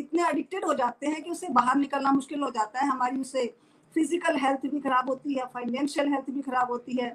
इतने 0.00 0.28
एडिक्टेड 0.28 0.64
हो 0.64 0.74
जाते 0.74 1.06
हैं 1.06 1.22
कि 1.22 1.30
उससे 1.30 1.48
बाहर 1.50 1.76
निकलना 1.76 2.12
मुश्किल 2.12 2.42
हो 2.42 2.50
जाता 2.50 2.80
है। 2.80 2.86
हमारी 2.88 3.20
उससे 3.20 3.46
फ़िज़िकल 3.94 4.36
हेल्थ 4.38 4.66
भी 4.66 4.80
खराब 4.80 5.08
होती 5.10 5.34
है 5.34 5.44
फाइनेंशियल 5.54 6.08
हेल्थ 6.12 6.30
भी 6.30 6.42
खराब 6.42 6.70
होती 6.70 6.96
है 6.96 7.10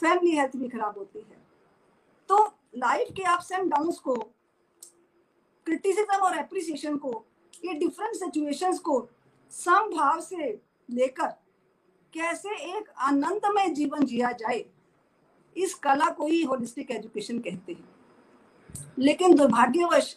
फैमिली 0.00 0.36
हेल्थ 0.36 0.56
भी 0.56 0.68
खराब 0.68 0.98
होती 0.98 1.18
है। 1.20 1.40
तो 2.28 2.44
लाइफ 2.76 3.08
के 3.16 3.22
अप्स 3.32 3.52
एंड 3.52 3.70
डाउन्स 3.70 3.98
को 3.98 4.14
क्रिटिसिज्म 5.66 6.16
और 6.16 6.38
एप्रिसिएशन 6.38 6.96
को, 6.96 7.24
ये 7.64 7.72
डिफरेंट 7.74 8.14
सिचुएशंस 8.14 8.78
को 8.78 9.08
समभाव 9.52 10.20
से 10.20 10.46
लेकर 10.88 11.26
कैसे 12.14 12.54
एक 12.68 12.88
आनंदमय 13.00 13.68
जीवन 13.70 14.04
जिया 14.04 14.30
जाए, 14.32 14.64
इस 15.56 15.74
कला 15.74 16.08
को 16.10 16.26
ही 16.26 16.42
होलिस्टिक 16.42 16.90
एजुकेशन 16.90 17.38
कहते 17.38 17.72
हैं। 17.72 17.91
लेकिन 18.98 19.34
दुर्भाग्यवश 19.34 20.16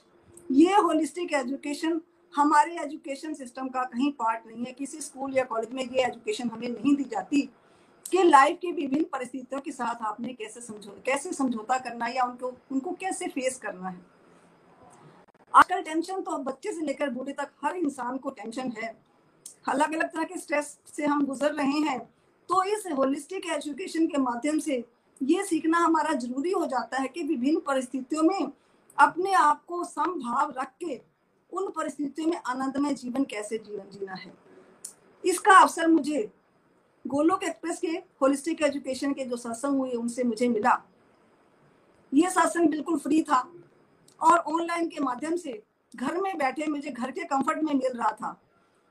ये 0.51 0.73
होलिस्टिक 0.75 1.33
एजुकेशन 1.33 2.01
हमारे 2.33 2.75
एजुकेशन 2.83 3.33
सिस्टम 3.33 3.67
का 3.67 3.83
कहीं 3.83 4.11
पार्ट 4.13 4.47
नहीं 4.47 4.65
है। 4.65 4.71
किसी 4.73 4.99
स्कूल 5.01 5.37
या 5.37 5.43
कॉलेज 5.43 5.71
में 5.73 5.83
ये 5.83 6.05
एजुकेशन 6.05 6.49
हमें 6.49 6.67
नहीं 6.69 6.95
दी 6.95 7.03
जाती 7.03 7.41
कि 8.05 8.23
लाइफ 8.23 8.57
की 8.61 8.71
विभिन्न 8.71 9.03
परिस्थितियों 9.13 9.61
के 9.61 9.71
साथ 9.71 10.03
आपने 10.03 10.33
कैसे 10.33 10.61
समझो, 10.61 10.91
कैसे 11.05 11.31
समझौता 11.31 11.77
करना 11.77 12.05
है 12.05 12.15
या 12.15 12.23
उनको 12.23 12.53
उनको 12.71 12.91
कैसे 12.91 13.27
फेस 13.27 13.57
करना 13.57 13.89
है। 13.89 14.01
आजकल 15.53 15.81
टेंशन 15.81 16.21
तो 16.21 16.37
बच्चे 16.39 16.71
से 16.73 16.81
लेकर 16.81 17.09
बूढ़े 17.09 17.33
तक 17.33 17.51
हर 17.63 17.75
इंसान 17.75 18.17
को 18.17 18.29
टेंशन 18.31 18.71
है। 18.77 18.95
अलग 19.69 19.93
अलग 19.93 20.07
तरह 20.07 20.23
के 20.23 20.39
स्ट्रेस 20.39 20.77
से 20.87 21.05
हम 21.05 21.25
गुजर 21.25 21.53
रहे 21.53 21.79
हैं। 21.81 21.99
तो 22.49 22.63
इस 22.65 22.83
होलिस्टिक 22.97 23.45
एजुकेशन 23.45 24.07
के 24.07 24.17
माध्यम 24.17 24.59
से 24.59 24.83
ये 25.21 25.43
सीखना 25.45 25.77
हमारा 25.77 26.13
ज़रूरी 26.13 26.51
हो 26.51 26.65
जाता 26.65 27.01
है 27.01 27.07
कि 27.07 27.23
विभिन्न 27.23 27.59
परिस्थितियों 27.67 28.23
में 28.23 28.51
अपने 28.97 29.33
आप 29.33 29.63
को 29.67 29.83
समभाव 29.83 30.53
रख 30.57 30.71
के 30.83 30.99
उन 31.51 31.67
परिस्थितियों 31.75 32.27
में 32.27 32.37
आनंदमय 32.37 32.93
जीवन 32.93 33.23
कैसे 33.23 33.57
जीवन 33.57 33.89
जीना 33.91 34.13
है। 34.13 34.33
इसका 35.23 35.57
अवसर 35.59 35.87
मुझे 35.87 36.29
गोलोक 37.05 37.43
एक्सप्रेस 37.43 37.79
के 37.79 37.87
होलिस्टिक 38.21 38.61
एजुकेशन 38.61 39.13
के 39.13 39.25
जो 39.25 39.37
सत्संग 39.37 39.79
हुए 39.79 39.91
उनसे 39.93 40.23
मुझे 40.23 40.47
मिला। 40.47 40.77
ये 42.11 42.29
सत्संग 42.29 42.69
बिल्कुल 42.69 42.97
फ्री 42.99 43.21
था 43.23 43.39
और 44.21 44.37
ऑनलाइन 44.37 44.87
के 44.87 44.99
माध्यम 44.99 45.35
से 45.35 45.61
घर 45.93 46.21
में 46.21 46.37
बैठे 46.37 46.67
मुझे 46.67 46.89
घर 46.89 47.11
के 47.11 47.23
कंफर्ट 47.23 47.63
में 47.63 47.73
मिल 47.73 47.97
रहा 47.97 48.11
था। 48.11 48.39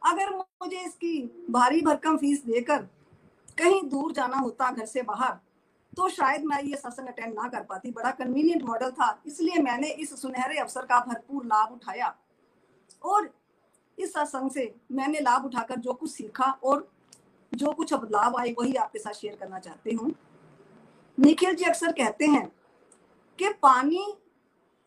अगर 0.02 0.30
मुझे 0.30 0.80
इसकी 0.80 1.18
भारी 1.50 1.80
भरकम 1.82 2.16
फ़ीस 2.16 2.44
देकर 2.44 2.82
कहीं 3.58 3.82
दूर 3.88 4.12
जाना 4.12 4.36
होता 4.36 4.70
घर 4.70 4.86
से 4.86 5.02
बाहर 5.02 5.38
तो 5.96 6.08
शायद 6.08 6.44
मैं 6.44 6.62
ये 6.62 6.76
सत्संग 6.76 7.08
अटेंड 7.08 7.34
ना 7.34 7.48
कर 7.48 7.62
पाती। 7.62 7.90
बड़ा 7.90 8.10
कन्वीनियंट 8.10 8.62
मॉडल 8.62 8.90
था। 8.90 9.22
इसलिए 9.26 9.62
मैंने 9.62 9.88
इस 9.88 10.20
सुनहरे 10.22 10.58
अवसर 10.58 10.86
का 10.86 10.98
भरपूर 11.00 11.44
लाभ 11.44 11.72
उठाया। 11.72 12.14
और 13.04 13.30
इस 13.98 14.12
सत्संग 14.12 14.50
से 14.50 14.74
मैंने 14.92 15.20
लाभ 15.20 15.44
उठाकर 15.44 15.76
जो 15.76 15.92
कुछ 15.92 16.10
सीखा 16.10 16.50
और 16.64 16.88
जो 17.54 17.72
कुछ 17.72 17.94
बदलाव 17.94 18.36
आए, 18.36 18.52
वही 18.52 18.74
आपके 18.74 18.98
साथ 18.98 19.12
शेयर 19.12 19.36
करना 19.36 19.58
चाहती 19.58 19.94
हूँ। 19.94 20.14
निखिल 21.18 21.54
जी 21.54 21.64
अक्सर 21.64 21.92
कहते 21.92 22.24
हैं 22.24 22.46
कि 23.38 23.48
पानी 23.52 24.14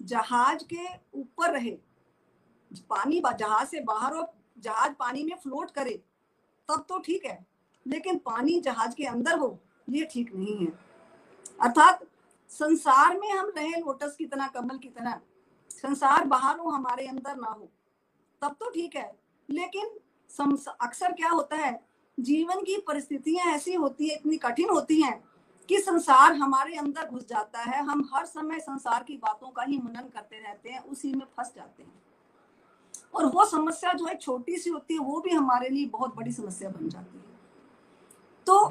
जहाज़ 0.01 0.63
के 0.73 0.87
ऊपर 1.19 1.51
रहे। 1.51 1.71
पानी 2.89 3.21
जहाज़ 3.39 3.67
से 3.67 3.79
बाहर 3.79 4.13
और 4.13 4.33
जहाज़ 4.59 4.93
पानी 4.93 5.23
में 5.23 5.35
फ्लोट 5.35 5.71
करे, 5.71 6.03
तब 6.69 6.85
तो 6.89 6.99
ठीक 6.99 7.25
है। 7.25 7.45
लेकिन 7.87 8.17
पानी 8.17 8.59
जहाज़ 8.59 8.95
के 8.95 9.05
अंदर 9.05 9.37
हो, 9.37 9.59
ये 9.89 10.07
ठीक 10.11 10.35
नहीं 10.35 10.57
है। 10.65 10.86
अर्थात 11.61 12.03
संसार 12.49 13.19
में 13.19 13.31
हम 13.31 13.51
रहे 13.57 13.79
लोटस 13.79 14.15
की 14.15 14.25
तरह 14.25 14.47
कमल 14.47 14.77
की 14.77 14.89
तरह 14.89 15.19
संसार 15.71 16.25
बाहर 16.25 16.59
हो, 16.59 16.69
हमारे 16.69 17.07
अंदर 17.07 17.35
ना 17.35 17.47
हो, 17.47 17.69
तब 18.41 18.55
तो 18.59 18.69
ठीक 18.69 18.95
है। 18.95 19.11
लेकिन 19.49 19.99
अक्सर 20.81 21.13
क्या 21.13 21.29
होता 21.29 21.55
है, 21.55 21.79
जीवन 22.17 22.61
की 22.61 22.77
परिस्थितियाँ 22.77 23.45
ऐसी 23.45 23.73
होती 23.73 24.07
है, 24.07 24.15
इतनी 24.15 24.37
कठिन 24.37 24.69
होती 24.69 25.01
हैं, 25.01 25.23
कि 25.69 25.79
संसार 25.79 26.33
हमारे 26.33 26.75
अंदर 26.75 27.09
घुस 27.09 27.27
जाता 27.27 27.59
है। 27.59 27.83
हम 27.83 28.09
हर 28.13 28.25
समय 28.25 28.59
संसार 28.59 29.03
की 29.03 29.17
बातों 29.17 29.49
का 29.49 29.63
ही 29.63 29.77
मनन 29.77 30.09
करते 30.13 30.39
रहते 30.39 30.69
हैं, 30.69 30.79
उसी 30.79 31.13
में 31.13 31.25
फंस 31.37 31.53
जाते 31.55 31.83
हैं। 31.83 32.03
और 33.13 33.25
वो 33.25 33.45
समस्या 33.45 33.93
जो 33.93 34.05
है, 34.05 34.15
छोटी 34.15 34.57
सी 34.57 34.69
होती 34.69 34.93
है, 34.93 34.99
वो 34.99 35.19
भी 35.19 35.31
हमारे 35.31 35.69
लिए 35.69 35.85
बहुत 35.85 36.15
बड़ी 36.15 36.31
समस्या 36.31 36.69
बन 36.69 36.89
जाती 36.89 37.17
है। 37.17 37.25
तो 38.47 38.65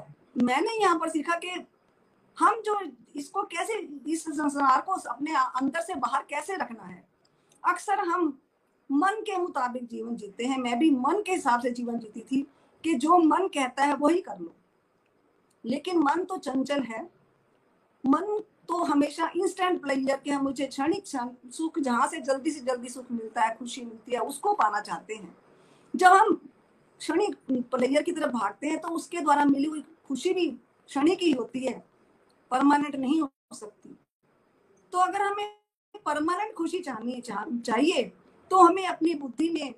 मैंने 0.45 0.73
यहाँ 0.81 0.99
पर 0.99 1.09
सीखा 1.09 1.35
कि 1.35 1.67
हम 2.39 2.61
जो 2.61 2.81
इसको 3.17 3.43
कैसे, 3.43 3.75
इस 4.09 4.23
संसार 4.23 4.81
को 4.81 4.93
अपने 4.93 5.35
अंदर 5.35 5.81
से 5.81 5.95
बाहर 5.95 6.25
कैसे 6.31 6.57
रखना 6.57 6.85
है? 6.85 7.09
अक्सर 7.65 7.99
हम 7.99 8.39
मन 8.93 9.21
के 9.21 9.37
मुताबिक 9.39 9.87
जीवन 9.87 10.17
जीते 10.17 10.47
हैं। 10.47 10.59
मैं 10.59 10.79
भी 10.79 10.91
मन 10.91 11.23
के 11.23 11.33
हिसाब 11.33 11.61
से 11.61 11.71
जीवन 11.71 11.99
जीती 11.99 12.21
थी 12.21 12.47
कि 12.85 12.95
जो 12.95 13.19
मन 13.19 13.49
कहता 13.49 13.85
है 13.85 13.95
वही 13.95 14.21
कर 14.21 14.39
लो। 14.39 14.55
लेकिन 15.65 15.99
मन 15.99 16.25
तो 16.25 16.37
चंचल 16.37 16.83
है। 16.83 17.11
मन 18.07 18.43
तो 18.69 18.85
हमेशा 18.85 19.31
इंस्टेंट 19.37 19.83
प्लेजर 19.83 20.17
के 20.17 20.39
मुझे 20.39 20.67
क्षणिक 20.67 21.03
क्षण 21.03 21.29
सुख, 21.47 21.79
जहाँ 21.79 22.07
से 22.07 22.21
जल्दी 22.21 22.51
से 22.51 22.61
जल्दी 22.61 22.89
सुख 22.89 23.13
मिलता 23.13 23.43
है, 23.43 23.57
खुशी 23.57 23.83
मिलती 23.83 24.13
है, 24.13 24.19
उसको 24.19 24.53
पाना 24.55 24.81
चाहते 24.81 25.15
हैं। 25.15 25.37
जब 25.97 26.13
हम 26.13 26.35
क्षणिक 26.99 27.37
प्लेजर 27.51 28.03
की 28.03 28.13
तरफ़ 28.13 28.33
भागते 28.33 28.67
हैं 28.67 28.79
तो 28.79 28.89
उसके 28.89 29.21
द्वारा 29.21 29.45
मिली 29.45 29.65
हुई 29.65 29.85
खुशी 30.09 30.35
भी 30.35 30.51
क्षणिक 30.87 31.19
ही 31.19 31.33
होती 31.33 31.61
है। 31.61 31.96
परमानेंट 32.51 32.97
नहीं 32.97 33.21
हो 33.21 33.31
सकती। 33.53 33.99
तो 34.93 34.99
अगर 34.99 35.23
हमें 35.23 35.59
परमानेंट 36.07 36.55
खुशी 36.55 36.81
चाहिए 36.81 37.21
चाहिए 37.21 38.03
तो 38.51 38.59
हमें 38.59 38.87
अपनी 38.87 39.15
बुद्धि 39.15 39.49
में, 39.51 39.75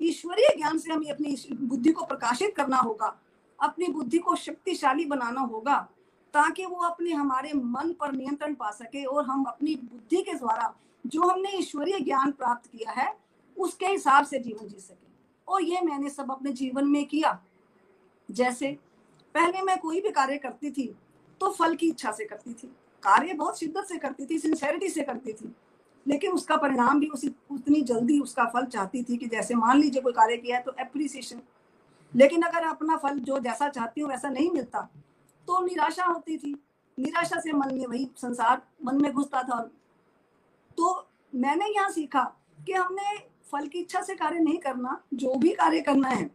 ईश्वरीय 0.00 0.56
ज्ञान 0.56 0.78
से 0.78 0.92
हमें 0.92 1.10
अपनी 1.10 1.36
बुद्धि 1.52 1.92
को 1.92 2.04
प्रकाशित 2.04 2.56
करना 2.56 2.76
होगा, 2.76 3.18
अपनी 3.60 3.86
बुद्धि 3.86 4.18
को 4.18 4.36
शक्तिशाली 4.36 5.04
बनाना 5.04 5.40
होगा, 5.40 5.88
ताकि 6.34 6.66
वो 6.66 6.76
अपने 6.76 7.12
हमारे 7.12 7.52
मन 7.52 7.92
पर 7.92 8.12
नियंत्रण 8.12 8.54
पा 8.54 8.70
सके 8.70 9.04
और 9.04 9.24
हम 9.24 9.44
अपनी 9.44 9.74
बुद्धि 9.74 10.16
के 10.16 10.34
द्वारा 10.34 10.74
जो 11.06 11.22
हमने 11.22 11.50
ईश्वरीय 11.50 12.00
ज्ञान 12.00 12.32
प्राप्त 12.32 12.70
किया 12.70 12.90
है, 12.90 13.18
उसके 13.58 13.86
हिसाब 13.86 14.24
से 14.24 14.38
जीवन 14.38 14.68
जी 14.68 14.80
सके। 14.80 15.12
और 15.48 15.62
ये 15.62 15.80
मैंने 15.80 16.10
सब 16.10 16.30
अपने 16.30 16.52
जीवन 16.52 16.86
में 16.86 17.04
किया। 17.04 17.42
जैसे, 18.30 18.78
पहले 19.34 19.62
मैं 19.62 19.78
कोई 19.78 20.00
भी 20.00 20.10
कार्य 20.10 20.38
करती 20.38 20.70
थी 20.70 20.96
तो 21.42 21.50
फल 21.52 21.74
की 21.74 21.86
इच्छा 21.88 22.10
से 22.12 22.24
करती 22.24 22.52
थी। 22.52 22.66
कार्य 23.02 23.32
बहुत 23.34 23.58
शिद्दत 23.58 23.84
से 23.84 23.96
करती 23.98 24.26
थी 24.26 24.38
सिंसेरिटी 24.38 24.88
से 24.88 25.02
करती 25.02 25.32
थी। 25.32 25.54
लेकिन 26.06 26.32
उसका 26.32 26.56
परिणाम 26.56 27.00
भी 27.00 27.06
उसी, 27.06 27.34
उतनी 27.50 27.80
जल्दी 27.82 28.18
उसका 28.20 28.44
फल 28.44 28.64
चाहती 28.66 29.02
थी 29.02 29.16
कि 29.16 29.26
जैसे 29.28 29.54
मान 29.54 29.80
लीजिए 29.80 30.02
कोई 30.02 30.12
कार्य 30.12 30.36
किया 30.36 30.56
है 30.56 30.62
तो 30.62 30.74
एप्रिसिएशन 30.80 31.40
लेकिन 32.14 32.42
अगर 32.42 32.66
अपना 32.66 32.96
फल 32.96 33.18
जो 33.20 33.38
जैसा 33.40 33.68
चाहती 33.68 34.00
हूँ 34.00 34.10
वैसा 34.10 34.28
नहीं 34.28 34.50
मिलता 34.50 34.80
तो 35.48 35.64
निराशा 35.64 36.04
होती 36.04 36.36
थी। 36.38 36.52
निराशा 36.98 37.40
से 37.40 37.52
मन 37.52 37.74
में 37.74 37.86
वही 37.86 38.08
संसार, 38.16 38.62
मन 38.84 39.02
में 39.02 39.12
घुसता 39.12 39.42
था। 39.42 39.60
तो 40.78 41.08
मैंने 41.34 41.66
यहाँ 41.66 41.90
सीखा 41.90 42.22
कि 42.66 42.72
हमने 42.72 43.16
फल 43.52 43.66
की 43.66 43.78
इच्छा 43.78 44.02
से 44.02 44.14
कार्य 44.14 44.38
नहीं 44.40 44.58
करना, 44.58 45.00
जो 45.14 45.34
भी 45.34 45.52
कार्य 45.52 45.80
करना 45.80 46.08
है, 46.08 46.30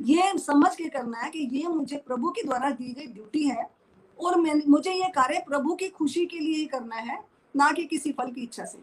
ये 0.00 0.38
समझ 0.38 0.74
के 0.76 0.88
करना 0.88 1.18
है 1.18 1.30
कि 1.30 1.48
ये 1.52 1.68
मुझे 1.68 1.96
प्रभु 1.98 2.30
के 2.30 2.42
द्वारा 2.42 2.70
दी 2.72 2.92
गई 2.92 3.06
ड्यूटी 3.06 3.42
है। 3.44 3.70
और 4.18 4.40
मैं, 4.40 4.54
मुझे 4.68 4.92
ये 4.92 5.08
कार्य 5.10 5.42
प्रभु 5.46 5.74
की 5.74 5.88
खुशी 5.90 6.24
के 6.26 6.38
लिए 6.38 6.56
ही 6.56 6.66
करना 6.66 6.96
है, 6.96 7.18
ना 7.54 7.70
कि 7.72 7.84
किसी 7.86 8.12
फल 8.12 8.30
की 8.30 8.42
इच्छा 8.42 8.64
से। 8.64 8.78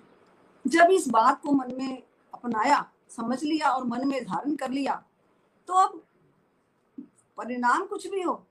जब 0.65 0.91
इस 0.91 1.07
बात 1.09 1.41
को 1.41 1.51
मन 1.51 1.73
में 1.77 2.01
अपनाया, 2.33 2.85
समझ 3.11 3.43
लिया 3.43 3.69
और 3.69 3.85
मन 3.85 4.07
में 4.07 4.23
धारण 4.23 4.55
कर 4.55 4.71
लिया 4.71 5.03
तो 5.69 5.73
अब 5.75 6.01
परिणाम 7.37 7.85
कुछ 7.85 8.07
भी 8.07 8.21
हो। 8.21 8.43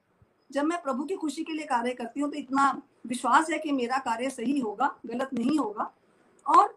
जब 0.51 0.65
मैं 0.65 0.81
प्रभु 0.83 1.05
की 1.05 1.17
खुशी 1.17 1.45
के 1.45 1.53
लिए 1.53 1.67
कार्य 1.67 1.93
करती 1.95 2.21
हूँ 2.21 2.31
तो 2.31 2.37
इतना 2.37 2.71
विश्वास 3.07 3.51
है 3.51 3.59
कि 3.59 3.73
मेरा 3.73 3.99
कार्य 4.01 4.31
सही 4.31 4.59
होगा, 4.59 4.95
गलत 5.07 5.31
नहीं 5.35 5.59
होगा। 5.59 5.91
और 6.47 6.77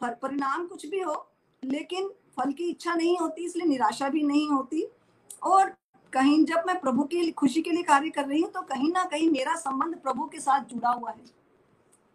परिणाम 0.00 0.66
कुछ 0.66 0.86
भी 0.86 1.00
हो, 1.00 1.14
लेकिन 1.62 2.08
फल 2.36 2.52
की 2.52 2.64
इच्छा 2.64 2.94
नहीं 2.94 3.16
होती, 3.18 3.44
इसलिए 3.44 3.66
निराशा 3.66 4.08
भी 4.08 4.22
नहीं 4.22 4.48
होती। 4.48 4.86
और 5.42 5.74
कहीं 6.12 6.44
जब 6.44 6.64
मैं 6.66 6.78
प्रभु 6.80 7.04
की 7.04 7.30
खुशी 7.32 7.62
के 7.62 7.70
लिए 7.70 7.82
कार्य 7.82 8.10
कर 8.10 8.24
रही 8.26 8.40
हूँ 8.40 8.50
तो 8.50 8.62
कहीं 8.64 8.90
ना 8.92 9.04
कहीं 9.04 9.30
मेरा 9.30 9.54
संबंध 9.56 9.96
प्रभु 9.98 10.24
के 10.24 10.40
साथ 10.40 10.64
जुड़ा 10.64 10.90
हुआ 10.90 11.10
है। 11.10 11.24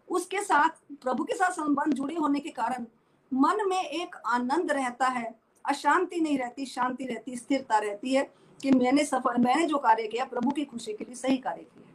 उसके 0.07 0.41
साथ, 0.41 0.69
प्रभु 1.01 1.23
के 1.23 1.35
साथ 1.35 1.51
संबंध 1.51 1.93
जुड़े 1.93 2.15
होने 2.15 2.39
के 2.39 2.49
कारण 2.51 2.85
मन 3.31 3.67
में 3.69 3.81
एक 3.81 4.15
आनंद 4.27 4.71
रहता 4.71 5.07
है। 5.07 5.33
अशांति 5.65 6.19
नहीं 6.21 6.37
रहती, 6.39 6.65
शांति 6.65 7.05
रहती, 7.05 7.35
स्थिरता 7.37 7.77
रहती 7.79 8.13
है 8.13 8.23
कि 8.59 8.71
मैंने 8.71 9.05
सफल, 9.05 9.37
मैंने 9.37 9.65
जो 9.65 9.77
कार्य 9.77 10.07
किया, 10.07 10.25
प्रभु 10.25 10.51
की 10.51 10.65
खुशी 10.65 10.93
के 10.93 11.05
लिए 11.05 11.15
सही 11.15 11.37
कार्य 11.37 11.63
किया 11.63 11.85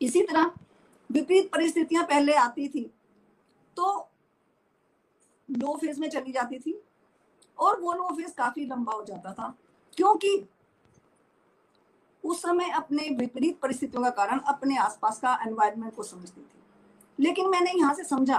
इसी 0.00 0.22
तरह 0.22 0.50
विपरीत 1.10 1.50
परिस्थितियाँ 1.52 2.04
पहले 2.04 2.34
आती 2.34 2.68
थी 2.68 2.82
तो 3.76 3.86
लो 5.48 5.76
फ़ेज़ 5.76 6.00
में 6.00 6.08
चली 6.10 6.32
जाती 6.32 6.58
थी, 6.58 6.80
और 7.58 7.80
वो 7.80 7.92
लो 7.92 8.08
फ़ेज़ 8.16 8.32
काफ़ी 8.34 8.64
लंबा 8.66 8.92
हो 8.92 9.04
जाता 9.04 9.32
था, 9.32 9.54
क्योंकि 9.96 10.36
उस 12.24 12.42
समय 12.42 12.70
अपने 12.70 13.08
विपरीत 13.16 13.58
परिस्थितियों 13.60 14.02
का 14.02 14.10
कारण 14.10 14.38
अपने 14.48 14.76
आसपास 14.76 15.18
का 15.18 15.38
एनवायरमेंट 15.46 15.94
को 15.94 16.02
समझती 16.02 16.40
थी। 16.40 17.24
लेकिन 17.24 17.48
मैंने 17.48 17.72
यहाँ 17.72 17.94
से 17.94 18.04
समझा 18.04 18.38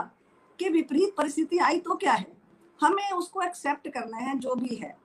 कि 0.59 0.69
विपरीत 0.69 1.15
परिस्थिति 1.17 1.57
आई 1.57 1.79
तो 1.79 1.95
क्या 1.95 2.13
है? 2.13 2.27
हमें 2.79 3.11
उसको 3.11 3.41
एक्सेप्ट 3.41 3.87
करना 3.87 4.17
है, 4.17 4.37
जो 4.39 4.55
भी 4.55 4.75
है। 4.75 4.95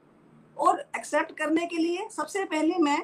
और 0.56 0.80
एक्सेप्ट 0.96 1.36
करने 1.38 1.66
के 1.66 1.76
लिए 1.76 2.08
सबसे 2.10 2.44
पहले 2.44 2.78
मैं 2.78 2.98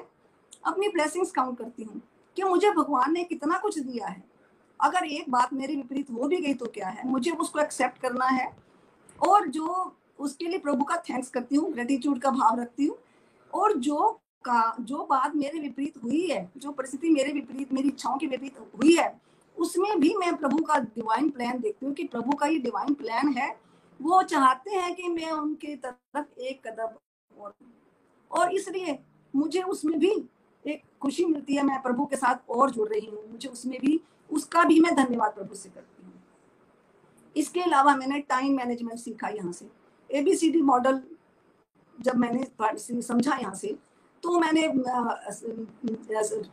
अपनी 0.65 0.87
ब्लेसिंग्स 0.87 1.31
काउंट 1.31 1.57
करती 1.57 1.83
हूँ 1.83 2.01
कि 2.37 2.43
मुझे 2.43 2.71
भगवान 2.71 3.13
ने 3.13 3.23
कितना 3.23 3.57
कुछ 3.57 3.79
दिया 3.79 4.07
है। 4.07 4.23
अगर 4.79 5.05
एक 5.05 5.29
बात 5.31 5.53
मेरी 5.53 5.75
विपरीत 5.75 6.09
हो 6.11 6.27
भी 6.27 6.37
गई 6.37 6.53
तो 6.53 6.65
क्या 6.65 6.87
है? 6.87 7.07
मुझे 7.07 7.31
उसको 7.31 7.59
एक्सेप्ट 7.59 8.01
करना 8.01 8.25
है। 8.25 8.51
और 9.19 9.47
जो 9.47 9.95
उसके 10.19 10.45
लिए 10.45 10.59
प्रभु 10.59 10.83
का 10.83 10.95
थैंक्स 11.09 11.29
करती 11.29 11.55
हूँ 11.55 11.71
ग्रेटिट्यूड 11.73 12.19
का 12.21 12.31
भाव 12.31 12.59
रखती 12.61 12.85
हूँ। 12.85 12.97
और 13.53 13.77
जो 13.77 14.19
का 14.45 14.75
जो 14.79 15.05
बात 15.05 15.35
मेरे 15.35 15.59
विपरीत 15.59 16.03
हुई 16.03 16.25
है, 16.27 16.49
जो 16.57 16.71
परिस्थिति 16.71 17.09
मेरे 17.09 17.31
विपरीत, 17.33 17.73
मेरी 17.73 17.87
इच्छाओं 17.87 18.17
के 18.17 18.27
विपरीत 18.27 18.59
हुई 18.75 18.95
है, 18.95 19.13
उसमें 19.57 19.99
भी 19.99 20.13
मैं 20.17 20.35
प्रभु 20.37 20.63
का 20.63 20.77
डिवाइन 20.79 21.29
प्लान 21.29 21.59
देखती 21.59 21.85
हूँ 21.85 21.93
कि 21.95 22.03
प्रभु 22.05 22.37
का 22.37 22.47
ये 22.47 22.57
डिवाइन 22.59 22.93
प्लान 22.93 23.33
है। 23.33 23.49
वो 23.99 24.21
चाहते 24.23 24.71
हैं 24.71 24.93
कि 24.95 25.07
मैं 25.09 25.31
उनके 25.31 25.75
तरफ़ 25.75 26.39
एक 26.39 26.67
कदम 26.67 27.41
और 27.41 27.53
और 28.31 28.53
इसलिए 28.55 28.97
मुझे 29.33 29.61
उसमें 29.61 29.97
भी 29.99 30.11
एक 30.65 30.81
खुशी 31.01 31.25
मिलती 31.25 31.55
है, 31.55 31.63
मैं 31.63 31.81
प्रभु 31.81 32.05
के 32.05 32.15
साथ 32.15 32.49
और 32.49 32.71
जुड़ 32.71 32.87
रही 32.89 33.05
हूँ, 33.05 33.23
मुझे 33.31 33.49
उसमें 33.49 33.79
भी, 33.81 33.99
उसका 34.29 34.63
भी 34.63 34.79
मैं 34.79 34.95
धन्यवाद 34.95 35.31
प्रभु 35.31 35.55
से 35.55 35.69
करती 35.69 36.05
हूँ। 36.05 36.13
इसके 37.35 37.61
अलावा 37.61 37.95
मैंने 37.95 38.19
टाइम 38.19 38.55
मैनेजमेंट 38.57 38.99
सीखा 38.99 39.27
यहाँ 39.29 39.51
से। 39.51 39.69
एबीसीडी 40.09 40.61
मॉडल 40.61 41.01
जब 41.97 42.15
मैंने 42.15 43.01
समझा 43.01 43.37
यहाँ 43.37 43.53
से 43.55 43.75
तो 44.23 44.39
मैंने 44.39 44.67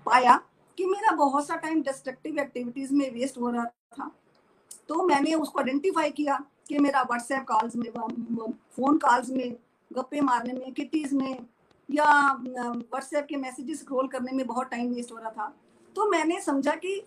पाया 0.06 0.36
कि 0.78 0.86
मेरा 0.86 1.14
बहुत 1.16 1.46
सा 1.46 1.56
टाइम 1.56 1.82
डिस्ट्रक्टिव 1.82 2.38
एक्टिविटीज़ 2.38 2.92
में 2.94 3.10
वेस्ट 3.14 3.38
हो 3.38 3.50
रहा 3.50 3.64
था। 3.64 4.10
तो 4.88 5.02
मैंने 5.06 5.34
उसको 5.34 5.58
आइडेंटिफाई 5.58 6.10
किया 6.10 6.38
कि 6.68 6.78
मेरा 6.78 7.02
व्हाट्सएप 7.02 7.44
कॉल्स 7.48 7.76
में 7.76 7.90
फ़ोन 7.90 8.98
कॉल्स 8.98 9.30
में, 9.30 9.56
गप्पे 9.90 10.20
मारने 10.20 10.52
में 10.52 10.72
किटीज 10.72 11.12
में, 11.12 11.46
या 11.88 12.32
व्हाट्सएप 12.34 13.26
के 13.28 13.36
मैसेजेस 13.36 13.80
स्क्रॉल 13.80 14.08
करने 14.08 14.32
में 14.32 14.46
बहुत 14.46 14.70
टाइम 14.70 14.92
वेस्ट 14.94 15.12
हो 15.12 15.16
रहा 15.16 15.30
था। 15.30 15.52
तो 15.96 16.10
मैंने 16.10 16.40
समझा 16.40 16.74
कि 16.74 17.02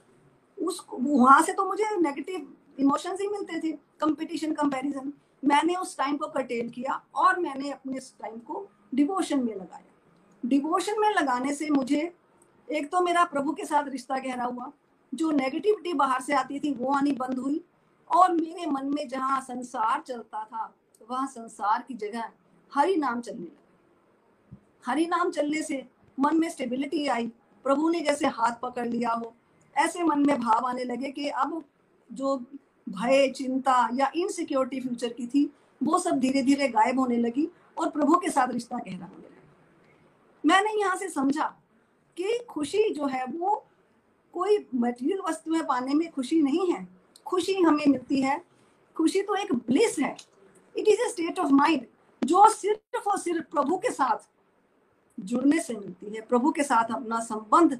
उस, 0.57 0.85
वहाँ 0.93 1.41
से 1.41 1.53
तो 1.53 1.65
मुझे 1.65 1.83
नेगेटिव 2.01 2.53
इमोशंस 2.79 3.21
ही 3.21 3.27
मिलते 3.27 3.59
थे 3.59 3.71
कंपटीशन 3.99 4.51
कंपैरिजन 4.53 5.13
मैंने 5.43 5.75
उस 5.75 5.97
टाइम 5.97 6.17
को 6.17 6.27
कटेल 6.27 6.69
किया 6.69 7.01
और 7.15 7.39
मैंने 7.39 7.71
अपने 7.71 7.97
उस 7.97 8.13
टाइम 8.21 8.37
को 8.39 8.67
डिवोशन 8.95 9.43
में 9.43 9.53
लगाया। 9.55 9.86
डिवोशन 10.47 10.99
में 10.99 11.09
लगाने 11.09 11.53
से 11.53 11.69
मुझे 11.69 12.11
एक 12.67 12.89
तो 12.91 13.01
मेरा 13.01 13.23
प्रभु 13.23 13.53
के 13.53 13.65
साथ 13.65 13.87
रिश्ता 13.87 14.17
गहरा 14.17 14.43
हुआ, 14.43 14.71
जो 15.13 15.31
नेगेटिविटी 15.31 15.93
बाहर 15.93 16.21
से 16.21 16.33
आती 16.33 16.59
थी, 16.59 16.73
वो 16.73 16.93
आनी 16.93 17.11
बंद 17.11 17.39
हुई, 17.39 17.61
और 18.09 18.31
मेरे 18.33 18.65
मन 18.65 18.85
में 18.85 19.07
जहाँ 19.07 19.39
संसार 19.41 20.01
चलता 20.07 20.43
था, 20.43 20.73
वहाँ 21.09 21.27
संसार 21.27 21.83
की 21.87 21.93
जगह 21.93 22.29
हरि 22.71 22.95
नाम 22.95 23.21
चलने 23.21 23.43
लगा। 23.43 24.57
हरि 24.85 25.05
नाम 25.05 25.31
चलने 25.31 25.61
से 25.61 25.85
मन 26.19 26.39
में 26.39 26.49
स्टेबिलिटी 26.49 27.07
आई, 27.07 27.27
प्रभु 27.65 27.89
ने 27.89 28.01
जैसे 28.01 28.27
हाथ 28.27 28.59
पकड़ 28.61 28.87
लिया 28.87 29.11
हो, 29.11 29.33
ऐसे 29.75 30.03
मन 30.03 30.25
में 30.25 30.39
भाव 30.39 30.65
आने 30.65 30.83
लगे 30.83 31.11
कि 31.11 31.27
अब 31.27 31.63
जो 32.09 32.35
भय, 32.89 33.27
चिंता 33.29 33.89
या 33.93 34.11
इनसिक्योरिटी 34.15 34.79
फ्यूचर 34.79 35.13
की 35.13 35.27
थी, 35.27 35.49
वो 35.83 35.99
सब 35.99 36.19
धीरे 36.19 36.41
धीरे 36.41 36.67
गायब 36.67 36.99
होने 36.99 37.17
लगी, 37.17 37.47
और 37.77 37.89
प्रभु 37.89 38.15
के 38.15 38.29
साथ 38.29 38.47
रिश्ता 38.47 38.77
गहरा 38.77 39.05
होने 39.05 39.17
लगा। 39.17 39.36
मैंने 40.45 40.81
यहाँ 40.81 40.95
से 40.95 41.09
समझा 41.09 41.57
कि 42.17 42.39
खुशी 42.49 42.89
जो 42.89 43.05
है 43.05 43.25
वो 43.25 43.65
कोई 44.33 44.67
मटेरियल 44.75 45.19
वस्तु 45.19 45.51
में 45.51 45.65
पाने 45.65 45.93
में 45.93 46.11
खुशी 46.11 46.41
नहीं 46.41 46.73
है। 46.73 46.87
खुशी 47.25 47.53
हमें 47.53 47.85
मिलती 47.87 48.21
है। 48.21 48.43
खुशी 48.95 49.21
तो 49.21 49.35
एक 49.35 49.53
ब्लिस 49.53 49.99
है। 49.99 50.17
It 50.77 50.87
is 50.87 51.01
a 51.01 51.09
state 51.09 51.39
of 51.39 51.51
mind 51.51 51.85
जो 52.23 52.49
सिर्फ़ 52.49 53.09
और 53.09 53.17
सिर्फ़ 53.17 53.45
प्रभु 53.51 53.77
के 53.77 53.91
साथ 53.91 54.29
जुड़ने 55.19 55.59
से 55.59 55.73
मिलती 55.73 56.09
है। 56.09 56.21
प्रभु 56.21 56.51
के 56.51 56.63
साथ 56.63 56.85
अपना 56.93 57.19
संबंध 57.19 57.79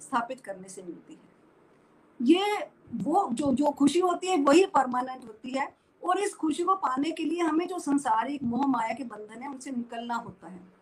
स्थापित 0.00 0.40
करने 0.40 0.68
से 0.68 0.82
मिलती 0.82 1.14
है। 1.14 1.30
ये 2.22 2.70
वो 2.94 3.28
जो 3.32 3.52
जो 3.52 3.70
खुशी 3.70 3.98
होती 3.98 4.26
है, 4.26 4.42
वही 4.42 4.66
परमानेंट 4.66 5.24
होती 5.24 5.50
है। 5.50 5.76
और 6.04 6.18
इस 6.18 6.34
खुशी 6.34 6.64
को 6.64 6.74
पाने 6.74 7.10
के 7.10 7.24
लिए 7.24 7.42
हमें 7.42 7.68
जो 7.68 7.78
संसारिक 7.78 8.42
मोह, 8.42 8.66
माया 8.66 8.94
के 8.94 9.04
बंधन 9.04 9.42
है, 9.42 9.48
उनसे 9.48 9.70
निकलना 9.70 10.14
होता 10.14 10.48
है। 10.48 10.79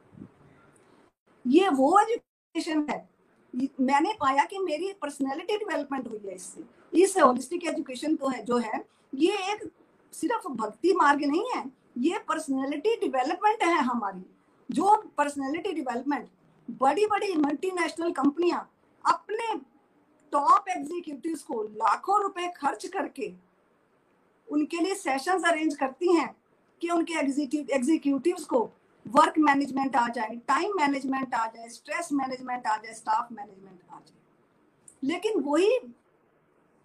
ये 1.48 1.68
वो 1.70 1.98
एजुकेशन 2.00 2.86
है। 2.90 3.08
मैंने 3.80 4.12
पाया 4.20 4.44
कि 4.44 4.58
मेरी 4.58 4.92
पर्सनैलिटी 5.02 5.56
डेवलपमेंट 5.56 6.08
हुई 6.08 6.20
है 6.26 6.34
इससे। 6.34 6.64
इस 6.92 7.16
होलिस्टिक 7.18 7.66
एजुकेशन 7.66 8.16
तो 8.16 8.28
है, 8.28 8.42
जो 8.44 8.56
है, 8.56 8.84
ये 9.14 9.36
एक 9.52 9.70
सिर्फ़ 10.12 10.48
भक्ति 10.48 10.92
मार्ग 10.92 11.24
नहीं 11.24 11.44
है, 11.54 11.64
ये 11.98 12.18
पर्सनैलिटी 12.28 12.94
डेवलपमेंट 13.00 13.62
है 13.62 13.78
हमारी। 13.84 14.24
जो 14.68 14.96
पर्सनैलिटी 15.18 15.72
डेवलपमेंट 15.72 16.28
बड़ी 16.68 17.06
बड़ी 17.06 17.34
मल्टीनेशनल 17.36 18.12
कंपनियाँ 18.12 18.68
अपने 19.04 19.54
टॉप 20.32 20.68
एग्जीक्यूटिव्स 20.68 21.42
को 21.42 21.62
लाखों 21.62 22.20
रुपए 22.22 22.48
खर्च 22.56 22.86
करके 22.86 23.32
उनके 24.48 24.76
लिए 24.76 24.94
सेशंस 24.94 25.44
अरेंज 25.44 25.76
करती 25.76 26.16
हैं 26.16 26.34
कि 26.82 26.90
उनके 26.90 27.14
एग्जीक्यूटिव्स 27.74 28.44
को 28.44 28.60
वर्क 29.14 29.34
मैनेजमेंट 29.38 29.96
आ 29.96 30.06
जाए 30.08 30.36
टाइम 30.48 30.72
मैनेजमेंट 30.76 31.34
आ 31.34 31.46
जाए 31.46 31.68
स्ट्रेस 31.68 32.08
मैनेजमेंट 32.12 32.66
आ 32.66 32.76
जाए 32.76 32.94
स्टाफ 32.94 33.28
मैनेजमेंट 33.32 33.80
आ 33.92 33.98
जाए। 33.98 35.08
लेकिन 35.08 35.40
वही 35.42 35.78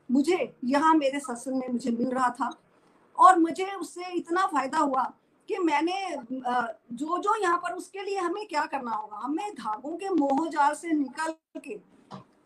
मुझे 0.10 0.54
यहाँ 0.66 0.94
मेरे 0.96 1.20
सत्संग 1.20 1.60
में 1.60 1.68
मुझे 1.70 1.92
मिल 1.92 2.10
रहा 2.10 2.30
था 2.40 2.50
और 3.18 3.40
मुझे 3.40 3.66
उससे 3.66 4.12
इतना 4.16 4.46
फ़ायदा 4.48 4.78
हुआ 4.78 5.04
कि 5.50 5.58
मैंने 5.60 5.94
जो 6.32 7.18
जो 7.18 7.36
यहाँ 7.42 7.58
पर 7.58 7.74
उसके 7.74 8.04
लिए 8.04 8.18
हमें 8.18 8.46
क्या 8.48 8.66
करना 8.66 8.92
होगा, 8.92 9.18
हमें 9.18 9.54
धागों 9.54 9.96
के 9.98 10.10
मोहजाल 10.12 10.74
से 10.74 10.92
निकल 10.94 11.34
के 11.60 11.80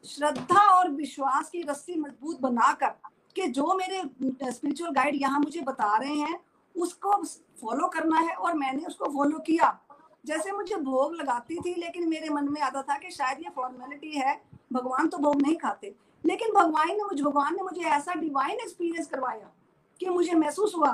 श्रद्धा 0.06 0.62
और 0.72 0.90
विश्वास 0.92 1.50
की 1.50 1.62
रस्सी 1.62 1.96
मज़बूत 1.96 2.40
बनाकर 2.42 2.94
कि 3.36 3.48
जो 3.50 3.76
मेरे 3.78 4.02
स्पिरिचुअल 4.52 4.92
गाइड 4.92 5.16
यहाँ 5.22 5.40
मुझे 5.40 5.62
बता 5.62 5.96
रहे 5.98 6.16
हैं 6.16 6.40
उसको 6.78 7.16
फॉलो 7.62 7.88
करना 7.88 8.20
है 8.20 8.36
और 8.36 8.54
मैंने 8.54 8.86
उसको 8.86 9.06
फॉलो 9.06 9.40
किया। 9.40 9.78
जैसे 10.26 10.52
मुझे 10.52 10.76
भोग 10.76 11.14
लगाती 11.16 11.56
थी 11.56 11.74
लेकिन 11.74 12.08
मेरे 12.10 12.30
मन 12.30 12.50
में 12.52 12.62
आता 12.62 12.82
था 12.82 12.98
कि 12.98 13.12
शायद 13.12 13.40
ये 13.40 13.50
फॉर्मेलिटी 13.56 14.12
है। 14.12 14.42
भगवान 14.74 15.08
तो 15.08 15.18
भोग 15.18 15.42
नहीं 15.42 15.56
खाते। 15.58 15.94
लेकिन 16.26 16.54
भगवान 16.54 16.88
ने 16.88 17.04
मुझे 17.04 17.24
भगवान 17.24 17.56
ने 17.56 17.64
मुझे 17.64 17.82
ऐसा 17.82 18.14
डिवाइन 18.14 18.60
एक्सपीरियंस 18.60 19.08
करवाया 19.08 19.50
कि 20.00 20.10
मुझे 20.10 20.34
महसूस 20.34 20.76
हुआ 20.76 20.92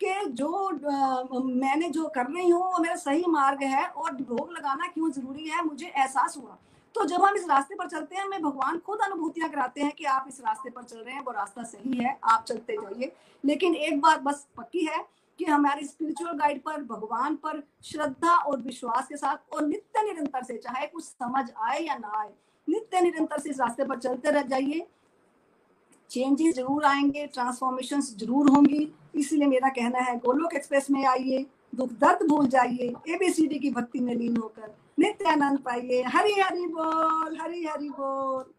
कि 0.00 0.14
जो 0.26 0.48
आ, 0.90 1.22
मैंने 1.38 1.88
जो 1.88 2.06
कर 2.08 2.26
रही 2.26 2.48
हूँ 2.48 2.62
वो 2.62 2.78
मेरा 2.78 2.96
सही 2.96 3.24
मार्ग 3.28 3.62
है 3.62 3.86
और 3.86 4.12
भोग 4.12 4.52
लगाना 4.52 4.86
क्यों 4.86 5.10
ज़रूरी 5.10 5.48
है 5.48 5.64
मुझे 5.64 5.86
एहसास 5.86 6.36
हुआ। 6.36 6.56
तो 6.94 7.04
जब 7.04 7.22
हम 7.24 7.36
इस 7.36 7.46
रास्ते 7.48 7.74
पर 7.74 7.88
चलते 7.88 8.16
हैं 8.16 8.24
हमें 8.24 8.42
भगवान 8.42 8.78
खुद 8.78 9.00
अनुभूतियाँ 9.00 9.48
कराते 9.50 9.80
हैं 9.80 9.92
कि 9.92 10.04
आप 10.04 10.24
इस 10.28 10.40
रास्ते 10.40 10.70
पर 10.70 10.82
चल 10.82 10.98
रहे 10.98 11.14
हैं 11.14 11.22
वो 11.24 11.32
रास्ता 11.32 11.62
सही 11.62 11.98
है 11.98 12.18
आप 12.24 12.44
चलते 12.44 12.76
जाइए। 12.76 13.12
लेकिन 13.44 13.74
एक 13.74 14.00
बात 14.00 14.20
बस 14.20 14.46
पक्की 14.56 14.84
है 14.84 14.98
कि 15.42 15.50
हमारे 15.50 15.84
स्पिरिचुअल 15.86 16.32
गाइड 16.38 16.60
पर, 16.62 16.82
भगवान 16.84 17.34
पर 17.36 17.62
श्रद्धा 17.84 18.34
और 18.36 18.60
विश्वास 18.62 19.06
के 19.08 19.16
साथ 19.16 19.54
और 19.54 19.66
नित्य 19.66 20.02
निरंतर 20.02 20.42
से, 20.42 20.56
चाहे 20.56 20.86
कुछ 20.86 21.04
समझ 21.04 21.44
आए 21.60 21.80
या 21.80 21.94
ना 21.94 22.12
आए, 22.20 22.30
नित्य 22.68 23.00
निरंतर 23.00 23.38
से 23.38 23.50
इस 23.50 23.60
रास्ते 23.60 23.84
पर 23.84 23.98
चलते 23.98 24.30
रह 24.30 24.42
जाइए। 24.42 24.86
चेंजेस 26.10 26.54
ज़रूर 26.54 26.84
आएँगे 26.84 27.26
ट्रांसफॉर्मेशन 27.26 28.00
ज़रूर 28.00 28.50
होंगी। 28.50 28.88
इसलिए 29.14 29.48
मेरा 29.48 29.68
कहना 29.68 29.98
है, 30.00 30.16
गोलोक 30.18 30.54
एक्सप्रेस 30.54 30.90
में 30.90 31.04
आइए, 31.06 31.46
दुख 31.74 31.92
दर्द 32.00 32.26
भूल 32.28 32.46
जाइए 32.46 32.94
एबीसीडी 33.08 33.58
की 33.58 33.70
भक्ति 33.70 34.00
में 34.00 34.14
लीन 34.14 34.36
होकर 34.36 34.74
नित्य 34.98 35.28
आनंद 35.28 35.58
पाइए। 35.58 36.02
हरी 36.04 36.40
हरी 36.40 36.66
बोल, 36.68 37.38
हरी 37.40 37.64
हरी 37.64 37.88
बोल। 37.90 38.52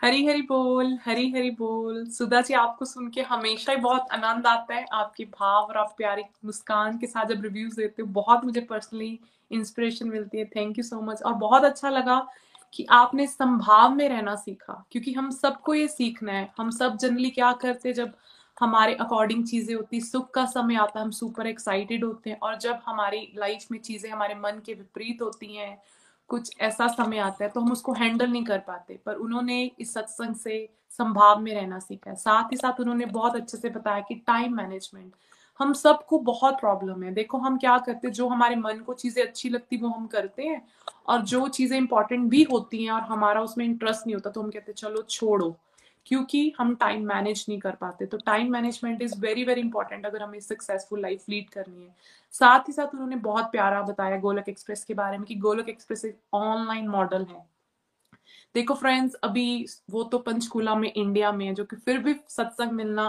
हरी 0.00 0.24
हरी 0.26 0.42
बोल 0.42 0.98
हरी 1.04 1.30
हरी 1.32 1.50
बोल। 1.50 2.04
सुधा 2.08 2.40
जी, 2.40 2.54
आपको 2.54 2.84
सुन 2.84 3.08
के 3.10 3.22
हमेशा 3.22 3.72
ही 3.72 3.78
बहुत 3.78 4.06
आनंद 4.12 4.46
आता 4.46 4.74
है 4.74 4.84
आपके 4.92 5.24
भाव 5.32 5.62
और 5.62 5.76
आप 5.76 5.94
प्यारी 5.98 6.22
मुस्कान 6.44 6.98
के 6.98 7.06
साथ 7.06 7.26
जब 7.26 7.42
रिव्यूज़ 7.42 7.76
देते 7.76 8.02
हो, 8.02 8.08
बहुत 8.08 8.44
मुझे 8.44 8.60
पर्सनली 8.60 9.18
इंस्पिरेशन 9.50 10.08
मिलती 10.08 10.38
है। 10.38 10.44
थैंक 10.46 10.78
यू 10.78 10.84
सो 10.84 11.00
मच 11.02 11.22
और 11.22 11.34
बहुत 11.36 11.64
अच्छा 11.64 11.90
लगा 11.90 12.20
कि 12.72 12.86
आपने 12.90 13.26
संभाव 13.26 13.94
में 13.94 14.08
रहना 14.08 14.34
सीखा, 14.36 14.84
क्योंकि 14.92 15.12
हम 15.12 15.30
सबको 15.32 15.74
ये 15.74 15.88
सीखना 15.88 16.32
है। 16.32 16.48
हम 16.58 16.70
सब 16.70 16.96
जनरली 16.96 17.30
क्या 17.30 17.52
करते 17.62 17.92
जब 17.92 18.14
हमारे 18.56 18.94
अकॉर्डिंग 18.96 19.44
चीज़ें 19.46 19.74
होती 19.74 20.00
सुख 20.00 20.30
का 20.30 20.44
समय 20.46 20.76
आता 20.76 20.98
है, 20.98 21.04
हम 21.04 21.10
सुपर 21.12 21.46
एक्साइटेड 21.46 22.04
होते 22.04 22.30
हैं। 22.30 22.38
और 22.38 22.56
जब 22.58 22.80
हमारी 22.86 23.28
लाइफ 23.36 23.66
में 23.72 23.78
चीज़ें 23.80 24.10
हमारे 24.10 24.34
मन 24.36 24.60
के 24.66 24.74
विपरीत 24.74 25.22
होती 25.22 25.54
हैं 25.56 25.76
कुछ 26.30 26.50
ऐसा 26.60 26.86
समय 26.88 27.18
आता 27.18 27.44
है 27.44 27.50
तो 27.50 27.60
हम 27.60 27.72
उसको 27.72 27.92
हैंडल 27.92 28.30
नहीं 28.30 28.44
कर 28.44 28.58
पाते। 28.58 28.98
पर 29.06 29.14
उन्होंने 29.16 29.62
इस 29.80 29.92
सत्संग 29.94 30.34
से 30.36 30.68
संभाव 30.90 31.40
में 31.40 31.54
रहना 31.54 31.78
सीखा 31.78 32.10
है। 32.10 32.16
साथ 32.16 32.52
ही 32.52 32.56
साथ 32.56 32.80
उन्होंने 32.80 33.06
बहुत 33.06 33.36
अच्छे 33.36 33.58
से 33.58 33.70
बताया 33.70 34.00
कि 34.00 34.14
टाइम 34.26 34.56
मैनेजमेंट 34.56 35.12
हम 35.60 35.72
सबको 35.72 36.18
बहुत 36.18 36.58
प्रॉब्लम 36.60 37.02
है। 37.02 37.12
देखो, 37.14 37.38
हम 37.38 37.56
क्या 37.58 37.76
करते 37.78 38.06
हैं, 38.06 38.12
जो 38.14 38.28
हमारे 38.28 38.56
मन 38.56 38.78
को 38.86 38.94
चीज़ें 38.94 39.22
अच्छी 39.24 39.48
लगती 39.48 39.76
वो 39.76 39.88
हम 39.88 40.06
करते 40.06 40.42
हैं 40.42 40.62
और 41.08 41.22
जो 41.22 41.46
चीज़ें 41.48 41.76
इंपॉर्टेंट 41.78 42.28
भी 42.30 42.42
होती 42.42 42.84
हैं 42.84 42.90
और 42.92 43.00
हमारा 43.02 43.40
उसमें 43.40 43.64
इंटरेस्ट 43.64 44.06
नहीं 44.06 44.14
होता 44.14 44.30
तो 44.30 44.42
हम 44.42 44.50
कहते 44.50 44.72
चलो 44.72 45.02
छोड़ो। 45.02 45.56
क्योंकि 46.08 46.52
हम 46.58 46.74
टाइम 46.74 47.06
मैनेज 47.06 47.44
नहीं 47.48 47.58
कर 47.58 47.74
पाते 47.80 48.06
तो 48.06 48.18
time 48.26 48.52
management 48.52 49.02
is 49.02 49.18
very 49.20 49.44
very 49.44 49.60
important 49.60 50.06
अगर 50.06 50.22
हमें 50.22 50.38
सक्सेसफुल 50.40 51.00
लाइफ 51.00 51.24
लीड 51.28 51.50
करनी 51.50 51.84
है। 51.84 51.94
साथ 52.34 52.68
ही 52.68 52.72
साथ 52.72 52.94
उन्होंने 52.94 53.16
बहुत 53.18 53.50
प्यारा 53.52 53.82
बताया 53.82 54.16
गोलक 54.18 54.48
एक्सप्रेस 54.48 54.84
के 54.84 54.94
बारे 54.94 55.18
में 55.18 55.26
कि 55.26 55.34
गोलक 55.36 55.68
एक्सप्रेस 55.68 56.04
एक 56.04 56.18
ऑनलाइन 56.34 56.88
मॉडल 56.88 57.24
है। 57.24 57.46
देखो 58.54 58.74
फ्रेंड्स 58.74 59.14
अभी 59.14 59.66
वो 59.90 60.02
तो 60.04 60.18
पंचकूला 60.18 60.74
में 60.74 60.92
इंडिया 60.92 61.32
में 61.32 61.46
है, 61.46 61.54
जो 61.54 61.64
कि 61.64 61.76
फिर 61.76 61.98
भी 61.98 62.14
सत्संग 62.28 62.72
मिलना 62.72 63.08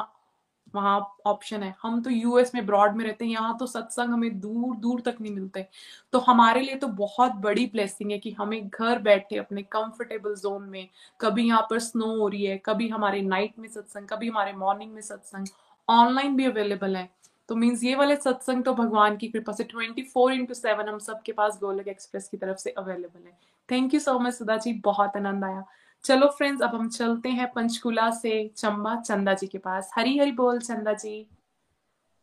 वहाँ 0.75 0.99
ऑप्शन 1.25 1.63
है। 1.63 1.73
हम 1.81 2.01
तो 2.01 2.09
यूएस 2.09 2.53
में 2.55 2.65
ब्रॉड 2.65 2.95
में 2.95 3.03
रहते 3.05 3.25
हैं, 3.25 3.31
यहाँ 3.31 3.57
तो 3.57 3.67
सत्संग 3.67 4.13
हमें 4.13 4.39
दूर 4.39 4.75
दूर 4.77 5.01
तक 5.01 5.17
नहीं 5.21 5.33
मिलते। 5.33 5.65
तो 6.13 6.19
हमारे 6.19 6.61
लिए 6.61 6.75
तो 6.75 6.87
बहुत 6.87 7.35
बड़ी 7.41 7.65
ब्लेसिंग 7.65 8.11
है 8.11 8.17
कि 8.19 8.31
हमें 8.31 8.67
घर 8.69 8.99
बैठे 8.99 9.37
अपने 9.37 9.61
कंफर्टेबल 9.63 10.35
जोन 10.35 10.63
में, 10.63 10.87
कभी 11.19 11.47
यहाँ 11.47 11.65
पर 11.69 11.79
स्नो 11.79 12.15
हो 12.17 12.27
रही 12.27 12.45
है, 12.45 12.57
कभी 12.65 12.87
हमारे 12.89 13.21
नाइट 13.21 13.59
में 13.59 13.67
सत्संग, 13.69 14.07
कभी 14.07 14.29
हमारे 14.29 14.53
मॉर्निंग 14.55 14.93
में 14.93 15.01
सत्संग 15.01 15.47
ऑनलाइन 15.87 16.35
भी 16.35 16.45
अवेलेबल 16.45 16.95
है। 16.95 17.09
तो 17.49 17.55
मीन्स 17.55 17.83
ये 17.83 17.95
वाले 17.95 18.15
सत्संग 18.15 18.63
तो 18.63 18.73
भगवान 18.73 19.15
की 19.17 19.27
कृपा 19.27 19.53
से 19.53 19.63
ट्वेंटी 19.63 20.01
फोर 20.03 20.33
इंटू 20.33 20.53
सेवन 20.53 20.89
हम 20.89 20.97
सबके 20.99 21.31
पास 21.31 21.57
गोलक 21.61 21.87
एक्सप्रेस 21.87 22.27
की 22.29 22.37
तरफ़ 22.37 22.57
से 22.57 22.69
अवेलेबल 22.69 23.25
है। 23.25 23.37
Thank 23.69 23.93
you 23.93 23.99
so 23.99 24.17
much 24.19 24.33
Sudha 24.33 24.57
ji, 24.57 24.73
बहुत 24.75 25.15
आनंद 25.17 25.43
आया। 25.43 25.63
चलो 26.03 26.27
फ्रेंड्स 26.27 26.61
अब 26.61 26.75
हम 26.75 26.89
चलते 26.89 27.29
हैं 27.29 27.51
पंचकुला 27.51 28.09
से 28.11 28.47
चंबा 28.57 28.95
चंदा 28.95 29.33
जी 29.33 29.47
के 29.47 29.57
पास। 29.57 29.91
हरी 29.95 30.17
हरी 30.17 30.31
बोल 30.31 30.59
चंदा 30.59 30.93
जी। 30.93 31.27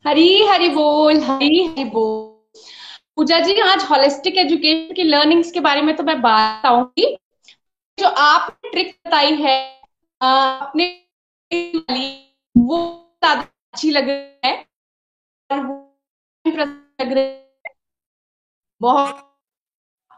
हरी 0.07 0.47
हरी 0.47 0.69
बोल, 0.69 1.21
हरी 1.21 1.67
हरी 1.67 1.85
बोल। 1.85 2.61
पूजा 3.17 3.41
जी, 3.41 3.61
आज 3.61 3.85
होलिस्टिक 3.85 4.37
एजुकेशन 4.37 4.95
की 4.95 5.03
लर्निंग्स 5.03 5.53
के 5.53 5.61
बारे 5.61 5.83
में 5.83 5.97
तो 5.97 6.03
मैं 6.03 6.21
बात 6.23 6.67
आऊँगी। 6.67 7.17
जो 7.99 8.09
आप 8.09 8.59
ट्रिक 8.65 8.99
बताई 9.07 9.35
है 9.35 9.83
अपने 10.21 11.07
वो 12.57 12.79
अच्छी 13.23 13.91
लग 13.91 14.09
रही 14.09 14.51
है। 14.51 14.67
लग 17.01 17.13
रही 17.13 17.25
है। 17.25 17.75
बहुत 18.81 19.26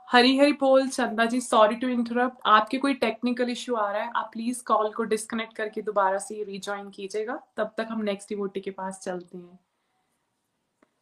हरी 0.09 0.37
हरी 0.39 0.53
बोल 0.61 0.89
चंदा 0.89 1.25
जी 1.25 1.41
सॉरी 1.41 1.77
टू 1.77 1.89
इंटरप्ट 1.89 2.39
आपके 2.47 2.79
कोई 2.79 2.95
टेक्निकल 2.95 3.51
इश्यू 3.51 3.75
आ 3.77 3.91
रहा 3.93 4.03
है 4.03 4.11
आप 4.17 4.31
प्लीज़ 4.33 4.63
कॉल 4.65 4.93
को 4.95 5.05
डिस्कनेक्ट 5.05 5.57
करके 5.57 5.83
दोबारा 5.83 6.19
से 6.19 6.43
रिज्वाइन 6.45 6.89
कीजिएगा। 6.91 7.37
तब 7.57 7.75
तक 7.79 7.89
हम 7.91 8.03
नेक्स्ट 8.05 8.29
डिवोटी 8.29 8.61
के 8.61 8.71
पास 8.71 9.01
चलते 9.05 9.39
हैं। 9.39 9.59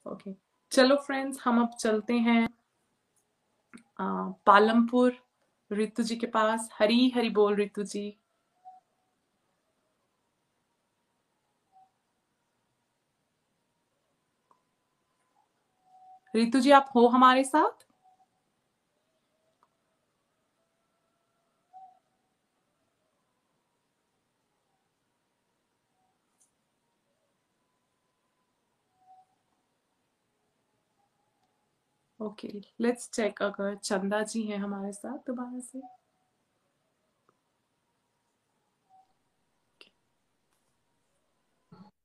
ओके 0.06 0.30
okay. 0.30 0.40
चलो 0.72 0.96
फ्रेंड्स 0.96 1.38
हम 1.44 1.60
अब 1.62 1.74
चलते 1.80 2.14
हैं 2.14 2.48
आ, 4.00 4.28
पालमपुर 4.46 5.16
रितु 5.70 6.02
जी 6.02 6.16
के 6.16 6.26
पास। 6.26 6.68
हरी 6.78 7.08
हरी 7.16 7.30
बोल 7.30 7.54
रितु 7.56 7.82
जी। 7.84 8.08
रितु 16.34 16.60
जी 16.60 16.70
आप 16.70 16.90
हो 16.94 17.06
हमारे 17.08 17.44
साथ? 17.44 17.85
ओके 32.26 32.48
लेट्स 32.80 33.08
चेक 33.14 33.42
अगर 33.42 33.74
चंदा 33.84 34.22
जी 34.34 34.42
हैं 34.46 34.58
हमारे 34.58 34.92
साथ 34.92 35.18
दोबारा 35.26 35.60
से। 35.62 35.82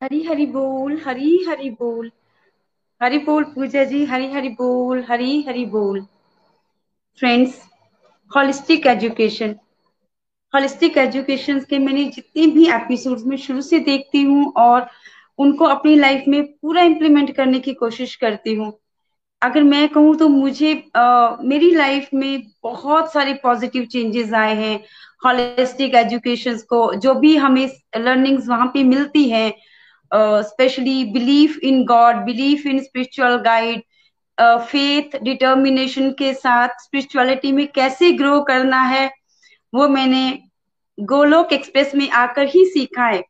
हरी 0.01 0.21
हरी 0.23 0.45
बोल, 0.47 0.97
हरी 1.05 1.37
हरी 1.47 1.69
बोल। 1.79 2.11
हरी 3.01 3.17
बोल 3.25 3.43
पूजा 3.53 3.83
जी, 3.83 4.03
हरी 4.05 4.31
हरी 4.31 4.49
बोल, 4.55 5.03
हरी 5.09 5.41
हरी 5.47 5.65
बोल। 5.71 6.05
Friends 7.19 7.61
holistic 8.31 8.87
education 8.87 9.55
holistic 10.53 10.97
education 10.97 11.59
के 11.69 11.79
मैंने 11.79 12.03
जितने 12.11 12.45
भी 12.47 12.67
एपिसोड्स 12.71 13.23
में 13.25 13.35
शुरू 13.37 13.61
से 13.61 13.79
देखती 13.89 14.21
हूँ 14.23 14.51
और 14.57 14.87
उनको 15.39 15.65
अपनी 15.67 15.95
लाइफ 15.95 16.23
में 16.27 16.41
पूरा 16.53 16.81
इम्प्लीमेंट 16.83 17.35
करने 17.35 17.59
की 17.59 17.73
कोशिश 17.75 18.15
करती 18.15 18.53
हूँ। 18.55 18.71
अगर 19.41 19.63
मैं 19.63 19.87
कहूँ 19.89 20.15
तो 20.17 20.27
मुझे 20.29 20.73
आ, 20.95 21.35
मेरी 21.41 21.71
लाइफ 21.71 22.09
में 22.13 22.43
बहुत 22.63 23.11
सारे 23.13 23.33
पॉजिटिव 23.43 23.85
चेंजेस 23.85 24.33
आए 24.33 24.55
हैं। 24.55 24.75
होलिस्टिक 25.25 25.95
एजुकेशन 25.95 26.57
को 26.69 26.93
जो 26.95 27.13
भी 27.15 27.35
हमें 27.37 27.67
लर्निंग्स 27.97 28.47
वहाँ 28.47 28.67
पे 28.73 28.83
मिलती 28.83 29.29
हैं 29.29 29.51
specially 30.43 31.03
belief 31.11 31.57
in 31.63 31.83
God 31.85 32.15
belief 32.25 32.65
in 32.65 32.79
spiritual 32.79 33.35
guide 33.41 33.81
faith 34.37 35.17
determination 35.23 36.09
के 36.11 36.33
साथ 36.33 36.81
स्पिरिचुअलिटी 36.83 37.51
में 37.51 37.67
कैसे 37.67 38.11
ग्रो 38.13 38.39
करना 38.41 38.81
है 38.83 39.09
वो 39.73 39.87
मैंने 39.87 40.23
गोलोक 40.97 41.53
एक्सप्रेस 41.53 41.95
में 41.95 42.09
आकर 42.09 42.47
ही 42.47 42.65
सीखा 42.65 43.05
है। 43.05 43.23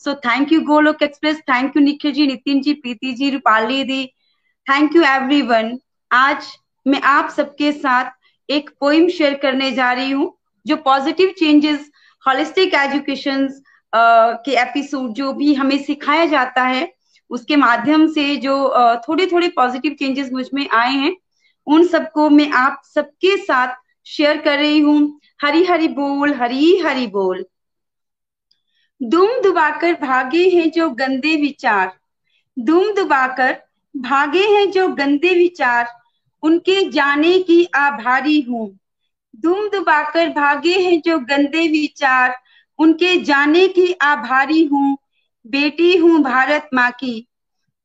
So 0.00 0.14
thank 0.16 0.52
you 0.52 0.60
Golok 0.64 1.02
express 1.02 1.40
thank 1.48 1.76
you 1.76 1.82
Nikhil 1.82 2.12
ji 2.12 2.26
Nitin 2.26 2.60
ji 2.62 2.72
Preeti 2.74 3.12
ji 3.12 3.30
Rupali 3.30 3.82
the 3.84 4.04
thank 4.68 4.96
you 4.96 5.02
everyone 5.02 5.70
आज 6.10 6.46
मैं 6.86 7.00
आप 7.00 7.28
सबके 7.30 7.70
साथ 7.72 8.10
एक 8.48 8.68
पोइम 8.80 9.08
शेयर 9.08 9.34
करने 9.34 9.70
जा 9.72 9.92
रही 9.92 10.10
हूँ, 10.10 10.26
जो 10.66 10.76
पॉजिटिव 10.76 11.28
चेंजेस 11.38 11.88
होलिस्टिक 12.24 12.74
एजुकेशन 12.74 13.46
के 13.92 14.56
एपिसोड 14.62 15.12
जो 15.14 15.32
भी 15.32 15.54
हमें 15.54 15.76
सिखाया 15.84 16.24
जाता 16.24 16.62
है, 16.62 16.92
उसके 17.30 17.56
माध्यम 17.56 18.06
से 18.12 18.36
जो 18.36 18.56
थोड़े 19.08 19.26
थोड़े 19.26 19.48
पॉजिटिव 19.48 19.94
चेंजेस 19.98 20.28
मुझमें 20.32 20.68
आए 20.70 20.92
हैं, 20.92 21.16
उन 21.66 21.86
सबको 21.86 22.28
मैं 22.30 22.50
आप 22.54 22.82
सबके 22.84 23.36
साथ 23.36 23.74
शेयर 24.06 24.40
कर 24.40 24.58
रही 24.58 24.78
हूँ। 24.80 25.20
हरी 25.42 25.64
हरी 25.64 25.88
बोल 25.88 26.34
हरी 26.34 26.76
हरी 26.78 27.06
बोल। 27.06 27.44
दुम 29.00 29.40
दुबाकर 29.42 29.94
भागे 30.02 30.48
हैं 30.50 30.70
जो 30.70 30.90
गंदे 30.90 31.34
विचार। 31.36 31.92
दुम 32.56 32.92
दुबाकर 32.94 33.56
भागे 33.94 34.42
हैं 34.48 34.70
जो 34.70 34.88
गंदे 34.88 35.34
विचार, 35.34 35.86
उनके 36.42 36.88
जाने 36.90 37.38
की 37.38 37.64
आभारी 37.74 38.40
हूँ। 38.40 38.78
दुम 39.34 39.68
दुबाकर 39.68 40.28
भागे 40.28 40.78
हैं 40.80 41.00
जो 41.00 41.18
गंदे 41.18 41.66
विचार, 41.68 42.36
उनके 42.78 43.16
जाने 43.24 43.66
की 43.68 43.92
आभारी 44.02 44.64
हूँ। 44.64 44.96
बेटी 45.46 45.96
हूँ 45.96 46.22
भारत 46.22 46.68
माँ 46.74 46.90
की। 46.92 47.26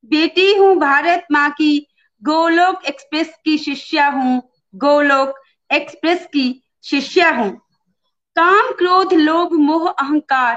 बेटी 0.04 0.54
हूँ 0.56 0.76
भारत 0.76 1.26
माँ 1.32 1.50
की। 1.52 1.88
गोलोक 2.22 2.86
एक्सप्रेस 2.86 3.34
की 3.46 3.58
शिष्या 3.58 4.08
हूँ। 4.08 4.42
गोलोक 4.74 5.34
एक्सप्रेस 5.70 6.26
की 6.26 6.64
शिष्या 6.84 7.30
हूँ। 7.30 7.50
काम 8.36 8.72
क्रोध 8.72 9.14
लोभ 9.14 9.54
मोह 9.54 9.90
अहंकार। 9.90 10.56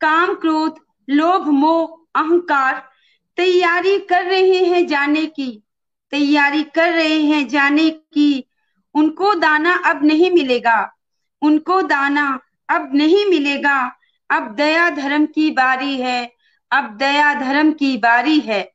काम 0.00 0.34
क्रोध 0.34 0.78
लोभ 1.08 1.46
मोह 1.48 2.20
अहंकार। 2.20 2.89
तैयारी 3.36 3.98
कर 3.98 4.24
रहे 4.24 4.64
हैं 4.64 4.86
जाने 4.86 5.26
की। 5.26 5.62
तैयारी 6.10 6.62
कर 6.62 6.92
रहे 6.92 7.20
हैं 7.22 7.48
जाने 7.48 7.90
की। 7.90 8.46
उनको 8.94 9.34
दाना 9.34 9.74
अब 9.74 10.04
नहीं 10.04 10.30
मिलेगा। 10.30 10.96
उनको 11.42 11.82
दाना 11.82 12.40
अब 12.68 12.90
नहीं 12.94 13.26
मिलेगा। 13.26 13.96
अब 14.30 14.54
दया 14.54 14.90
धर्म 14.90 15.26
की 15.26 15.50
बारी 15.50 15.96
है। 15.96 16.32
अब 16.70 16.96
दया 16.96 17.34
धर्म 17.34 17.72
की 17.72 17.96
बारी 17.96 18.38
है। 18.40 18.72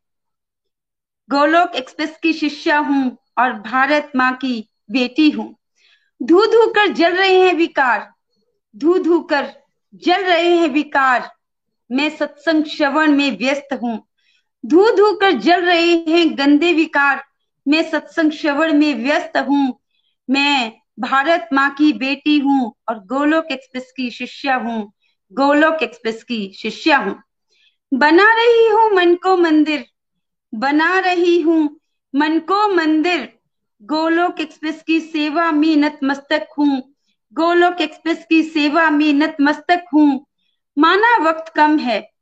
गोलोक 1.29 1.75
एक्सप्रेस 1.75 2.17
की 2.23 2.33
शिष्या 2.33 2.77
हूँ 2.77 3.17
और 3.37 3.53
भारत 3.53 4.11
माँ 4.15 4.33
की 4.33 4.69
बेटी 4.91 5.29
हूँ। 5.29 5.55
धू 6.23 6.45
धू 6.45 6.67
कर 6.67 6.87
जल 6.87 7.15
रहे 7.15 7.39
हैं 7.39 7.53
विकार। 7.53 8.13
धू 8.75 8.97
धू 8.99 9.19
कर 9.19 9.53
जल 9.93 10.23
रहे 10.23 10.55
हैं 10.57 10.67
विकार। 10.67 11.31
मैं 11.91 12.09
सत्संग 12.09 12.65
श्रवण 12.65 13.11
में 13.11 13.37
व्यस्त 13.37 13.79
हूँ। 13.81 14.07
धू 14.65 14.91
धू 14.91 15.13
कर 15.13 15.31
जल 15.31 15.65
रहे 15.65 15.95
हैं 16.07 16.37
गंदे 16.37 16.73
विकार। 16.73 17.23
मैं 17.67 17.91
सत्संग 17.91 18.31
श्रवण 18.31 18.73
में 18.73 19.03
व्यस्त 19.03 19.37
हूँ। 19.37 19.79
मैं 20.29 20.71
भारत 20.99 21.49
माँ 21.53 21.69
की 21.69 21.93
बेटी 21.93 22.39
हूँ 22.39 22.73
और 22.89 22.99
गोलोक 22.99 23.45
एक्सप्रेस 23.51 23.93
की 23.97 24.09
शिष्या 24.11 24.55
हूँ। 24.55 24.93
गोलोक 25.31 25.83
एक्सप्रेस 25.83 26.23
की 26.23 26.53
शिष्या 26.57 26.97
हूँ। 26.97 27.23
बना 27.93 28.33
रही 28.33 28.67
हूँ 28.67 28.89
मन 28.91 29.15
को 29.15 29.37
मंदिर। 29.37 29.85
बना 30.53 30.99
रही 30.99 31.41
हूँ 31.41 31.79
मन 32.15 32.39
को 32.39 32.67
मंदिर। 32.75 33.29
गोलोक 33.81 34.39
एक्सप्रेस 34.39 34.83
की 34.87 34.99
सेवा 34.99 35.51
में 35.51 35.75
नतमस्तक 35.75 36.47
हूँ। 36.57 36.93
गोलोक 37.33 37.81
एक्सप्रेस 37.81 38.25
की 38.29 38.43
सेवा 38.43 38.89
में 38.89 39.13
नतमस्तक 39.13 39.85
हूँ। 39.93 40.25
माना 40.77 41.17
वक्त 41.29 41.53
कम 41.55 41.77
है। 41.79 42.14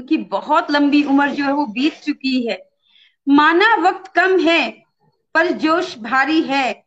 क्योंकि 0.00 0.16
बहुत 0.16 0.70
लंबी 0.70 1.04
उम्र 1.04 1.30
जो 1.30 1.44
है 1.44 1.52
वो 1.52 1.66
बीत 1.66 1.94
चुकी 1.94 2.46
है। 2.46 2.70
माना 3.28 3.74
वक्त 3.74 4.12
कम 4.14 4.38
है, 4.40 4.70
पर 5.34 5.50
जोश 5.50 5.98
भारी 5.98 6.42
है। 6.42 6.84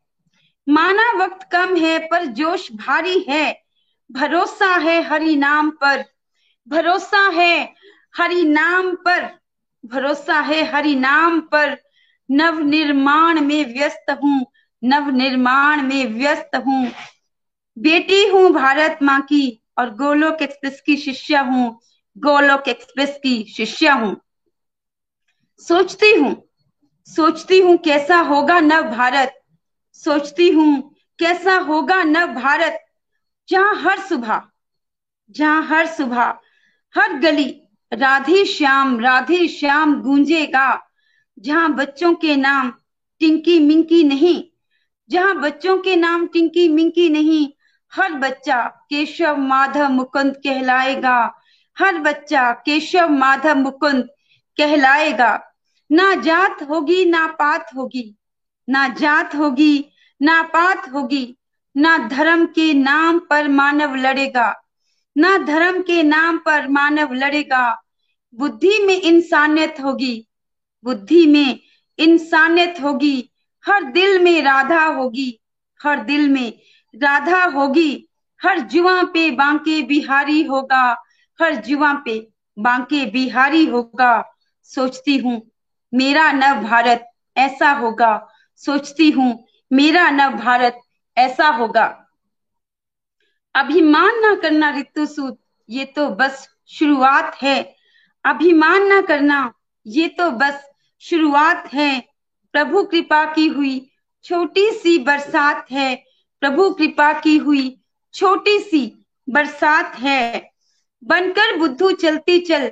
माना 0.69 1.11
वक्त 1.23 1.47
कम 1.51 1.75
है, 1.75 1.99
पर 1.99 2.25
जोश 2.25 2.71
भारी 2.71 3.25
है। 3.29 3.63
भरोसा 4.11 4.75
है 4.75 5.01
हरि 5.03 5.35
नाम 5.35 5.69
पर। 5.69 6.05
भरोसा 6.67 7.29
है 7.29 7.75
हरि 8.17 8.43
नाम 8.43 8.95
पर। 8.95 9.29
भरोसा 9.85 10.39
है 10.39 10.63
हरि 10.63 10.95
नाम 10.95 11.39
पर। 11.39 11.77
नव 12.31 12.59
निर्माण 12.59 13.41
में 13.41 13.73
व्यस्त 13.73 14.19
हूँ 14.23 14.45
नव 14.83 15.09
निर्माण 15.09 15.81
में 15.81 16.05
व्यस्त 16.05 16.55
हूँ। 16.55 16.91
बेटी 17.77 18.27
हूँ 18.27 18.51
भारत 18.51 18.99
माँ 19.03 19.21
की 19.21 19.61
और 19.77 19.95
गोलोक 19.95 20.41
एक्सप्रेस 20.41 20.81
की 20.81 20.97
शिष्या 20.97 21.41
हूँ। 21.41 21.79
गोलोक 22.15 22.67
एक्सप्रेस 22.67 23.17
की 23.23 23.43
शिष्या 23.55 23.93
हूँ। 23.93 24.15
सोचती 25.61 26.11
हूँ 26.15 26.35
सोचती 27.07 27.59
हूँ 27.59 27.77
कैसा 27.77 28.19
होगा 28.21 28.59
नव 28.59 28.83
भारत। 28.91 29.33
सोचती 29.93 30.49
हूँ 30.49 30.95
कैसा 31.19 31.55
होगा 31.59 32.03
नव 32.03 32.33
भारत। 32.33 32.79
जहाँ 33.49 33.75
हर 33.75 33.99
सुबह, 33.99 34.41
जहाँ 35.29 35.63
हर 35.67 35.87
सुबह, 35.87 36.33
हर 36.95 37.13
गली 37.13 37.49
राधे 37.91 38.45
श्याम 38.45 38.99
राधे 38.99 39.47
श्याम 39.47 40.01
गूंजेगा। 40.01 40.69
जहाँ 41.37 41.73
बच्चों 41.75 42.13
के 42.15 42.35
नाम 42.35 42.73
टिंकी 43.21 43.59
मिंकी 43.59 44.03
नहीं, 44.03 44.43
जहाँ 45.09 45.39
बच्चों 45.41 45.77
के 45.77 45.95
नाम 45.95 46.25
टिंकी 46.27 46.67
मिंकी 46.69 47.09
नहीं, 47.09 47.47
हर 47.93 48.13
बच्चा 48.13 48.63
केशव 48.89 49.37
माधव 49.37 49.89
मुकुंद 49.89 50.35
कहलाएगा। 50.37 51.19
हर 51.79 51.97
बच्चा 51.97 52.51
केशव 52.51 53.09
माधव 53.09 53.55
मुकुंद 53.55 54.09
कहलाएगा। 54.57 55.51
ना 55.91 56.15
जात 56.15 56.63
होगी, 56.69 57.05
ना 57.05 57.27
पात 57.27 57.69
होगी। 57.75 58.15
ना 58.69 58.87
जात 58.87 59.35
होगी, 59.35 59.85
ना 60.21 60.41
पात 60.41 60.93
होगी। 60.93 61.37
ना 61.77 61.97
धर्म 61.97 62.45
के 62.45 62.73
नाम 62.73 63.19
पर 63.19 63.47
मानव 63.47 63.95
लड़ेगा। 63.95 64.61
ना 65.17 65.37
धर्म 65.37 65.81
के 65.81 66.03
नाम 66.03 66.37
पर 66.37 66.67
मानव 66.67 67.13
लड़ेगा। 67.13 67.81
बुद्धि 68.35 68.85
में 68.85 69.01
इंसानियत 69.01 69.75
होगी। 69.83 70.27
बुद्धि 70.83 71.27
में 71.27 71.59
इंसानियत 71.99 72.75
होगी। 72.83 73.31
हर 73.65 73.83
दिल 73.83 74.19
में 74.19 74.41
राधा 74.41 74.85
होगी। 74.85 75.41
हर 75.83 75.99
दिल 75.99 76.29
में 76.29 76.53
राधा 76.95 77.43
होगी। 77.43 78.09
हर 78.43 78.59
जुआ 78.59 79.03
पे 79.03 79.31
बांके 79.31 79.81
बिहारी 79.81 80.43
होगा। 80.43 81.03
हर 81.41 81.55
जुआ 81.55 81.93
पे 81.93 82.31
बांके 82.59 83.05
बिहारी 83.05 83.65
होगा। 83.65 84.33
सोचती 84.63 85.17
हूँ, 85.17 85.51
मेरा 85.93 86.31
नव 86.31 86.63
भारत 86.63 87.09
ऐसा 87.37 87.71
होगा। 87.71 88.29
सोचती 88.55 89.09
हूँ, 89.11 89.47
मेरा 89.71 90.09
नव 90.09 90.31
भारत 90.31 90.79
ऐसा 91.17 91.47
होगा। 91.47 91.99
अभिमान 93.55 94.19
ना 94.19 94.35
करना 94.35 94.69
ऋतु 94.77 95.05
सूद 95.05 95.37
ये 95.69 95.85
तो 95.85 96.09
बस 96.09 96.47
शुरुआत 96.67 97.35
है। 97.41 97.75
अभिमान 98.25 98.87
ना 98.87 99.01
करना, 99.01 99.53
ये 99.87 100.07
तो 100.07 100.31
बस 100.31 100.63
शुरुआत 100.99 101.73
है। 101.73 102.03
प्रभु 102.53 102.83
कृपा 102.83 103.33
की 103.33 103.47
हुई 103.47 103.91
छोटी 104.23 104.71
सी 104.71 104.97
बरसात 104.99 105.71
है। 105.71 105.95
प्रभु 106.41 106.69
कृपा 106.69 107.13
की 107.13 107.37
हुई 107.37 107.81
छोटी 108.13 108.59
सी 108.59 109.05
बरसात 109.29 109.95
है। 109.95 110.52
बनकर 111.03 111.57
बुद्धू 111.57 111.91
चलती 111.91 112.39
चल, 112.39 112.71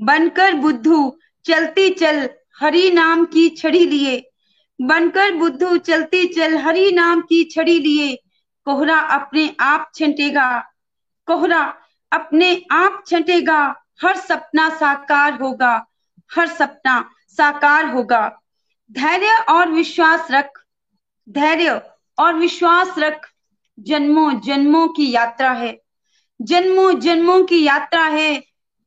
बनकर 0.00 0.54
बुद्धू 0.54 1.18
चलती 1.44 1.90
चल, 1.90 2.30
हरि 2.60 2.90
नाम 2.90 3.24
की 3.24 3.48
छड़ी 3.48 3.86
लिए। 3.86 4.30
बनकर 4.80 5.34
बुद्धू 5.34 5.76
चलती 5.76 6.26
चल, 6.26 6.56
हरि 6.56 6.92
नाम 6.92 7.20
की 7.20 7.44
छड़ी 7.44 7.78
लिए। 7.78 8.16
कोहरा 8.64 8.98
अपने 8.98 9.56
आप 9.60 9.90
छंटेगा, 9.94 10.60
कोहरा 11.26 11.74
अपने 12.12 12.66
आप 12.70 13.04
छंटेगा, 13.06 13.84
हर 14.02 14.16
सपना 14.16 14.68
साकार 14.70 15.32
होगा, 15.32 15.86
हर 16.36 16.48
सपना 16.48 17.10
साकार 17.28 17.86
होगा। 17.86 18.40
धैर्य 18.92 19.44
और 19.48 19.68
विश्वास 19.68 20.28
रख, 20.30 20.58
धैर्य 21.28 21.82
और 22.18 22.34
विश्वास 22.34 22.94
रख, 22.98 23.26
जन्मों 23.78 24.40
जन्मों 24.40 24.88
की 24.88 25.10
यात्रा 25.10 25.52
है। 25.52 25.80
जन्मों 26.40 27.00
जन्मों 27.00 27.44
की 27.44 27.64
यात्रा 27.64 28.04
है। 28.04 28.44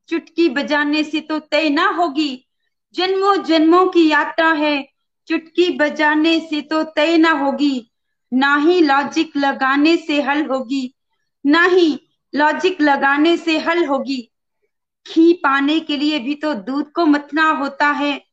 चुटकी 0.08 0.50
बजाने 0.50 1.04
से 1.04 1.22
तो 1.22 1.40
तय 1.40 1.70
ना 1.70 1.90
होगी। 1.90 2.48
जन्मों 2.96 3.44
जन्मों 3.44 3.86
की 3.86 4.10
यात्रा 4.10 4.52
है। 4.52 4.88
चुटकी 5.28 5.78
बजाने 5.78 6.40
से 6.40 6.62
तो 6.62 6.84
तय 6.84 7.18
ना 7.18 7.32
होगी। 7.32 7.92
ना 8.34 8.56
ही 8.56 8.82
लॉजिक 8.82 9.38
लगाने 9.38 9.98
से 9.98 10.22
हल 10.22 10.46
होगी। 10.46 10.96
ना 11.46 11.66
ही 11.66 12.00
लॉजिक 12.36 12.82
लगाने 12.82 13.38
से 13.38 13.58
हल 13.58 13.86
होगी। 13.86 14.32
घी 15.14 15.34
पाने 15.34 15.80
के 15.80 15.98
लिए 15.98 16.20
भी 16.20 16.36
तो 16.36 16.54
दूध 16.54 16.92
को 16.92 17.06
मथना 17.06 17.50
होता 17.50 17.88
है। 17.88 18.26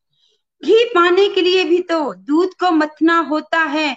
घी 0.65 0.85
पाने 0.85 1.29
के 1.29 1.43
लिए 1.43 1.65
भी 1.65 1.79
तो 1.79 2.15
दूध 2.15 2.51
को 2.55 2.71
मथना 2.71 3.19
होता 3.19 3.59
है। 3.59 3.97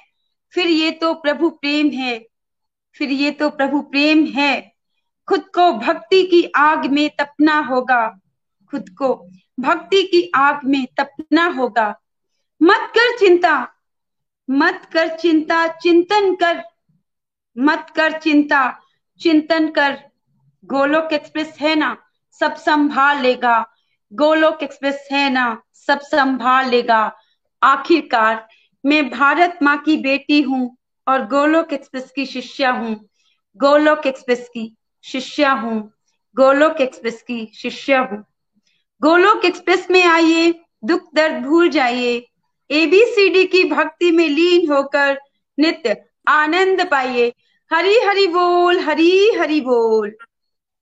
फिर 0.51 0.67
ये 0.67 0.91
तो 0.91 1.13
प्रभु 1.13 1.49
प्रेम 1.49 1.89
है। 1.89 2.27
फिर 2.93 3.09
ये 3.09 3.31
तो 3.31 3.49
प्रभु 3.49 3.81
प्रेम 3.81 4.25
है। 4.25 4.70
खुद 5.31 5.41
को 5.41 5.73
भक्ति 5.73 6.23
की 6.23 6.51
आग 6.55 6.85
में 6.85 7.09
तपना 7.09 7.59
होगा। 7.59 8.19
खुद 8.71 8.89
को 8.89 9.29
भक्ति 9.59 10.03
की 10.03 10.31
आग 10.35 10.59
में 10.65 10.87
तपना 10.97 11.45
होगा। 11.45 11.99
मत 12.61 12.91
कर 12.97 13.17
चिंता, 13.17 13.67
मत 14.49 14.89
कर 14.93 15.17
चिंता, 15.17 15.67
चिंतन 15.67 16.35
कर, 16.35 16.63
मत 17.57 17.87
कर 17.95 18.19
चिंता, 18.19 18.79
चिंतन 19.21 19.71
कर। 19.71 19.97
गोलोक 20.65 21.13
एक्सप्रेस 21.13 21.57
है 21.61 21.75
ना, 21.75 21.97
सब 22.31 22.55
संभाल 22.55 23.21
लेगा। 23.21 23.67
गोलोक 24.13 24.63
एक्सप्रेस 24.63 25.07
है 25.11 25.29
ना, 25.29 25.61
सब 25.73 25.99
संभाल 25.99 26.69
लेगा। 26.69 27.15
आखिरकार 27.63 28.47
मैं 28.85 29.09
भारत 29.09 29.59
माँ 29.63 29.77
की 29.77 29.97
बेटी 29.97 30.41
हूँ 30.41 30.77
और 31.07 31.27
गोलोक 31.27 31.73
एक्सप्रेस 31.73 32.11
की 32.15 32.25
शिष्या 32.25 32.71
हूँ। 32.71 33.09
गोलोक 33.57 34.07
एक्सप्रेस 34.07 34.49
की 34.49 34.77
शिष्या 35.01 35.51
हूँ। 35.51 35.91
गोलोक 36.35 36.81
एक्सप्रेस 36.81 37.21
की 37.21 37.51
शिष्या 37.55 38.01
हूँ। 38.01 38.25
गोलोक 39.01 39.45
एक्सप्रेस 39.45 39.87
में 39.91 40.03
आइए, 40.03 40.61
दुख 40.83 41.01
दर्द 41.15 41.43
भूल 41.43 41.69
जाइए। 41.69 42.27
एबीसीडी 42.71 43.45
की 43.45 43.63
भक्ति 43.63 44.11
में 44.11 44.29
लीन 44.29 44.71
होकर 44.71 45.19
नित्य 45.59 46.05
आनंद 46.27 46.87
पाइए। 46.91 47.33
हरी 47.73 47.99
हरि 47.99 48.27
बोल, 48.27 48.79
हरी 48.79 49.31
हरि 49.39 49.61
बोल। 49.61 50.17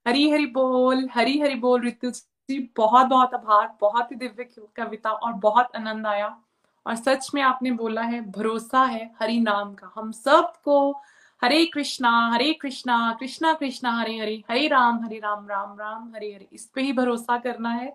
हरी 0.08 0.30
हरी 0.30 0.46
बोल, 0.46 1.08
हरी 1.14 1.40
हरी 1.40 1.54
बोल 1.54 1.86
ऋतु 1.86 2.10
जी, 2.10 2.72
बहुत 2.76 3.06
बहुत 3.06 3.34
आभार, 3.34 3.76
बहुत 3.80 4.10
ही 4.10 4.16
दिव्य 4.16 4.44
कविता 4.76 5.10
और 5.10 5.32
बहुत 5.32 5.68
आनंद 5.76 6.06
आया। 6.06 6.38
और 6.86 6.96
सच 6.96 7.30
में 7.34 7.42
आपने 7.42 7.70
बोला 7.70 8.02
है, 8.02 8.30
भरोसा 8.30 8.84
है 8.84 9.10
हरि 9.20 9.40
नाम 9.40 9.74
का। 9.74 9.92
हम 9.94 10.12
सबको 10.12 11.02
हरे 11.42 11.64
कृष्णा 11.66 12.10
हरे 12.32 12.52
कृष्णा 12.52 13.16
कृष्णा 13.20 13.52
कृष्णा 13.52 13.90
हरे 13.92 14.16
हरे 14.18 14.42
हरे 14.50 14.66
राम 14.68 15.04
हरे 15.04 15.18
राम 15.18 15.46
राम 15.48 15.78
राम 15.78 16.12
हरे 16.14 16.32
हरे 16.34 16.48
इस 16.52 16.66
पे 16.66 16.82
ही 16.82 16.92
भरोसा 16.92 17.38
करना 17.38 17.70
है। 17.70 17.92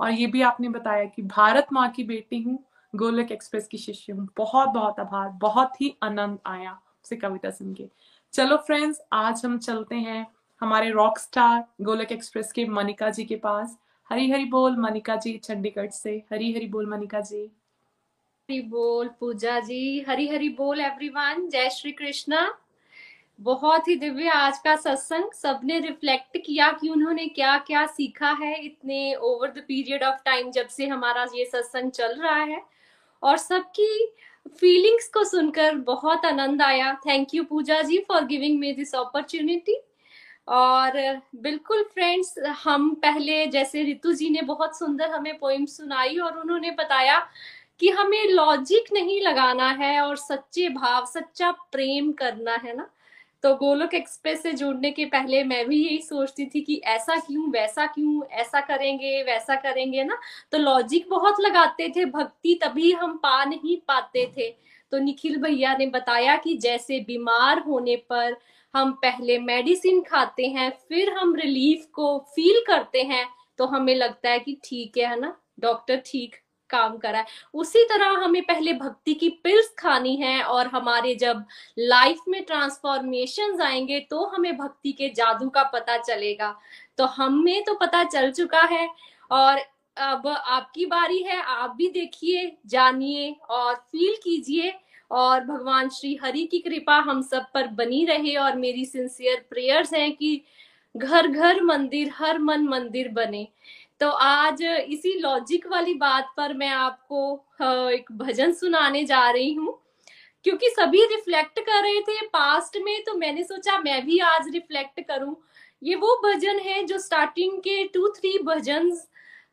और 0.00 0.10
ये 0.10 0.26
भी 0.26 0.42
आपने 0.42 0.68
बताया 0.68 1.04
कि 1.04 1.22
भारत 1.22 1.66
माँ 1.72 1.88
की 1.90 2.04
बेटी 2.04 2.42
हूँ, 2.42 2.58
गोलक 2.94 3.32
एक्सप्रेस 3.32 3.68
की 3.68 3.78
शिष्य 3.78 4.12
हूँ। 4.12 4.28
बहुत 4.36 4.68
बहुत 4.68 5.00
आभार। 5.00 5.28
बहुत 5.28 5.80
ही 5.80 5.94
आनंद 6.02 6.38
आया 6.46 6.78
से 7.04 7.16
कविता 7.16 7.50
सुन 7.50 7.74
के। 7.74 7.88
चलो 8.32 8.56
फ्रेंड्स 8.56 9.00
आज 9.12 9.42
हम 9.44 9.58
चलते 9.58 9.94
हैं 9.94 10.26
हमारे 10.60 10.90
रॉक 10.90 11.18
स्टार 11.18 11.64
गोलक 11.80 12.12
एक्सप्रेस 12.12 12.52
के 12.52 12.64
मनिका 12.66 13.10
जी 13.10 13.24
के 13.24 13.36
पास। 13.36 13.78
हरी 14.10 14.30
हरी 14.30 14.44
बोल 14.44 14.76
मनिका 14.76 15.16
जी 15.16 15.36
चंडीगढ़ 15.38 15.90
से। 15.90 16.22
हरी 16.32 16.52
हरी 16.52 16.66
बोल 16.66 16.86
मनिका 16.86 17.20
जी। 17.20 17.44
हरी 18.48 18.60
बोल 18.60 19.08
पूजा 19.20 19.60
जी। 19.60 20.00
हरी 20.00 20.28
हरी 20.28 20.48
बोल 20.48 20.80
एवरीवन 20.80 21.48
जय 21.48 21.70
श्री 21.70 21.92
कृष्णा। 21.92 22.58
बहुत 23.42 23.88
ही 23.88 23.94
दिव्य 23.96 24.28
आज 24.28 24.58
का 24.58 24.74
सत्संग। 24.76 25.30
सबने 25.32 25.78
रिफ्लेक्ट 25.80 26.36
किया 26.36 26.70
कि 26.72 26.88
उन्होंने 26.88 27.26
क्या 27.26 27.56
क्या 27.58 27.84
सीखा 27.86 28.30
है 28.32 28.54
इतने 28.64 29.14
over 29.14 29.48
the 29.48 29.64
period 29.68 30.02
of 30.02 30.20
time 30.24 30.50
जब 30.50 30.68
से 30.68 30.86
हमारा 30.86 31.26
ये 31.34 31.44
सत्संग 31.44 31.90
चल 31.90 32.14
रहा 32.20 32.36
है। 32.36 32.60
और 33.22 33.36
सबकी 33.36 34.06
फीलिंग्स 34.60 35.08
को 35.08 35.24
सुनकर 35.24 35.74
बहुत 35.86 36.24
आनंद 36.26 36.62
आया। 36.62 36.92
Thank 37.06 37.34
you 37.34 37.44
Puja 37.44 37.80
ji 37.82 37.98
for 38.08 38.24
giving 38.24 38.58
me 38.60 38.72
this 38.72 38.94
opportunity 38.94 39.80
और 40.48 41.20
बिल्कुल 41.36 41.82
फ्रेंड्स 41.84 42.34
हम 42.64 42.94
पहले 42.94 43.46
जैसे 43.48 43.82
रितु 43.82 44.12
जी 44.12 44.30
ने 44.30 44.42
बहुत 44.44 44.78
सुंदर 44.78 45.10
हमें 45.10 45.38
पोइम 45.38 45.66
सुनाई 45.66 46.16
और 46.18 46.38
उन्होंने 46.38 46.70
बताया 46.70 47.18
कि 47.80 47.90
हमें 47.90 48.24
लॉजिक 48.30 48.92
नहीं 48.92 49.20
लगाना 49.20 49.68
है 49.68 50.00
और 50.00 50.16
सच्चे 50.16 50.68
भाव, 50.68 51.06
सच्चा 51.06 51.50
प्रेम 51.50 52.12
करना 52.12 52.56
है 52.56 52.76
ना। 52.76 52.90
तो 53.44 53.54
गोलोक 53.54 53.94
एक्सप्रेस 53.94 54.42
से 54.42 54.52
जुड़ने 54.52 54.90
के 54.90 55.04
पहले 55.04 55.42
मैं 55.44 55.66
भी 55.68 55.76
यही 55.84 55.98
सोचती 56.02 56.46
थी 56.46 56.60
कि 56.60 56.80
ऐसा 56.86 57.16
क्यों, 57.16 57.50
वैसा 57.50 57.86
क्यों, 57.86 58.22
ऐसा 58.32 58.60
करेंगे, 58.60 59.22
वैसा 59.22 59.54
करेंगे 59.56 60.04
ना? 60.04 60.18
तो 60.52 60.58
लॉजिक 60.58 61.08
बहुत 61.10 61.40
लगाते 61.40 61.88
थे, 61.88 62.04
भक्ति 62.04 62.58
तभी 62.64 62.92
हम 62.92 63.16
पा 63.16 63.44
नहीं 63.44 63.76
पाते 63.88 64.26
थे। 64.38 64.48
तो 64.92 64.98
निखिल 64.98 65.36
भैया 65.36 65.76
ने 65.76 65.86
बताया 65.86 66.36
कि 66.36 66.56
जैसे 66.56 67.00
बीमार 67.00 67.58
होने 67.58 67.96
पर 68.10 68.36
हम 68.74 68.92
पहले 68.92 69.38
मेडिसिन 69.38 70.00
खाते 70.02 70.46
हैं, 70.46 70.70
फिर 70.88 71.12
हम 71.12 71.34
रिलीफ 71.34 71.86
को 71.92 72.18
फील 72.34 72.62
करते 72.66 73.02
हैं 73.02 73.26
तो 73.58 73.66
हमें 73.66 73.94
लगता 73.94 74.30
है 74.30 74.38
कि 74.38 74.58
ठीक 74.64 74.98
है 74.98 75.18
ना? 75.20 75.36
डॉक्टर 75.60 76.02
ठीक। 76.06 76.36
काम 76.72 76.96
करा 76.98 77.18
है। 77.18 77.24
उसी 77.54 77.84
तरह 77.84 78.10
हमें 78.24 78.42
पहले 78.42 78.72
भक्ति 78.74 79.14
की 79.14 79.28
पिल्स 79.44 79.72
खानी 79.78 80.14
है 80.16 80.42
और 80.42 80.66
हमारे 80.68 81.14
जब 81.14 81.44
लाइफ 81.78 82.20
में 82.28 82.42
ट्रांसफॉर्मेशन 82.44 83.60
आएँगे 83.62 84.00
तो 84.10 84.24
हमें 84.26 84.56
भक्ति 84.56 84.92
के 84.92 85.08
जादू 85.08 85.48
का 85.48 85.62
पता 85.64 85.96
चलेगा। 85.98 86.54
तो 86.98 87.06
हमें 87.08 87.62
तो 87.64 87.74
पता 87.74 88.04
चल 88.04 88.30
चुका 88.32 88.62
है 88.62 88.88
और 89.30 89.60
अब 89.96 90.26
आपकी 90.28 90.84
बारी 90.86 91.22
है, 91.22 91.40
आप 91.40 91.74
भी 91.76 91.88
देखिए, 91.88 92.56
जानिए 92.66 93.34
और 93.50 93.74
फील 93.74 94.14
कीजिए 94.24 94.72
और 95.10 95.44
भगवान 95.44 95.88
श्री 95.90 96.14
हरि 96.22 96.44
की 96.46 96.58
कृपा 96.58 96.94
हम 97.00 97.20
सब 97.22 97.46
पर 97.54 97.66
बनी 97.70 98.04
रहे 98.04 98.34
और 98.36 98.56
मेरी 98.56 98.84
सिंसियर 98.84 99.44
प्रेयर्स 99.50 99.92
हैं 99.94 100.12
कि 100.12 100.40
घर 100.94 101.26
घर 101.26 101.62
मंदिर, 101.62 102.10
हर 102.14 102.38
मन 102.38 102.66
मंदिर 102.68 103.08
बने। 103.08 103.46
तो 104.02 104.08
आज 104.10 104.62
इसी 104.62 105.12
लॉजिक 105.20 105.66
वाली 105.66 105.92
बात 105.94 106.32
पर 106.36 106.52
मैं 106.54 106.68
आपको 106.68 107.90
एक 107.90 108.10
भजन 108.12 108.52
सुनाने 108.52 109.04
जा 109.04 109.30
रही 109.30 109.52
हूँ। 109.54 109.78
क्योंकि 110.44 110.68
सभी 110.68 111.04
रिफ्लेक्ट 111.04 111.60
कर 111.60 111.82
रहे 111.82 112.00
थे 112.00 112.26
पास्ट 112.26 112.78
में 112.84 113.02
तो 113.06 113.14
मैंने 113.14 113.44
सोचा 113.44 113.78
मैं 113.78 114.04
भी 114.06 114.18
आज 114.20 114.48
रिफ्लेक्ट 114.54 115.00
करूँ। 115.08 115.36
ये 115.82 115.94
वो 115.94 116.16
भजन 116.24 116.58
है 116.58 116.82
जो 116.86 116.98
स्टार्टिंग 116.98 117.58
के 117.58 117.82
टू 117.94 118.08
थ्री 118.16 118.38
भजन 118.44 118.92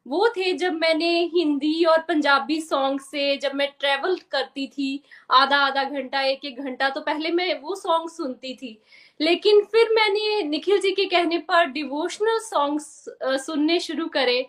वो 0.06 0.28
थे 0.38 0.52
जब 0.54 0.74
मैंने 0.74 1.12
हिंदी 1.34 1.84
और 1.86 2.00
पंजाबी 2.00 2.60
सॉन्ग 2.62 3.00
से, 3.02 3.36
जब 3.38 3.56
मैं 3.56 3.68
ट्रेवल 3.80 4.16
करती 4.32 4.66
थी 4.68 5.04
आधा 5.32 5.58
आधा 5.58 5.84
घंटा 5.84 6.22
एक 6.22 6.45
एक 6.45 6.62
घंटा 6.62 6.89
तो 6.89 7.02
पहले 7.02 7.32
मैं 7.32 7.54
वो 7.62 7.76
सॉन्ग 7.76 8.10
सुनती 8.10 8.54
थी। 8.54 8.78
लेकिन 9.20 9.63
फिर 9.72 9.89
मैंने 9.93 10.41
निखिल 10.43 10.80
जी 10.82 10.91
के 10.91 11.05
कहने 11.05 11.38
पर 11.47 11.65
डिवोशनल 11.72 12.38
सॉन्ग्स 12.39 12.86
सुनने 13.45 13.80
शुरू 13.80 14.07
करे 14.07 14.41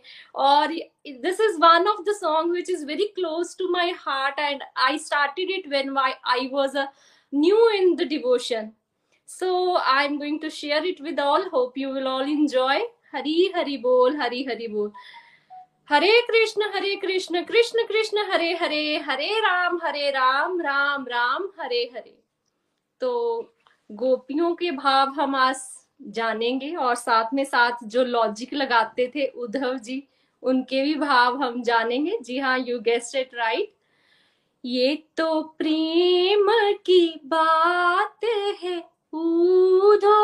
और 0.46 0.74
this 1.22 1.40
is 1.40 1.56
one 1.60 1.88
of 1.88 2.02
the 2.08 2.14
song 2.16 2.52
which 2.52 2.70
is 2.70 2.84
very 2.86 3.06
close 3.16 3.56
to 3.58 3.68
my 3.68 3.90
heart 3.98 4.38
and 4.40 4.62
I 4.78 4.98
started 4.98 5.50
it 5.50 5.68
when 5.68 5.96
I 5.98 6.48
was 6.52 6.78
a 6.78 6.86
new 7.32 7.68
in 7.70 7.94
the 7.96 8.08
devotion 8.08 8.70
so 9.28 9.74
I 9.76 10.04
am 10.04 10.18
going 10.18 10.40
to 10.40 10.48
share 10.50 10.86
it 10.86 11.00
with 11.00 11.20
all 11.20 11.48
hope 11.54 11.78
you 11.78 11.92
will 11.92 12.06
all 12.08 12.28
enjoy 12.28 12.86
Hari 13.14 13.52
Hari 13.56 13.76
बोल 13.78 14.16
हरी 14.16 14.44
हरी 14.48 14.68
बोल 14.68 14.92
हरे 15.90 16.20
कृष्ण 16.22 16.70
हरे 16.74 16.94
कृष्ण 16.96 17.42
कृष्ण 17.44 17.86
कृष्ण 17.86 18.24
हरे 18.30 18.52
हरे 18.56 18.82
हरे 19.06 19.28
राम 19.40 19.78
हरे 19.84 20.10
राम 20.10 20.60
राम 20.60 21.06
राम 21.08 21.48
हरे 21.60 21.82
हरे 21.94 22.16
तो 23.00 23.10
गोपियों 23.90 24.54
के 24.54 24.70
भाव 24.70 25.08
हम 25.08 25.34
आज 25.34 25.56
जानेंगे 26.02 26.74
और 26.74 26.94
साथ 26.94 27.24
में 27.34 27.44
साथ 27.44 27.84
जो 27.84 28.04
लॉजिक 28.04 28.54
लगाते 28.54 29.10
थे 29.14 29.26
उद्धव 29.26 29.78
जी, 29.78 30.02
उनके 30.42 30.82
भी 30.84 30.94
भाव 30.94 31.42
हम 31.42 31.62
जानेंगे। 31.62 32.18
जी 32.22 32.38
हाँ 32.38 32.58
यू 32.58 32.78
गेस्ट 32.80 33.16
इट 33.16 33.34
राइट 33.34 33.72
ये 34.64 35.04
तो 35.16 35.42
प्रेम 35.42 36.46
की 36.86 37.20
बात 37.26 38.24
है 38.62 38.78
उधो 39.12 40.18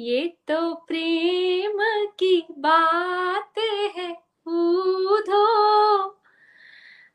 ये 0.00 0.26
तो 0.48 0.74
प्रेम 0.74 1.78
की 2.18 2.46
बात 2.58 3.58
है 3.96 4.10
उधो 4.46 5.44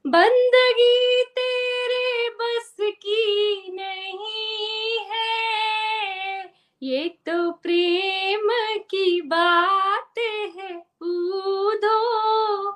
बंदगी 0.06 1.24
तेरे 1.38 2.30
बस 2.30 2.76
की 2.82 3.72
नहीं 3.72 4.79
है। 5.12 6.54
ये 6.84 7.08
तो 7.10 7.52
प्रेम 7.52 8.48
की 8.80 9.22
बात 9.22 10.14
है, 10.58 10.76
ऊधो। 11.02 12.72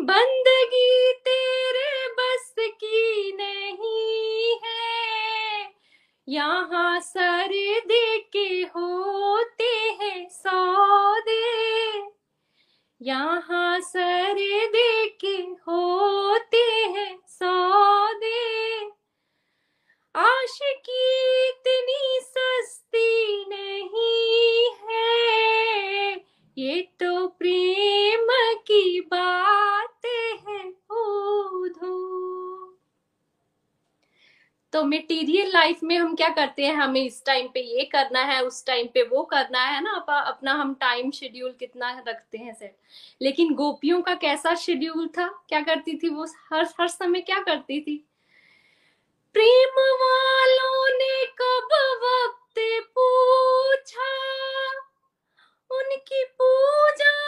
बंदगी 0.00 1.12
तेरे 1.12 2.08
बस 2.08 2.54
की 2.60 3.32
नहीं 3.32 4.54
है। 4.64 5.72
यहाँ 6.28 7.00
सर 7.00 7.48
दे 7.86 8.18
के 8.18 8.48
होते 8.48 9.98
हैं 10.00 10.28
सौदे। 10.28 12.02
यहाँ 13.02 13.80
सर 13.80 14.34
लाइफ 35.60 35.80
में 35.82 35.98
हम 35.98 36.14
क्या 36.16 36.28
करते 36.28 36.66
हैं? 36.66 36.74
हमें 36.74 37.04
इस 37.04 37.24
टाइम 37.26 37.48
पे 37.48 37.60
ये 37.60 37.84
करना 37.84 38.20
है 38.20 38.44
उस 38.44 38.66
टाइम 38.66 38.86
पे 38.86 39.02
वो 39.02 39.22
करना 39.22 39.64
है 39.64 39.80
ना? 39.82 39.90
अप, 39.90 40.24
अपना 40.26 40.52
हम 40.52 40.74
टाइम 40.74 41.10
शेड्यूल 41.10 41.52
कितना 41.58 42.04
रखते 42.08 42.38
हैं 42.38 42.54
सेट 42.54 42.76
लेकिन 43.22 43.54
गोपियों 43.54 44.02
का 44.02 44.14
कैसा 44.14 44.54
शेड्यूल 44.54 45.08
था? 45.08 45.28
क्या 45.48 45.60
करती 45.60 45.96
थी 45.96 46.08
वो? 46.08 46.24
हर 46.24 46.68
हर 46.80 46.88
समय 46.88 47.20
क्या 47.20 47.38
करती 47.38 47.80
थी? 47.80 48.06
प्रेम 49.32 49.80
वालों 49.80 50.88
ने 50.98 51.26
कब 51.26 51.68
वक्त 52.04 52.38
पूछा? 52.98 54.10
उनकी 55.70 56.24
पूजा 56.24 57.19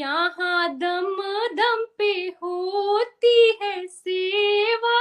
यहाँ 0.00 0.68
दम 0.78 1.16
दम 1.54 1.84
पे 1.98 2.28
होती 2.42 3.58
है 3.62 3.86
सेवा। 3.86 4.98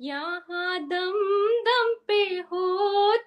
यहाँ 0.00 0.80
दम 0.80 1.12
दम 1.66 1.94
पे 2.08 2.22
होती 2.52 3.19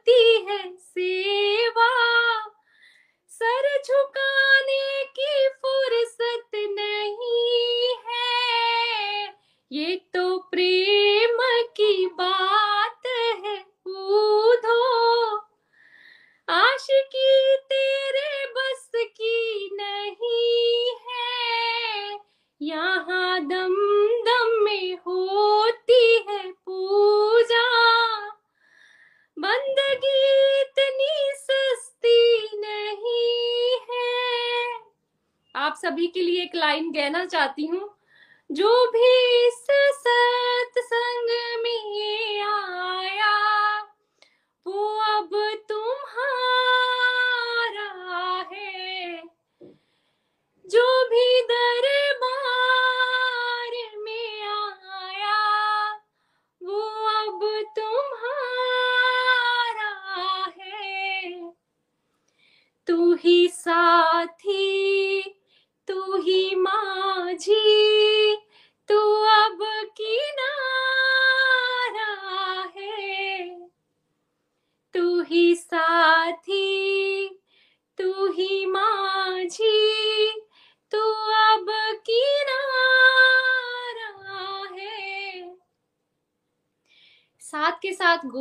सभी 35.84 36.08
के 36.08 36.22
लिए 36.22 36.44
एक 36.44 36.56
लाइन 36.56 36.92
कहना 36.92 37.26
चाहती 37.26 37.66
हूँ। 37.66 37.90
जो 38.50 38.70
भी 38.92 39.08
इस 39.48 39.63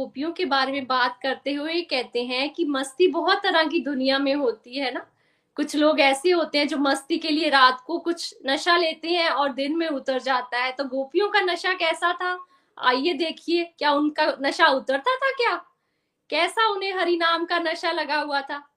गोपियों 0.02 0.32
के 0.32 0.44
बारे 0.44 0.72
में 0.72 0.86
बात 0.86 1.18
करते 1.22 1.52
हुए 1.52 1.80
कहते 1.80 2.24
हैं 2.24 2.50
कि 2.50 2.64
मस्ती 2.64 3.08
बहुत 3.08 3.38
तरह 3.42 3.64
की 3.64 3.80
दुनिया 3.80 4.18
में 4.18 4.34
होती 4.34 4.78
है 4.78 4.94
ना। 4.94 5.06
कुछ 5.56 5.76
लोग 5.76 6.00
ऐसे 6.00 6.30
होते 6.30 6.58
हैं 6.58 6.68
जो 6.68 6.76
मस्ती 6.76 7.18
के 7.18 7.28
लिए 7.28 7.48
रात 7.48 7.84
को 7.86 7.98
कुछ 7.98 8.34
नशा 8.46 8.76
लेते 8.76 9.08
हैं 9.08 9.30
और 9.30 9.52
दिन 9.52 9.76
में 9.76 9.88
उतर 9.88 10.20
जाता 10.20 10.58
है। 10.58 10.72
तो 10.72 10.84
गोपियों 10.84 11.28
का 11.28 11.40
नशा 11.40 11.72
कैसा 11.72 12.12
था? 12.12 12.46
आइए 12.78 13.12
देखिए, 13.12 13.64
क्या 13.64 13.92
उनका 13.92 14.36
नशा 14.40 14.66
उतरता 14.66 15.16
था 15.16 15.30
क्या? 15.30 15.56
कैसा 16.30 16.68
उन्हें 16.68 16.94
हरि 16.94 17.16
नाम 17.16 17.44
का 17.44 17.58
नशा 17.58 17.92
लगा 17.92 18.16
हुआ 18.16 18.40
था? 18.40 18.68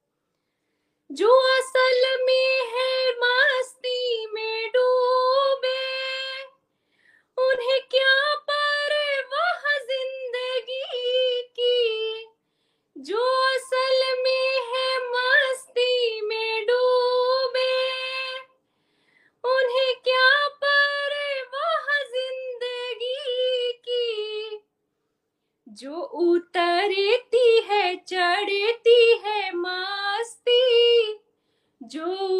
जो 1.11 1.59
असल 1.59 2.25
में 2.25 2.67
है 2.67 3.11
मस्ती 3.11 4.27
में 4.33 4.69
डूबे, 4.69 5.85
उन्हें 7.37 7.81
क्या 7.91 8.35
परवाह 8.35 8.54
जो 13.05 13.23
असल 13.55 14.23
में 14.23 14.61
है 14.61 14.97
मस्ती 14.97 16.21
में 16.21 16.65
डूबे, 16.65 18.37
उन्हें 19.43 19.95
क्या 20.03 20.47
परवाह 20.47 22.03
ज़िंदगी 22.03 23.71
की? 23.71 24.59
जो 25.69 25.95
उतरती 26.01 27.61
है, 27.61 27.95
चढ़ती 27.95 29.21
है 29.25 29.51
मस्ती, 29.55 31.13
जो 31.83 32.34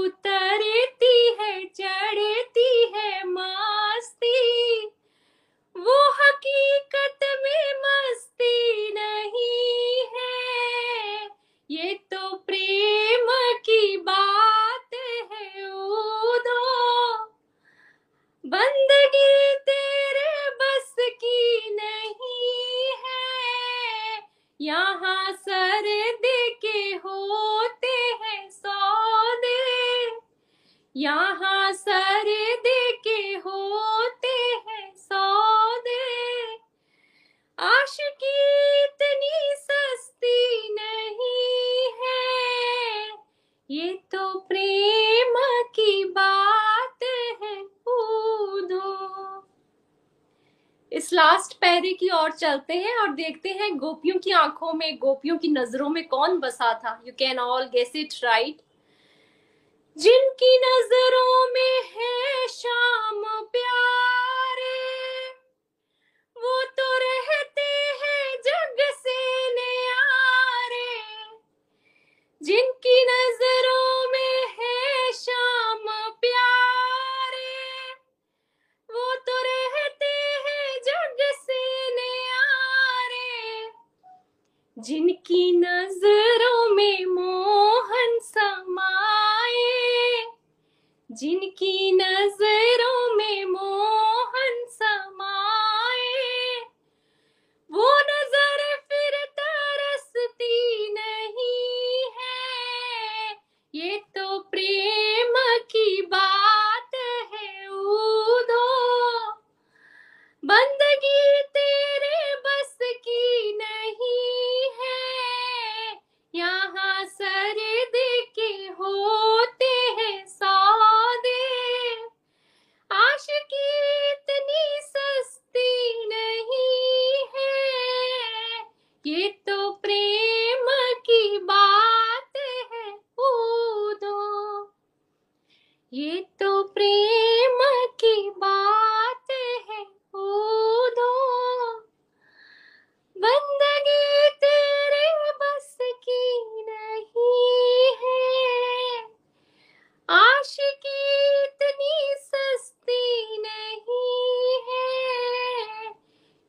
की 51.95 52.09
ओर 52.09 52.31
चलते 52.31 52.73
हैं 52.73 52.97
और 52.97 53.13
देखते 53.13 53.49
हैं 53.49 53.75
गोपियों 53.77 54.19
की 54.19 54.31
आँखों 54.31 54.73
में, 54.73 54.97
गोपियों 54.97 55.37
की 55.37 55.47
नज़रों 55.47 55.89
में 55.89 56.07
कौन 56.07 56.39
बसा 56.39 56.73
था। 56.79 57.01
You 57.07 57.13
can 57.19 57.39
all 57.39 57.63
guess 57.65 57.91
it 57.95 58.13
right 58.23 58.61
जिनकी 59.97 60.57
नज़रों 60.57 61.53
में 61.53 61.83
है 61.91 62.47
शाम 62.47 63.23
जिनकी 63.25 63.94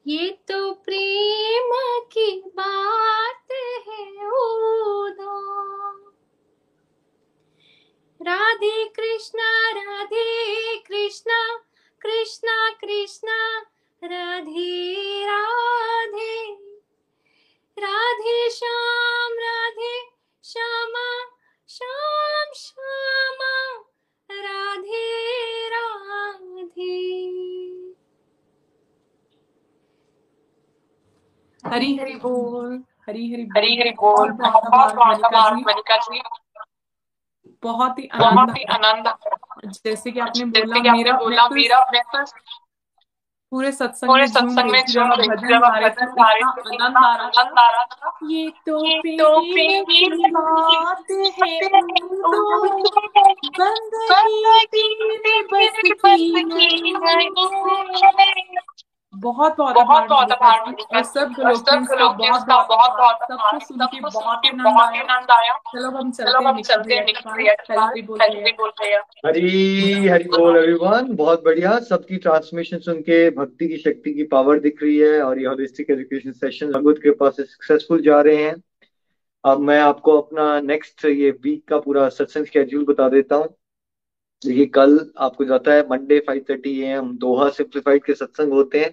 ये 0.06 0.30
तो 0.48 0.55
हरी 31.76 31.96
हरी 31.96 32.14
बोल 32.16 32.82
हरी 33.08 33.24
हरी 33.32 33.46
हरी 33.56 33.76
हरी 33.80 33.90
बोल। 34.00 34.30
बहुत 34.32 34.94
बहुत 34.94 35.52
मनिका 35.66 35.96
जी 36.08 36.22
बहुत 37.62 37.98
ही 37.98 38.08
आनंद 38.14 38.58
आनंद 38.76 39.06
जैसे 39.84 40.10
कि 40.10 40.20
आपने 40.20 40.44
बोला 40.44 40.92
मेरा 40.92 41.12
बोला 41.18 41.46
तो 41.48 41.54
मेरा 41.54 41.80
तो 42.02 42.24
पूरे 43.52 43.70
सत्संग 43.72 44.08
पूरे 44.10 44.26
सत्संग 44.26 44.70
में 44.70 44.82
थी 44.84 44.94
भजन 44.98 45.64
आनंद 45.64 46.96
आ 46.98 47.68
रहा 47.70 47.84
था। 47.84 48.10
ये 48.30 48.48
तो 48.66 48.78
तो 49.18 49.28
बात 50.32 51.10
है 51.10 51.58
बंदगी 53.58 54.82
बस 55.52 55.74
की 55.84 56.92
है 57.04 58.65
बहुत 59.16 59.56
बहुत 59.58 59.76
बहुत 59.76 60.12
और 60.12 61.02
सब 61.02 61.32
ग्लोकियंस 61.32 61.88
बहुत 61.88 62.42
का 62.42 62.56
बहुत 62.62 62.90
बहुत 62.90 63.22
आभार। 63.22 63.26
बहुत 63.30 63.62
सबको 63.62 63.64
सुन 63.64 63.86
के 63.86 64.00
बहुत 64.00 64.46
आनंद 64.46 64.62
बहुत 64.62 64.94
आया। 64.94 65.02
आनंद 65.02 65.30
आया। 65.30 65.54
चलो 65.74 65.90
हम 65.90 66.10
चलो 66.10 66.62
चलते 66.62 66.94
हैं 66.94 67.04
हरी 67.26 67.46
हरी 67.78 68.02
बोल 68.02 68.18
हैं। 68.82 69.00
हरी 69.26 70.08
हरी 70.08 70.24
एवरीवन 70.24 71.14
बहुत 71.16 71.44
बढ़िया। 71.44 71.78
सबकी 71.78 72.16
ट्रांसमिशन 72.16 72.78
सुन 72.78 73.00
के 73.00 73.30
भक्ति 73.30 73.68
की 73.68 73.76
शक्ति 73.76 74.14
की 74.14 74.22
पावर 74.22 74.58
दिख 74.58 74.82
रही 74.82 74.96
है 74.98 75.20
और 75.22 75.38
ये 75.38 75.46
होलिस्टिक 75.46 75.90
एजुकेशन 75.90 76.32
सेशन 76.32 76.72
भगवत 76.72 77.00
कृपा 77.02 77.30
से 77.30 77.42
सक्सेसफुल 77.42 78.02
जा 78.02 78.20
रहे 78.20 78.42
हैं। 78.42 78.56
अब 79.44 79.60
मैं 79.60 79.80
आपको 79.80 80.20
अपना 80.20 80.60
नेक्स्ट 80.60 81.04
ये 81.04 81.30
वीक 81.30 81.68
का 81.68 81.78
पूरा 81.78 82.08
सत्संग 82.08 82.46
स्केड्यूल 82.46 82.84
बता 82.84 83.08
देता 83.08 83.36
हूँ। 83.36 83.56
देखिए, 84.46 84.66
कल 84.66 84.98
आपको 85.18 85.44
जाता 85.44 85.72
है 85.72 85.82
Monday 85.90 86.18
five 86.26 86.44
thirty 86.50 86.80
A 86.82 86.86
M 86.88 87.16
Doha 87.18 87.48
simplified 87.50 88.04
के 88.04 88.14
सत्संग 88.14 88.52
होते 88.52 88.80
हैं 88.80 88.90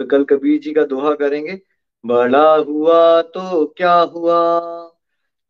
तो 0.00 0.06
कल 0.06 0.24
कबीर 0.24 0.60
जी 0.60 0.72
का 0.72 0.84
दोहा 0.84 1.12
करेंगे। 1.14 1.58
बड़ा 2.04 2.54
हुआ 2.56 3.20
तो 3.24 3.64
क्या 3.76 3.92
हुआ? 3.92 4.38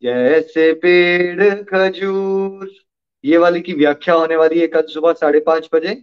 जैसे 0.03 0.71
पेड़, 0.73 1.53
खजूर। 1.63 2.71
ये 3.23 3.37
वाली 3.37 3.61
की 3.61 3.73
व्याख्या 3.73 4.15
होने 4.15 4.35
वाली 4.35 4.59
है 4.59 4.67
कल 4.67 4.81
सुबह 4.89 5.13
साढ़े 5.13 5.39
पाँच 5.39 5.69
बजे। 5.73 5.95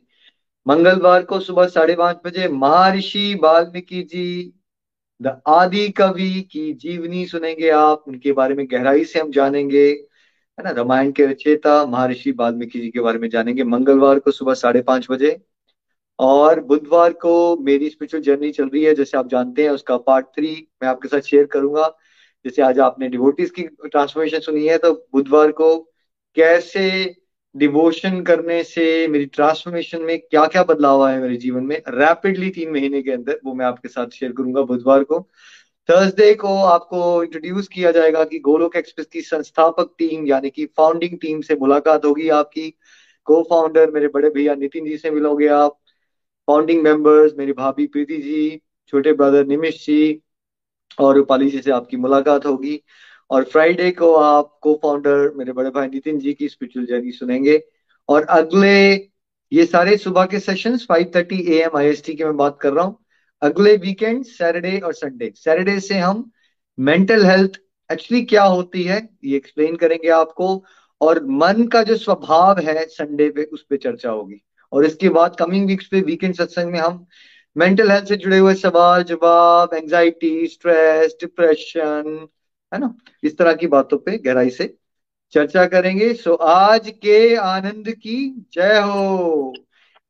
मंगलवार 0.67 1.23
को 1.23 1.41
सुबह 1.41 1.67
साढ़े 1.67 1.95
पाँच 1.97 2.19
बजे, 2.25 2.49
महर्षि 2.49 3.35
वाल्मीकि 3.43 4.03
जी, 4.03 4.53
द 5.21 5.41
आदि 5.49 5.89
कवि 5.89 6.31
की 6.53 6.73
जीवनी 6.75 7.27
सुनेंगे 7.27 7.71
आप। 7.71 8.05
उनके 8.09 8.33
बारे 8.33 8.55
में 8.55 8.67
गहराई 8.71 9.05
से 9.05 9.21
हम 9.21 9.31
जानेंगे। 9.31 9.93
है 10.59 10.65
ना? 10.65 10.71
रामायण 10.71 11.11
के 11.13 11.27
रचयिता 11.27 11.85
महर्षि 11.87 12.31
वाल्मीकि 12.33 12.81
जी 12.81 12.91
के 12.91 13.01
बारे 13.01 13.19
में 13.19 13.29
जानेंगे। 13.31 13.65
मंगलवार 13.65 14.19
को 14.19 14.31
सुबह 14.31 14.55
साढ़े 14.55 14.83
पाँच 14.83 15.07
बजे। 15.11 15.37
और 16.19 16.61
बुधवार 16.61 17.13
को 17.13 17.57
मेरी 17.57 17.89
स्पिरिचुअल 17.91 18.23
जर्नी 18.23 18.51
चल 18.51 18.69
रही 18.69 18.83
है, 18.85 18.95
जैसे 18.95 19.17
आप 19.19 19.29
जानते 19.29 19.63
हैं, 19.63 19.71
उसका 19.71 19.97
पार्ट 19.97 20.27
थ्री 20.27 20.51
मैं 20.83 20.89
आपके 20.89 21.09
साथ 21.09 21.21
शेयर 21.21 21.47
करूँगा। 21.47 21.89
जैसे 22.45 22.63
आज 22.63 22.79
आपने 22.81 23.09
डिवोटीज 23.09 23.51
की 23.51 23.63
ट्रांसफॉर्मेशन 23.63 24.39
सुनी 24.39 24.67
है 24.67 24.79
तो 24.79 24.93
बुधवार 25.13 25.53
को 25.53 25.77
कैसे 26.37 27.15
डिवोशन 27.55 28.21
करने 28.23 28.63
से 28.65 29.09
मेरी 29.09 29.27
ट्रांसफॉर्मेशन 29.27 30.03
में 30.03 30.19
क्या 30.21 30.47
क्या 30.47 30.63
बदलाव 30.65 31.03
आए 31.05 31.19
मेरे 31.19 31.37
जीवन 31.37 31.65
में? 31.65 31.77
रैपिडली 31.89 32.51
तीन 32.51 32.71
महीने 32.71 33.03
के 33.03 33.11
अंदर 33.11 33.41
वो 33.45 33.55
मैं 33.55 33.67
आपके 33.67 33.89
साथ 33.89 34.11
शेयर 34.11 34.33
करूँगा 34.33 34.63
बुधवार 34.63 35.05
को। 35.05 35.19
थर्सडे 35.89 36.33
को 36.35 36.49
आपको 36.65 37.23
इंट्रोड्यूस 37.23 37.69
किया 37.69 37.91
जाएगा 37.93 38.25
कि 38.25 38.39
गोलोक 38.39 38.77
एक्सप्रेस 38.77 39.07
की 39.07 39.21
संस्थापक 39.21 39.95
टीम 39.99 40.27
यानी 40.27 40.51
कि 40.51 40.67
फाउंडिंग 40.77 41.19
टीम 41.21 41.41
से 41.41 41.55
मुलाकात 41.55 42.05
होगी 42.05 42.29
आपकी। 42.29 42.71
को 43.27 43.43
फाउंडर 43.43 43.91
मेरे 43.91 44.09
बड़े 44.09 44.31
भैया 44.31 44.55
नितिन 44.55 44.85
जी 44.87 44.97
से 44.99 45.11
मिलोगे 45.11 45.47
आप। 45.49 45.79
फाउंडिंग 46.49 46.83
मेंबर्स 46.83 47.33
मेरी 47.39 47.53
भाभी 47.53 47.87
प्रीति 47.87 48.17
जी, 48.17 48.61
छोटे 48.89 49.13
ब्रदर 49.13 49.47
निमिष 49.47 49.87
जी 49.87 50.23
और 51.01 51.15
रूपाली 51.17 51.51
जी 51.51 51.61
से 51.63 51.71
आपकी 51.71 51.97
मुलाकात 51.97 52.47
होगी। 52.47 52.81
और 53.31 53.45
फ्राइडे 53.45 53.91
को 53.91 54.13
आप 54.15 54.59
को 54.63 54.75
फाउंडर 54.75 55.33
मेरे 55.37 55.53
बड़े 55.53 55.71
भाई 55.71 55.89
नितिन 55.89 56.19
जी 56.19 56.35
की 56.35 56.49
स्पिरिचुअल 56.49 56.87
जर्नी 56.87 57.11
सुनेंगे। 57.13 57.63
और 58.09 58.25
अगले 58.31 58.77
ये 59.53 59.67
सारे 59.67 59.97
सुबह 59.97 60.27
के 60.27 60.39
सेशंस 60.41 60.87
5:30 60.89 61.41
एएम 61.49 61.77
आईएसटी 61.79 62.15
के 62.15 62.25
मैं 62.25 62.37
बात 62.37 62.59
कर 62.61 62.73
रहा 62.73 62.85
हूँ। 62.85 62.99
अगले 63.47 63.77
वीकेंड 63.77 64.25
सैटरडे 64.25 64.79
और 64.79 64.93
संडे 64.95 65.33
सैटरडे 65.37 65.79
से 65.81 65.99
हम 65.99 66.31
मेंटल 66.79 67.25
हेल्थ 67.25 67.61
एक्चुअली 67.91 68.23
क्या 68.25 68.43
होती 68.45 68.83
है, 68.83 69.09
ये 69.25 69.37
एक्सप्लेन 69.37 69.77
करेंगे 69.77 70.09
आपको 70.11 70.65
और 71.01 71.25
मन 71.27 71.67
का 71.73 71.83
जो 71.83 71.97
स्वभाव 71.97 72.59
है 72.59 72.85
संडे 72.87 73.29
पे, 73.31 73.43
उस 73.45 73.63
पर 73.63 73.77
चर्चा 73.77 74.11
होगी. 74.11 74.43
और 74.73 74.85
इसके 74.85 75.09
बाद 75.09 75.37
कमिंग 75.39 75.67
वीक्स 75.67 75.87
पे 75.87 76.01
वीकेंड 76.01 76.35
सत्संग 76.35 76.73
में 76.73 76.79
हम 76.81 77.07
मेंटल 77.57 77.91
हेल्थ 77.91 78.09
से 78.09 78.17
जुड़े 78.17 78.39
हुए 78.39 78.55
सवाल, 78.55 79.03
जवाब 79.03 79.75
एंजाइटी 79.75 80.47
स्ट्रेस 80.47 81.17
डिप्रेशन 81.21 82.27
है 82.73 82.81
ना? 82.81 82.95
इस 83.23 83.39
तरह 83.39 83.55
की 83.55 83.67
बातों 83.69 83.99
पे 83.99 84.19
गहराई 84.19 84.51
से 84.51 84.75
चर्चा 85.33 85.67
करेंगे. 85.67 86.13
सो 86.15 86.35
आज 86.35 86.91
के 87.03 87.35
आनंद 87.37 87.91
की 87.93 88.19
जय 88.53 88.81
हो! 88.81 89.53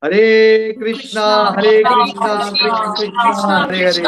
Hare 0.02 0.72
Krishna 0.80 1.22
Hare 1.56 1.70
Krishna 1.84 2.34
Krishna 2.56 3.04
Krishna 3.20 3.56
Hare 3.58 3.78
Hare 3.84 4.02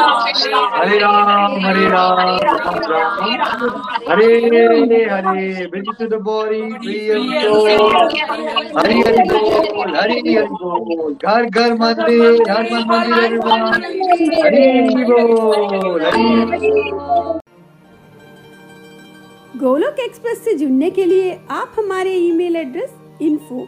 Hare 0.75 0.97
Ram 0.99 1.55
Hare 1.65 1.87
Ram 1.89 2.19
Ram 2.19 2.77
Ram 2.91 3.31
Hare 4.09 4.27
Hare 5.11 5.65
bridge 5.71 5.89
to 5.99 6.07
the 6.07 6.19
body 6.27 6.61
Hari 6.61 6.99
Hari 8.77 9.23
बोल 9.29 9.95
हरि 9.95 10.21
हरि 10.27 10.43
बोल 10.51 11.15
घर 11.15 11.45
घर 11.45 11.73
मंदिर 11.81 12.51
हर 12.51 12.69
मन 12.73 12.85
मंदिर. 12.91 13.39
हरि 14.45 15.03
बोल 15.09 16.05
हरि 16.05 16.27
गोलोक 19.59 19.99
एक्सप्रेस 19.99 20.43
से 20.45 20.53
जुड़ने 20.57 20.89
के 20.99 21.05
लिए 21.05 21.37
आप 21.51 21.75
हमारे 21.79 22.13
email 22.27 22.55
address 22.55 22.95
info 23.21 23.67